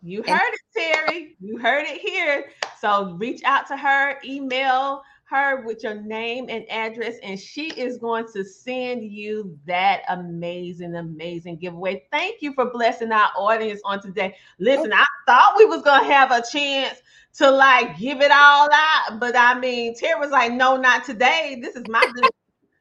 You 0.03 0.23
heard 0.23 0.29
and- 0.29 0.55
it, 0.55 0.61
Terry. 0.77 1.37
You 1.41 1.59
heard 1.59 1.87
it 1.89 2.01
here. 2.01 2.53
So 2.81 3.15
reach 3.15 3.43
out 3.45 3.67
to 3.67 3.77
her, 3.77 4.21
email 4.25 5.03
her 5.31 5.65
with 5.67 5.83
your 5.83 5.95
name 5.95 6.47
and 6.49 6.65
address, 6.71 7.17
and 7.23 7.39
she 7.39 7.69
is 7.71 7.99
going 7.99 8.27
to 8.33 8.45
send 8.45 9.05
you 9.05 9.59
that 9.67 10.03
amazing, 10.09 10.95
amazing 10.97 11.59
giveaway. 11.59 12.05
Thank 12.11 12.41
you 12.41 12.55
for 12.55 12.71
blessing 12.71 13.13
our 13.13 13.31
audience 13.37 13.81
on 13.85 14.01
today. 14.01 14.37
Listen, 14.59 14.93
I 14.93 15.05
thought 15.27 15.55
we 15.59 15.67
was 15.67 15.83
gonna 15.83 16.05
have 16.05 16.31
a 16.31 16.43
chance 16.51 17.03
to 17.35 17.51
like 17.51 17.99
give 17.99 18.21
it 18.21 18.31
all 18.33 18.69
out, 18.73 19.21
but 19.21 19.37
I 19.37 19.59
mean, 19.59 19.95
Tara 19.95 20.19
was 20.19 20.31
like, 20.31 20.53
"No, 20.53 20.77
not 20.77 21.05
today. 21.05 21.59
This 21.61 21.77
is 21.77 21.87
my 21.89 22.03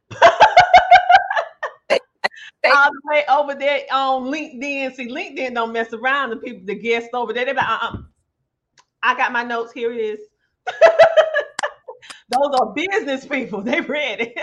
all 2.66 2.92
the 2.92 3.02
way 3.06 3.24
over 3.30 3.56
there 3.56 3.82
on 3.92 4.24
LinkedIn. 4.24 4.96
See, 4.96 5.10
LinkedIn 5.10 5.54
don't 5.54 5.74
mess 5.74 5.94
around. 5.94 6.30
The 6.30 6.38
people, 6.38 6.66
the 6.66 6.76
guests 6.76 7.10
over 7.14 7.34
there, 7.34 7.46
they 7.46 7.52
be 7.52 7.58
like, 7.58 7.68
uh-uh. 7.68 7.98
I 9.04 9.16
got 9.16 9.32
my 9.32 9.44
notes. 9.44 9.74
Here 9.74 9.92
it 9.92 10.00
is. 10.00 10.20
Those 12.30 12.60
are 12.60 12.74
business 12.74 13.26
people. 13.26 13.62
They 13.68 13.82
ready. 13.82 14.36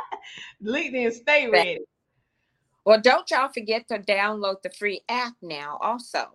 LinkedIn, 0.62 1.12
stay 1.12 1.48
ready. 1.48 1.80
Well, 2.84 3.00
don't 3.00 3.30
y'all 3.30 3.48
forget 3.48 3.86
to 3.88 3.98
download 3.98 4.62
the 4.62 4.70
free 4.70 5.02
app 5.08 5.34
now, 5.42 5.78
also. 5.80 6.30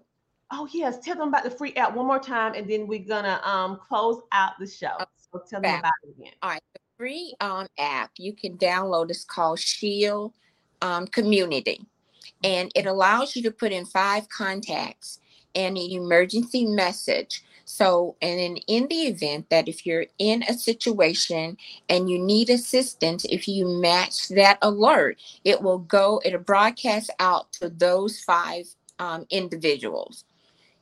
Oh 0.51 0.67
yes, 0.71 0.99
tell 0.99 1.15
them 1.15 1.29
about 1.29 1.43
the 1.43 1.49
free 1.49 1.73
app 1.73 1.95
one 1.95 2.05
more 2.05 2.19
time, 2.19 2.53
and 2.53 2.69
then 2.69 2.85
we're 2.85 2.99
gonna 2.99 3.41
um 3.43 3.79
close 3.87 4.21
out 4.31 4.53
the 4.59 4.67
show. 4.67 4.97
So 5.31 5.41
tell 5.49 5.61
them 5.61 5.79
about 5.79 5.91
it 6.03 6.15
again. 6.15 6.33
All 6.43 6.51
right, 6.51 6.61
the 6.73 6.79
free 6.97 7.33
um 7.39 7.67
app 7.79 8.11
you 8.17 8.33
can 8.33 8.57
download 8.57 9.09
is 9.09 9.25
called 9.25 9.59
Shield 9.59 10.31
um, 10.83 11.07
Community, 11.07 11.81
and 12.43 12.71
it 12.75 12.85
allows 12.85 13.35
you 13.35 13.41
to 13.43 13.51
put 13.51 13.71
in 13.71 13.85
five 13.85 14.29
contacts 14.29 15.19
and 15.55 15.75
an 15.75 15.91
emergency 15.91 16.65
message 16.65 17.43
so, 17.65 18.15
and 18.21 18.39
in, 18.39 18.57
in 18.67 18.87
the 18.87 19.03
event 19.07 19.49
that 19.49 19.67
if 19.67 19.85
you're 19.85 20.05
in 20.19 20.43
a 20.43 20.53
situation 20.53 21.57
and 21.89 22.09
you 22.09 22.19
need 22.19 22.49
assistance, 22.49 23.25
if 23.29 23.47
you 23.47 23.67
match 23.67 24.29
that 24.29 24.57
alert, 24.61 25.19
it 25.45 25.61
will 25.61 25.79
go, 25.79 26.21
it'll 26.25 26.41
broadcast 26.41 27.09
out 27.19 27.51
to 27.53 27.69
those 27.69 28.19
five 28.21 28.65
um, 28.99 29.25
individuals. 29.29 30.23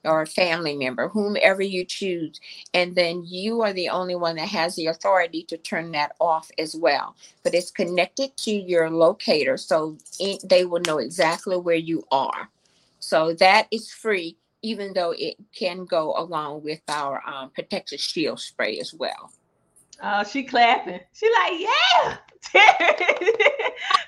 or 0.04 0.26
family 0.26 0.76
member, 0.76 1.10
whomever 1.10 1.62
you 1.62 1.86
choose. 1.86 2.40
And 2.74 2.96
then 2.96 3.24
you 3.26 3.62
are 3.62 3.74
the 3.74 3.90
only 3.90 4.16
one 4.16 4.36
that 4.38 4.48
has 4.50 4.76
the 4.76 4.88
authority 4.88 5.44
to 5.46 5.58
turn 5.58 5.92
that 5.92 6.14
off 6.20 6.50
as 6.58 6.76
well. 6.76 7.16
But 7.44 7.54
it's 7.54 7.72
connected 7.72 8.36
to 8.38 8.52
your 8.52 8.90
locator, 8.90 9.58
so 9.58 9.98
it, 10.20 10.42
they 10.48 10.66
will 10.66 10.82
know 10.82 10.98
exactly 10.98 11.58
where 11.58 11.76
you 11.76 12.04
are. 12.12 12.50
So 13.00 13.34
that 13.36 13.68
is 13.72 13.92
free, 13.92 14.38
even 14.62 14.94
though 14.94 15.12
it 15.18 15.36
can 15.54 15.86
go 15.86 16.14
along 16.18 16.64
with 16.64 16.82
our 16.88 17.22
um, 17.28 17.50
protective 17.52 18.00
shield 18.00 18.40
spray 18.40 18.80
as 18.80 18.94
well. 18.94 19.32
Oh, 20.04 20.24
she 20.24 20.44
clapping. 20.44 21.00
She 21.14 21.30
like, 21.30 21.60
yeah, 21.60 22.18
Terry. 22.42 23.32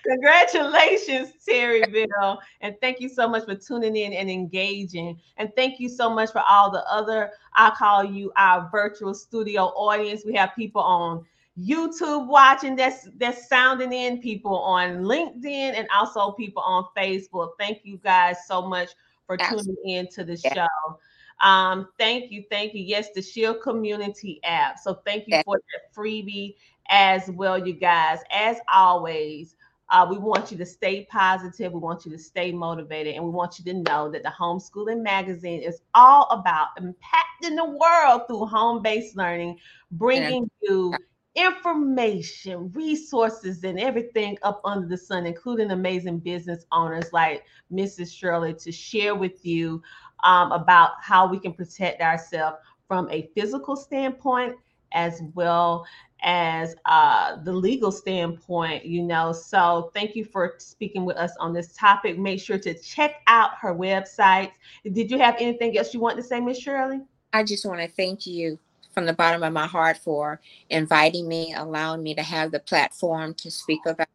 Congratulations, 0.03 1.33
Terry 1.47 1.83
Bill. 1.91 2.39
And 2.61 2.75
thank 2.81 2.99
you 2.99 3.07
so 3.07 3.27
much 3.27 3.45
for 3.45 3.55
tuning 3.55 3.95
in 3.95 4.11
and 4.13 4.29
engaging. 4.29 5.19
And 5.37 5.51
thank 5.55 5.79
you 5.79 5.89
so 5.89 6.09
much 6.09 6.31
for 6.31 6.41
all 6.41 6.71
the 6.71 6.83
other, 6.91 7.31
I 7.55 7.69
call 7.77 8.03
you 8.03 8.31
our 8.35 8.69
virtual 8.71 9.13
studio 9.13 9.65
audience. 9.65 10.23
We 10.25 10.33
have 10.33 10.55
people 10.55 10.81
on 10.81 11.25
YouTube 11.59 12.27
watching 12.27 12.75
that's 12.75 13.07
that's 13.17 13.47
sounding 13.47 13.93
in, 13.93 14.19
people 14.19 14.57
on 14.57 15.03
LinkedIn, 15.03 15.77
and 15.77 15.87
also 15.95 16.31
people 16.31 16.63
on 16.63 16.85
Facebook. 16.97 17.51
Thank 17.59 17.81
you 17.83 17.97
guys 17.97 18.37
so 18.47 18.63
much 18.63 18.89
for 19.27 19.37
tuning 19.37 19.75
in 19.85 20.07
to 20.09 20.23
the 20.23 20.39
yeah. 20.43 20.53
show. 20.53 20.99
Um, 21.41 21.89
thank 21.97 22.31
you, 22.31 22.43
thank 22.49 22.73
you. 22.73 22.83
Yes, 22.83 23.09
the 23.13 23.21
Shield 23.21 23.61
Community 23.61 24.39
app. 24.43 24.79
So 24.79 25.01
thank 25.05 25.25
you 25.27 25.41
for 25.45 25.57
that 25.57 25.93
freebie 25.95 26.55
as 26.89 27.29
well, 27.29 27.65
you 27.65 27.73
guys. 27.73 28.19
As 28.31 28.57
always, 28.71 29.55
uh, 29.89 30.07
we 30.09 30.17
want 30.17 30.51
you 30.51 30.57
to 30.57 30.65
stay 30.65 31.05
positive. 31.11 31.73
We 31.73 31.79
want 31.79 32.05
you 32.05 32.11
to 32.11 32.17
stay 32.17 32.51
motivated. 32.51 33.15
And 33.15 33.23
we 33.23 33.29
want 33.29 33.59
you 33.59 33.65
to 33.65 33.73
know 33.73 34.09
that 34.09 34.23
the 34.23 34.29
Homeschooling 34.39 35.03
Magazine 35.03 35.61
is 35.61 35.81
all 35.93 36.27
about 36.31 36.69
impacting 36.77 37.55
the 37.55 37.65
world 37.65 38.23
through 38.27 38.45
home 38.45 38.81
based 38.81 39.17
learning, 39.17 39.59
bringing 39.91 40.49
you 40.61 40.95
information, 41.35 42.71
resources, 42.73 43.63
and 43.63 43.79
everything 43.79 44.37
up 44.43 44.61
under 44.63 44.87
the 44.87 44.97
sun, 44.97 45.25
including 45.25 45.71
amazing 45.71 46.19
business 46.19 46.65
owners 46.71 47.11
like 47.11 47.43
Mrs. 47.71 48.13
Shirley, 48.13 48.53
to 48.55 48.71
share 48.71 49.15
with 49.15 49.45
you 49.45 49.81
um, 50.23 50.51
about 50.51 50.91
how 51.01 51.27
we 51.27 51.39
can 51.39 51.53
protect 51.53 52.01
ourselves 52.01 52.57
from 52.87 53.09
a 53.09 53.29
physical 53.35 53.75
standpoint 53.75 54.55
as 54.91 55.21
well 55.33 55.85
as 56.21 56.75
uh, 56.85 57.37
the 57.43 57.51
legal 57.51 57.91
standpoint, 57.91 58.85
you 58.85 59.01
know. 59.01 59.33
So 59.33 59.91
thank 59.93 60.15
you 60.15 60.23
for 60.23 60.53
speaking 60.59 61.03
with 61.03 61.17
us 61.17 61.31
on 61.39 61.51
this 61.51 61.73
topic. 61.73 62.17
Make 62.17 62.39
sure 62.39 62.59
to 62.59 62.73
check 62.79 63.15
out 63.27 63.51
her 63.59 63.73
website. 63.73 64.51
Did 64.83 65.09
you 65.09 65.17
have 65.17 65.35
anything 65.39 65.77
else 65.77 65.93
you 65.93 65.99
want 65.99 66.17
to 66.17 66.23
say, 66.23 66.39
Miss 66.39 66.59
Shirley? 66.59 67.01
I 67.33 67.43
just 67.43 67.65
want 67.65 67.81
to 67.81 67.87
thank 67.87 68.27
you 68.27 68.59
from 68.93 69.05
the 69.05 69.13
bottom 69.13 69.43
of 69.43 69.51
my 69.51 69.67
heart 69.67 69.97
for 69.97 70.39
inviting 70.69 71.27
me, 71.27 71.53
allowing 71.53 72.03
me 72.03 72.13
to 72.15 72.21
have 72.21 72.51
the 72.51 72.59
platform 72.59 73.33
to 73.35 73.49
speak 73.49 73.81
about 73.85 74.07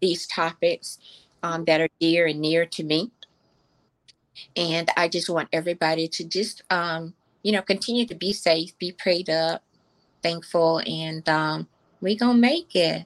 these 0.00 0.26
topics 0.26 0.98
um, 1.42 1.64
that 1.64 1.80
are 1.80 1.88
dear 2.00 2.26
and 2.26 2.40
near 2.40 2.64
to 2.66 2.84
me. 2.84 3.10
And 4.56 4.88
I 4.96 5.08
just 5.08 5.28
want 5.28 5.48
everybody 5.52 6.08
to 6.08 6.24
just, 6.24 6.62
um, 6.70 7.14
you 7.42 7.52
know, 7.52 7.62
continue 7.62 8.06
to 8.06 8.14
be 8.14 8.32
safe, 8.32 8.76
be 8.78 8.92
prayed 8.92 9.28
up, 9.28 9.62
thankful, 10.22 10.80
and 10.86 11.28
um, 11.28 11.68
we 12.00 12.16
gonna 12.16 12.38
make 12.38 12.74
it. 12.74 13.04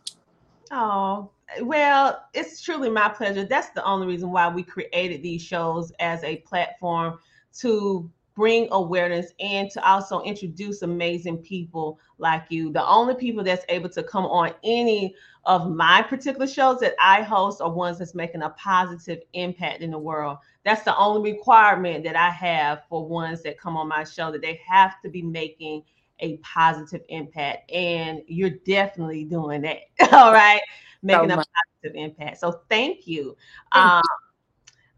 Oh, 0.70 1.30
well, 1.60 2.24
it's 2.34 2.62
truly 2.62 2.90
my 2.90 3.08
pleasure. 3.08 3.44
That's 3.44 3.70
the 3.70 3.84
only 3.84 4.06
reason 4.06 4.30
why 4.30 4.48
we 4.48 4.62
created 4.62 5.22
these 5.22 5.42
shows 5.42 5.92
as 6.00 6.22
a 6.24 6.36
platform 6.36 7.18
to 7.58 8.10
bring 8.34 8.68
awareness 8.72 9.32
and 9.38 9.70
to 9.70 9.88
also 9.88 10.20
introduce 10.22 10.82
amazing 10.82 11.38
people 11.38 12.00
like 12.18 12.44
you. 12.48 12.72
The 12.72 12.86
only 12.86 13.14
people 13.14 13.44
that's 13.44 13.64
able 13.68 13.88
to 13.90 14.02
come 14.02 14.26
on 14.26 14.52
any 14.64 15.14
of 15.44 15.70
my 15.70 16.02
particular 16.02 16.46
shows 16.46 16.80
that 16.80 16.94
I 17.00 17.22
host 17.22 17.60
are 17.60 17.70
ones 17.70 17.98
that's 17.98 18.14
making 18.14 18.42
a 18.42 18.50
positive 18.50 19.20
impact 19.34 19.82
in 19.82 19.90
the 19.90 19.98
world. 19.98 20.38
That's 20.64 20.82
the 20.82 20.96
only 20.96 21.32
requirement 21.32 22.04
that 22.04 22.16
I 22.16 22.30
have 22.30 22.82
for 22.88 23.06
ones 23.06 23.42
that 23.42 23.58
come 23.58 23.76
on 23.76 23.88
my 23.88 24.04
show 24.04 24.32
that 24.32 24.42
they 24.42 24.60
have 24.66 25.00
to 25.02 25.08
be 25.08 25.22
making 25.22 25.82
a 26.20 26.38
positive 26.38 27.02
impact. 27.08 27.70
And 27.70 28.22
you're 28.26 28.50
definitely 28.50 29.24
doing 29.24 29.62
that. 29.62 29.78
All 30.12 30.32
right. 30.32 30.62
Making 31.02 31.30
so 31.30 31.34
a 31.40 31.44
positive 31.82 32.02
impact. 32.02 32.38
So 32.38 32.62
thank 32.70 33.06
you. 33.06 33.36
Thank 33.72 33.86
um, 33.86 34.02
you. 34.02 34.23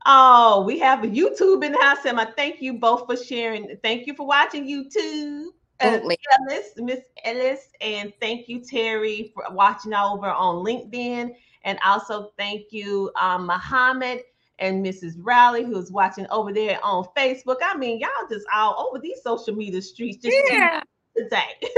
Oh, 0.09 0.63
we 0.65 0.79
have 0.79 1.03
a 1.03 1.09
YouTube 1.09 1.65
in 1.65 1.73
the 1.73 1.81
house, 1.81 2.07
Emma. 2.07 2.33
Thank 2.37 2.63
you 2.63 2.75
both 2.75 3.07
for 3.07 3.17
sharing. 3.17 3.77
Thank 3.83 4.07
you 4.07 4.15
for 4.15 4.25
watching 4.25 4.65
YouTube. 4.65 5.47
Uh, 5.81 5.99
Ellis, 5.99 6.69
Miss 6.77 7.01
Ellis, 7.25 7.69
and 7.81 8.13
thank 8.21 8.49
you, 8.49 8.61
Terry, 8.61 9.33
for 9.35 9.45
watching 9.51 9.93
over 9.93 10.31
on 10.31 10.65
LinkedIn. 10.65 11.35
And 11.65 11.79
also 11.85 12.31
thank 12.39 12.67
you, 12.71 13.11
um, 13.21 13.47
Muhammad 13.47 14.23
and 14.61 14.87
Mrs. 14.87 15.15
Rowley, 15.19 15.65
who's 15.65 15.91
watching 15.91 16.27
over 16.31 16.53
there 16.53 16.79
on 16.85 17.05
Facebook. 17.17 17.57
I 17.61 17.77
mean, 17.77 17.99
y'all 17.99 18.29
just 18.31 18.47
all 18.55 18.89
over 18.89 19.01
these 19.01 19.21
social 19.25 19.57
media 19.57 19.83
streets 19.83 20.23
just 20.23 20.37
yeah. 20.51 20.83
today. 21.17 21.69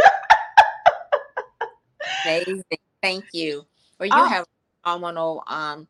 Amazing. 2.27 2.63
Thank 3.03 3.25
you. 3.33 3.65
Well, 3.99 4.07
you 4.07 4.15
oh. 4.15 4.27
have 4.27 4.45
phenomenal 4.85 5.43
um 5.47 5.89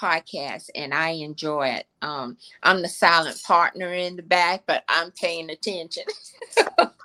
podcast 0.00 0.70
and 0.74 0.94
I 0.94 1.10
enjoy 1.10 1.68
it. 1.68 1.86
Um, 2.02 2.36
I'm 2.62 2.82
the 2.82 2.88
silent 2.88 3.42
partner 3.44 3.92
in 3.92 4.16
the 4.16 4.22
back, 4.22 4.64
but 4.66 4.84
I'm 4.88 5.10
paying 5.10 5.50
attention. 5.50 6.04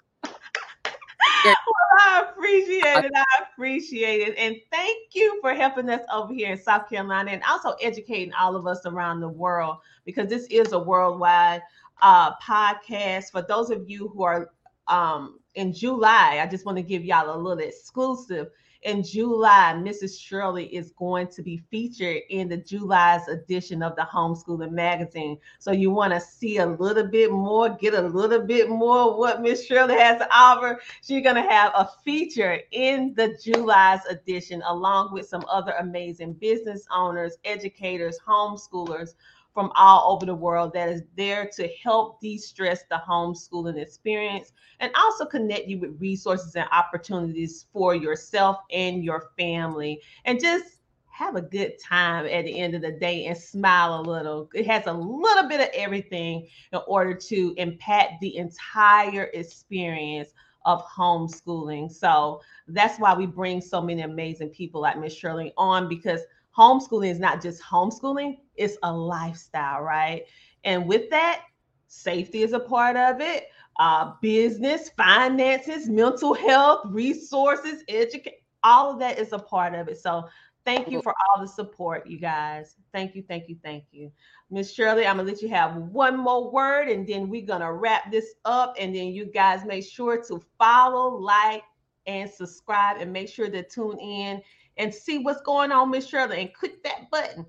well, 1.45 1.55
I 1.99 2.25
appreciate 2.29 3.05
it. 3.05 3.11
I 3.15 3.43
appreciate 3.51 4.27
it. 4.27 4.37
And 4.37 4.55
thank 4.71 4.97
you 5.13 5.39
for 5.41 5.53
helping 5.53 5.89
us 5.89 6.01
over 6.11 6.33
here 6.33 6.51
in 6.51 6.61
South 6.61 6.89
Carolina 6.89 7.31
and 7.31 7.43
also 7.49 7.71
educating 7.81 8.33
all 8.33 8.55
of 8.55 8.67
us 8.67 8.85
around 8.85 9.19
the 9.19 9.29
world 9.29 9.77
because 10.05 10.29
this 10.29 10.45
is 10.49 10.71
a 10.71 10.79
worldwide 10.79 11.61
uh, 12.01 12.35
podcast. 12.37 13.31
For 13.31 13.41
those 13.41 13.69
of 13.69 13.89
you 13.89 14.09
who 14.09 14.23
are 14.23 14.51
um, 14.87 15.39
in 15.55 15.73
July, 15.73 16.39
I 16.41 16.47
just 16.47 16.65
want 16.65 16.77
to 16.77 16.83
give 16.83 17.03
y'all 17.03 17.33
a 17.33 17.37
little 17.37 17.63
exclusive 17.63 18.47
in 18.85 19.03
July, 19.03 19.73
Mrs. 19.77 20.19
Shirley 20.19 20.65
is 20.73 20.91
going 20.91 21.27
to 21.27 21.41
be 21.41 21.57
featured 21.69 22.21
in 22.29 22.49
the 22.49 22.57
July's 22.57 23.27
edition 23.27 23.81
of 23.81 23.95
the 23.95 24.03
Homeschooling 24.03 24.71
Magazine. 24.71 25.37
So 25.59 25.71
you 25.71 25.91
want 25.91 26.13
to 26.13 26.19
see 26.19 26.57
a 26.57 26.65
little 26.65 27.07
bit 27.07 27.31
more, 27.31 27.69
get 27.69 27.93
a 27.93 28.01
little 28.01 28.41
bit 28.41 28.69
more 28.69 29.17
what 29.17 29.41
Miss 29.41 29.65
Shirley 29.65 29.95
has 29.95 30.19
to 30.19 30.27
offer. 30.31 30.79
She's 31.01 31.23
going 31.23 31.35
to 31.35 31.49
have 31.49 31.71
a 31.75 31.89
feature 32.03 32.59
in 32.71 33.13
the 33.15 33.37
July's 33.43 34.05
edition, 34.05 34.61
along 34.67 35.13
with 35.13 35.27
some 35.27 35.45
other 35.49 35.73
amazing 35.79 36.33
business 36.33 36.85
owners, 36.91 37.37
educators, 37.45 38.19
homeschoolers 38.27 39.15
from 39.53 39.71
all 39.75 40.13
over 40.13 40.25
the 40.25 40.35
world 40.35 40.73
that 40.73 40.89
is 40.89 41.03
there 41.15 41.49
to 41.55 41.67
help 41.81 42.19
de-stress 42.19 42.83
the 42.89 43.01
homeschooling 43.07 43.77
experience 43.77 44.51
and 44.79 44.91
also 44.95 45.25
connect 45.25 45.67
you 45.67 45.79
with 45.79 45.99
resources 45.99 46.55
and 46.55 46.67
opportunities 46.71 47.67
for 47.71 47.95
yourself 47.95 48.57
and 48.71 49.03
your 49.03 49.29
family 49.37 50.01
and 50.25 50.39
just 50.39 50.79
have 51.13 51.35
a 51.35 51.41
good 51.41 51.73
time 51.79 52.25
at 52.25 52.45
the 52.45 52.59
end 52.59 52.73
of 52.73 52.81
the 52.81 52.91
day 52.91 53.25
and 53.27 53.37
smile 53.37 53.99
a 53.99 54.01
little. 54.01 54.49
It 54.55 54.65
has 54.65 54.87
a 54.87 54.93
little 54.93 55.47
bit 55.47 55.61
of 55.61 55.69
everything 55.75 56.47
in 56.71 56.79
order 56.87 57.13
to 57.13 57.53
impact 57.57 58.19
the 58.19 58.35
entire 58.37 59.29
experience 59.35 60.29
of 60.65 60.83
homeschooling. 60.87 61.91
So 61.91 62.41
that's 62.67 62.99
why 62.99 63.13
we 63.13 63.27
bring 63.27 63.61
so 63.61 63.81
many 63.81 64.01
amazing 64.01 64.49
people 64.49 64.81
like 64.81 64.97
Miss 64.97 65.13
Shirley 65.13 65.53
on 65.55 65.87
because 65.87 66.21
homeschooling 66.57 67.09
is 67.09 67.19
not 67.19 67.41
just 67.41 67.61
homeschooling, 67.61 68.37
it's 68.55 68.77
a 68.83 68.91
lifestyle, 68.91 69.81
right? 69.81 70.25
And 70.63 70.87
with 70.87 71.09
that, 71.09 71.43
safety 71.87 72.41
is 72.43 72.53
a 72.53 72.59
part 72.59 72.95
of 72.95 73.21
it, 73.21 73.47
uh, 73.79 74.13
business, 74.21 74.89
finances, 74.95 75.89
mental 75.89 76.33
health, 76.33 76.81
resources, 76.85 77.83
education, 77.89 78.39
all 78.63 78.91
of 78.91 78.99
that 78.99 79.19
is 79.19 79.33
a 79.33 79.39
part 79.39 79.75
of 79.75 79.87
it. 79.87 79.99
So 79.99 80.27
thank 80.63 80.89
you 80.89 81.01
for 81.01 81.13
all 81.13 81.41
the 81.41 81.47
support, 81.47 82.07
you 82.07 82.17
guys. 82.17 82.75
Thank 82.93 83.15
you, 83.15 83.23
thank 83.27 83.49
you, 83.49 83.57
thank 83.63 83.85
you. 83.91 84.11
Miss 84.49 84.71
Shirley, 84.71 85.05
I'm 85.05 85.17
gonna 85.17 85.29
let 85.29 85.41
you 85.41 85.49
have 85.49 85.75
one 85.75 86.17
more 86.17 86.51
word 86.51 86.87
and 86.87 87.07
then 87.07 87.29
we're 87.29 87.45
gonna 87.45 87.73
wrap 87.73 88.11
this 88.11 88.35
up. 88.45 88.75
And 88.79 88.95
then 88.95 89.07
you 89.07 89.25
guys 89.25 89.65
make 89.65 89.85
sure 89.85 90.23
to 90.23 90.41
follow, 90.57 91.15
like, 91.15 91.63
and 92.05 92.29
subscribe 92.29 92.97
and 92.99 93.11
make 93.11 93.29
sure 93.29 93.49
to 93.49 93.63
tune 93.63 93.97
in 93.99 94.41
and 94.77 94.93
see 94.93 95.19
what's 95.19 95.41
going 95.41 95.71
on, 95.71 95.91
Miss 95.91 96.07
Shirley, 96.07 96.41
and 96.41 96.53
click 96.53 96.83
that 96.83 97.09
button. 97.11 97.45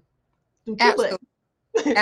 Absolutely. 0.80 1.18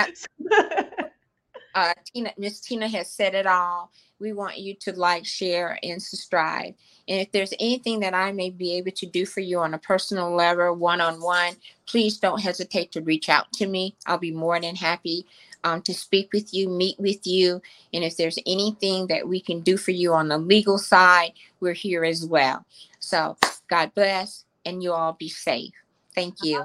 uh, 1.75 1.93
Tina, 2.05 2.33
Miss 2.37 2.59
Tina 2.59 2.87
has 2.87 3.11
said 3.11 3.35
it 3.35 3.47
all. 3.47 3.91
We 4.19 4.33
want 4.33 4.57
you 4.57 4.75
to 4.75 4.93
like, 4.93 5.25
share, 5.25 5.77
and 5.83 6.01
subscribe. 6.01 6.75
And 7.07 7.19
if 7.19 7.31
there's 7.31 7.53
anything 7.59 7.99
that 8.01 8.13
I 8.13 8.31
may 8.31 8.49
be 8.49 8.73
able 8.77 8.91
to 8.91 9.05
do 9.05 9.25
for 9.25 9.41
you 9.41 9.59
on 9.59 9.73
a 9.73 9.79
personal 9.79 10.33
level, 10.33 10.75
one 10.75 11.01
on 11.01 11.21
one, 11.21 11.55
please 11.85 12.17
don't 12.17 12.41
hesitate 12.41 12.91
to 12.93 13.01
reach 13.01 13.27
out 13.27 13.51
to 13.53 13.67
me. 13.67 13.95
I'll 14.05 14.17
be 14.17 14.31
more 14.31 14.59
than 14.59 14.75
happy 14.75 15.25
um, 15.63 15.81
to 15.81 15.93
speak 15.93 16.31
with 16.31 16.53
you, 16.53 16.69
meet 16.69 16.99
with 16.99 17.25
you. 17.27 17.61
And 17.93 18.03
if 18.03 18.15
there's 18.15 18.39
anything 18.45 19.07
that 19.07 19.27
we 19.27 19.41
can 19.41 19.59
do 19.61 19.75
for 19.75 19.91
you 19.91 20.13
on 20.13 20.29
the 20.29 20.37
legal 20.37 20.77
side, 20.77 21.33
we're 21.59 21.73
here 21.73 22.05
as 22.05 22.25
well. 22.25 22.65
So 22.99 23.37
God 23.67 23.93
bless 23.93 24.45
and 24.65 24.81
you 24.81 24.93
all 24.93 25.13
be 25.13 25.29
safe. 25.29 25.73
Thank 26.15 26.35
you. 26.43 26.63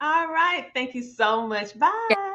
All 0.00 0.28
right. 0.28 0.66
Thank 0.74 0.94
you 0.94 1.02
so 1.02 1.46
much. 1.46 1.78
Bye. 1.78 2.34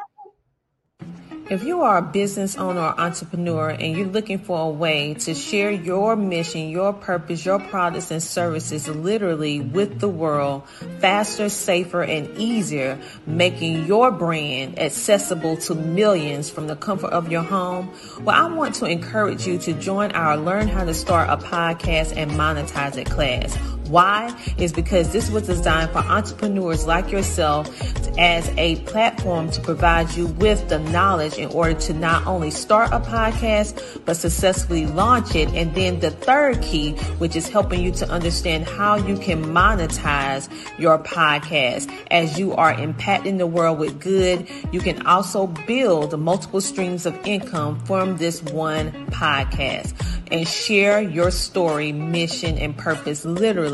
If 1.50 1.66
you 1.66 1.82
are 1.82 1.98
a 1.98 2.02
business 2.02 2.56
owner 2.56 2.80
or 2.80 3.00
entrepreneur 3.00 3.70
and 3.70 3.98
you're 3.98 4.08
looking 4.08 4.40
for 4.40 4.62
a 4.62 4.70
way 4.70 5.14
to 5.16 5.34
share 5.34 5.72
your 5.72 6.16
mission, 6.16 6.70
your 6.70 6.94
purpose, 6.94 7.46
your 7.46 7.60
products 7.60 8.12
and 8.12 8.24
services 8.24 8.88
literally 8.88 9.60
with 9.60 10.00
the 10.00 10.08
world 10.08 10.68
faster, 11.00 11.50
safer, 11.50 12.02
and 12.02 12.38
easier, 12.38 12.98
making 13.28 13.86
your 13.86 14.10
brand 14.10 14.80
accessible 14.80 15.58
to 15.58 15.76
millions 15.76 16.50
from 16.50 16.68
the 16.68 16.78
comfort 16.78 17.12
of 17.12 17.30
your 17.30 17.44
home, 17.44 17.94
well, 18.22 18.36
I 18.36 18.52
want 18.54 18.76
to 18.76 18.86
encourage 18.86 19.46
you 19.46 19.58
to 19.60 19.74
join 19.74 20.14
our 20.14 20.38
Learn 20.38 20.70
How 20.70 20.86
to 20.86 20.94
Start 20.94 21.30
a 21.30 21.36
Podcast 21.36 22.16
and 22.16 22.32
Monetize 22.32 22.98
It 22.98 23.10
class. 23.10 23.58
Why? 23.90 24.34
Is 24.58 24.72
because 24.72 25.12
this 25.12 25.30
was 25.30 25.48
designed 25.48 25.92
for 25.92 26.00
entrepreneurs 26.00 26.88
like 26.88 27.12
yourself 27.12 27.70
as 28.18 28.50
a 28.58 28.76
platform 28.82 29.50
to 29.52 29.62
provide 29.62 30.14
you 30.16 30.28
with 30.28 30.70
the 30.70 30.80
knowledge 30.80 31.38
in 31.38 31.50
order 31.50 31.74
to 31.82 31.94
not 31.94 32.26
only 32.28 32.52
start 32.52 32.92
a 32.92 33.00
podcast, 33.00 34.06
but 34.06 34.16
successfully 34.16 34.86
launch 34.86 35.36
it. 35.36 35.50
And 35.50 35.74
then 35.76 36.00
the 36.00 36.12
third 36.12 36.62
key, 36.62 36.94
which 37.18 37.36
is 37.36 37.50
helping 37.50 37.82
you 37.82 37.92
to 37.94 38.10
understand 38.10 38.66
how 38.66 38.96
you 38.96 39.18
can 39.18 39.44
monetize 39.46 40.50
your 40.80 41.00
podcast 41.00 41.92
as 42.12 42.40
you 42.40 42.54
are 42.54 42.74
impacting 42.74 43.38
the 43.38 43.48
world 43.48 43.80
with 43.80 44.00
good. 44.00 44.48
You 44.72 44.80
can 44.80 45.06
also 45.06 45.48
build 45.48 46.18
multiple 46.20 46.62
streams 46.62 47.06
of 47.06 47.18
income 47.26 47.80
from 47.86 48.18
this 48.18 48.42
one 48.44 48.92
podcast 49.08 49.94
and 50.32 50.48
share 50.48 51.02
your 51.02 51.32
story, 51.32 51.92
mission, 51.92 52.58
and 52.58 52.76
purpose 52.78 53.26
literally 53.26 53.73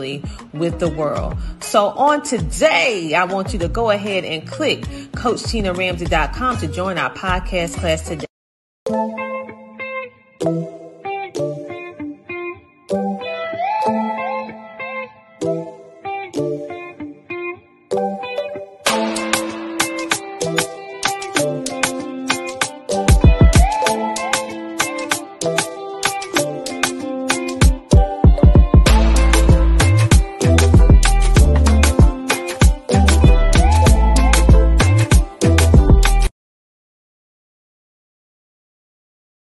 with 0.54 0.80
the 0.80 0.90
world. 0.90 1.38
So 1.62 1.88
on 1.88 2.24
today, 2.24 3.14
I 3.14 3.26
want 3.26 3.54
you 3.54 3.60
to 3.60 3.68
go 3.68 3.90
ahead 3.90 4.24
and 4.26 4.48
click 4.48 4.82
CoachTinaRamsey.com 4.82 6.58
to 6.58 6.68
join 6.68 6.98
our 6.98 7.14
podcast 7.14 7.76
class 7.76 8.08
today. 8.08 8.26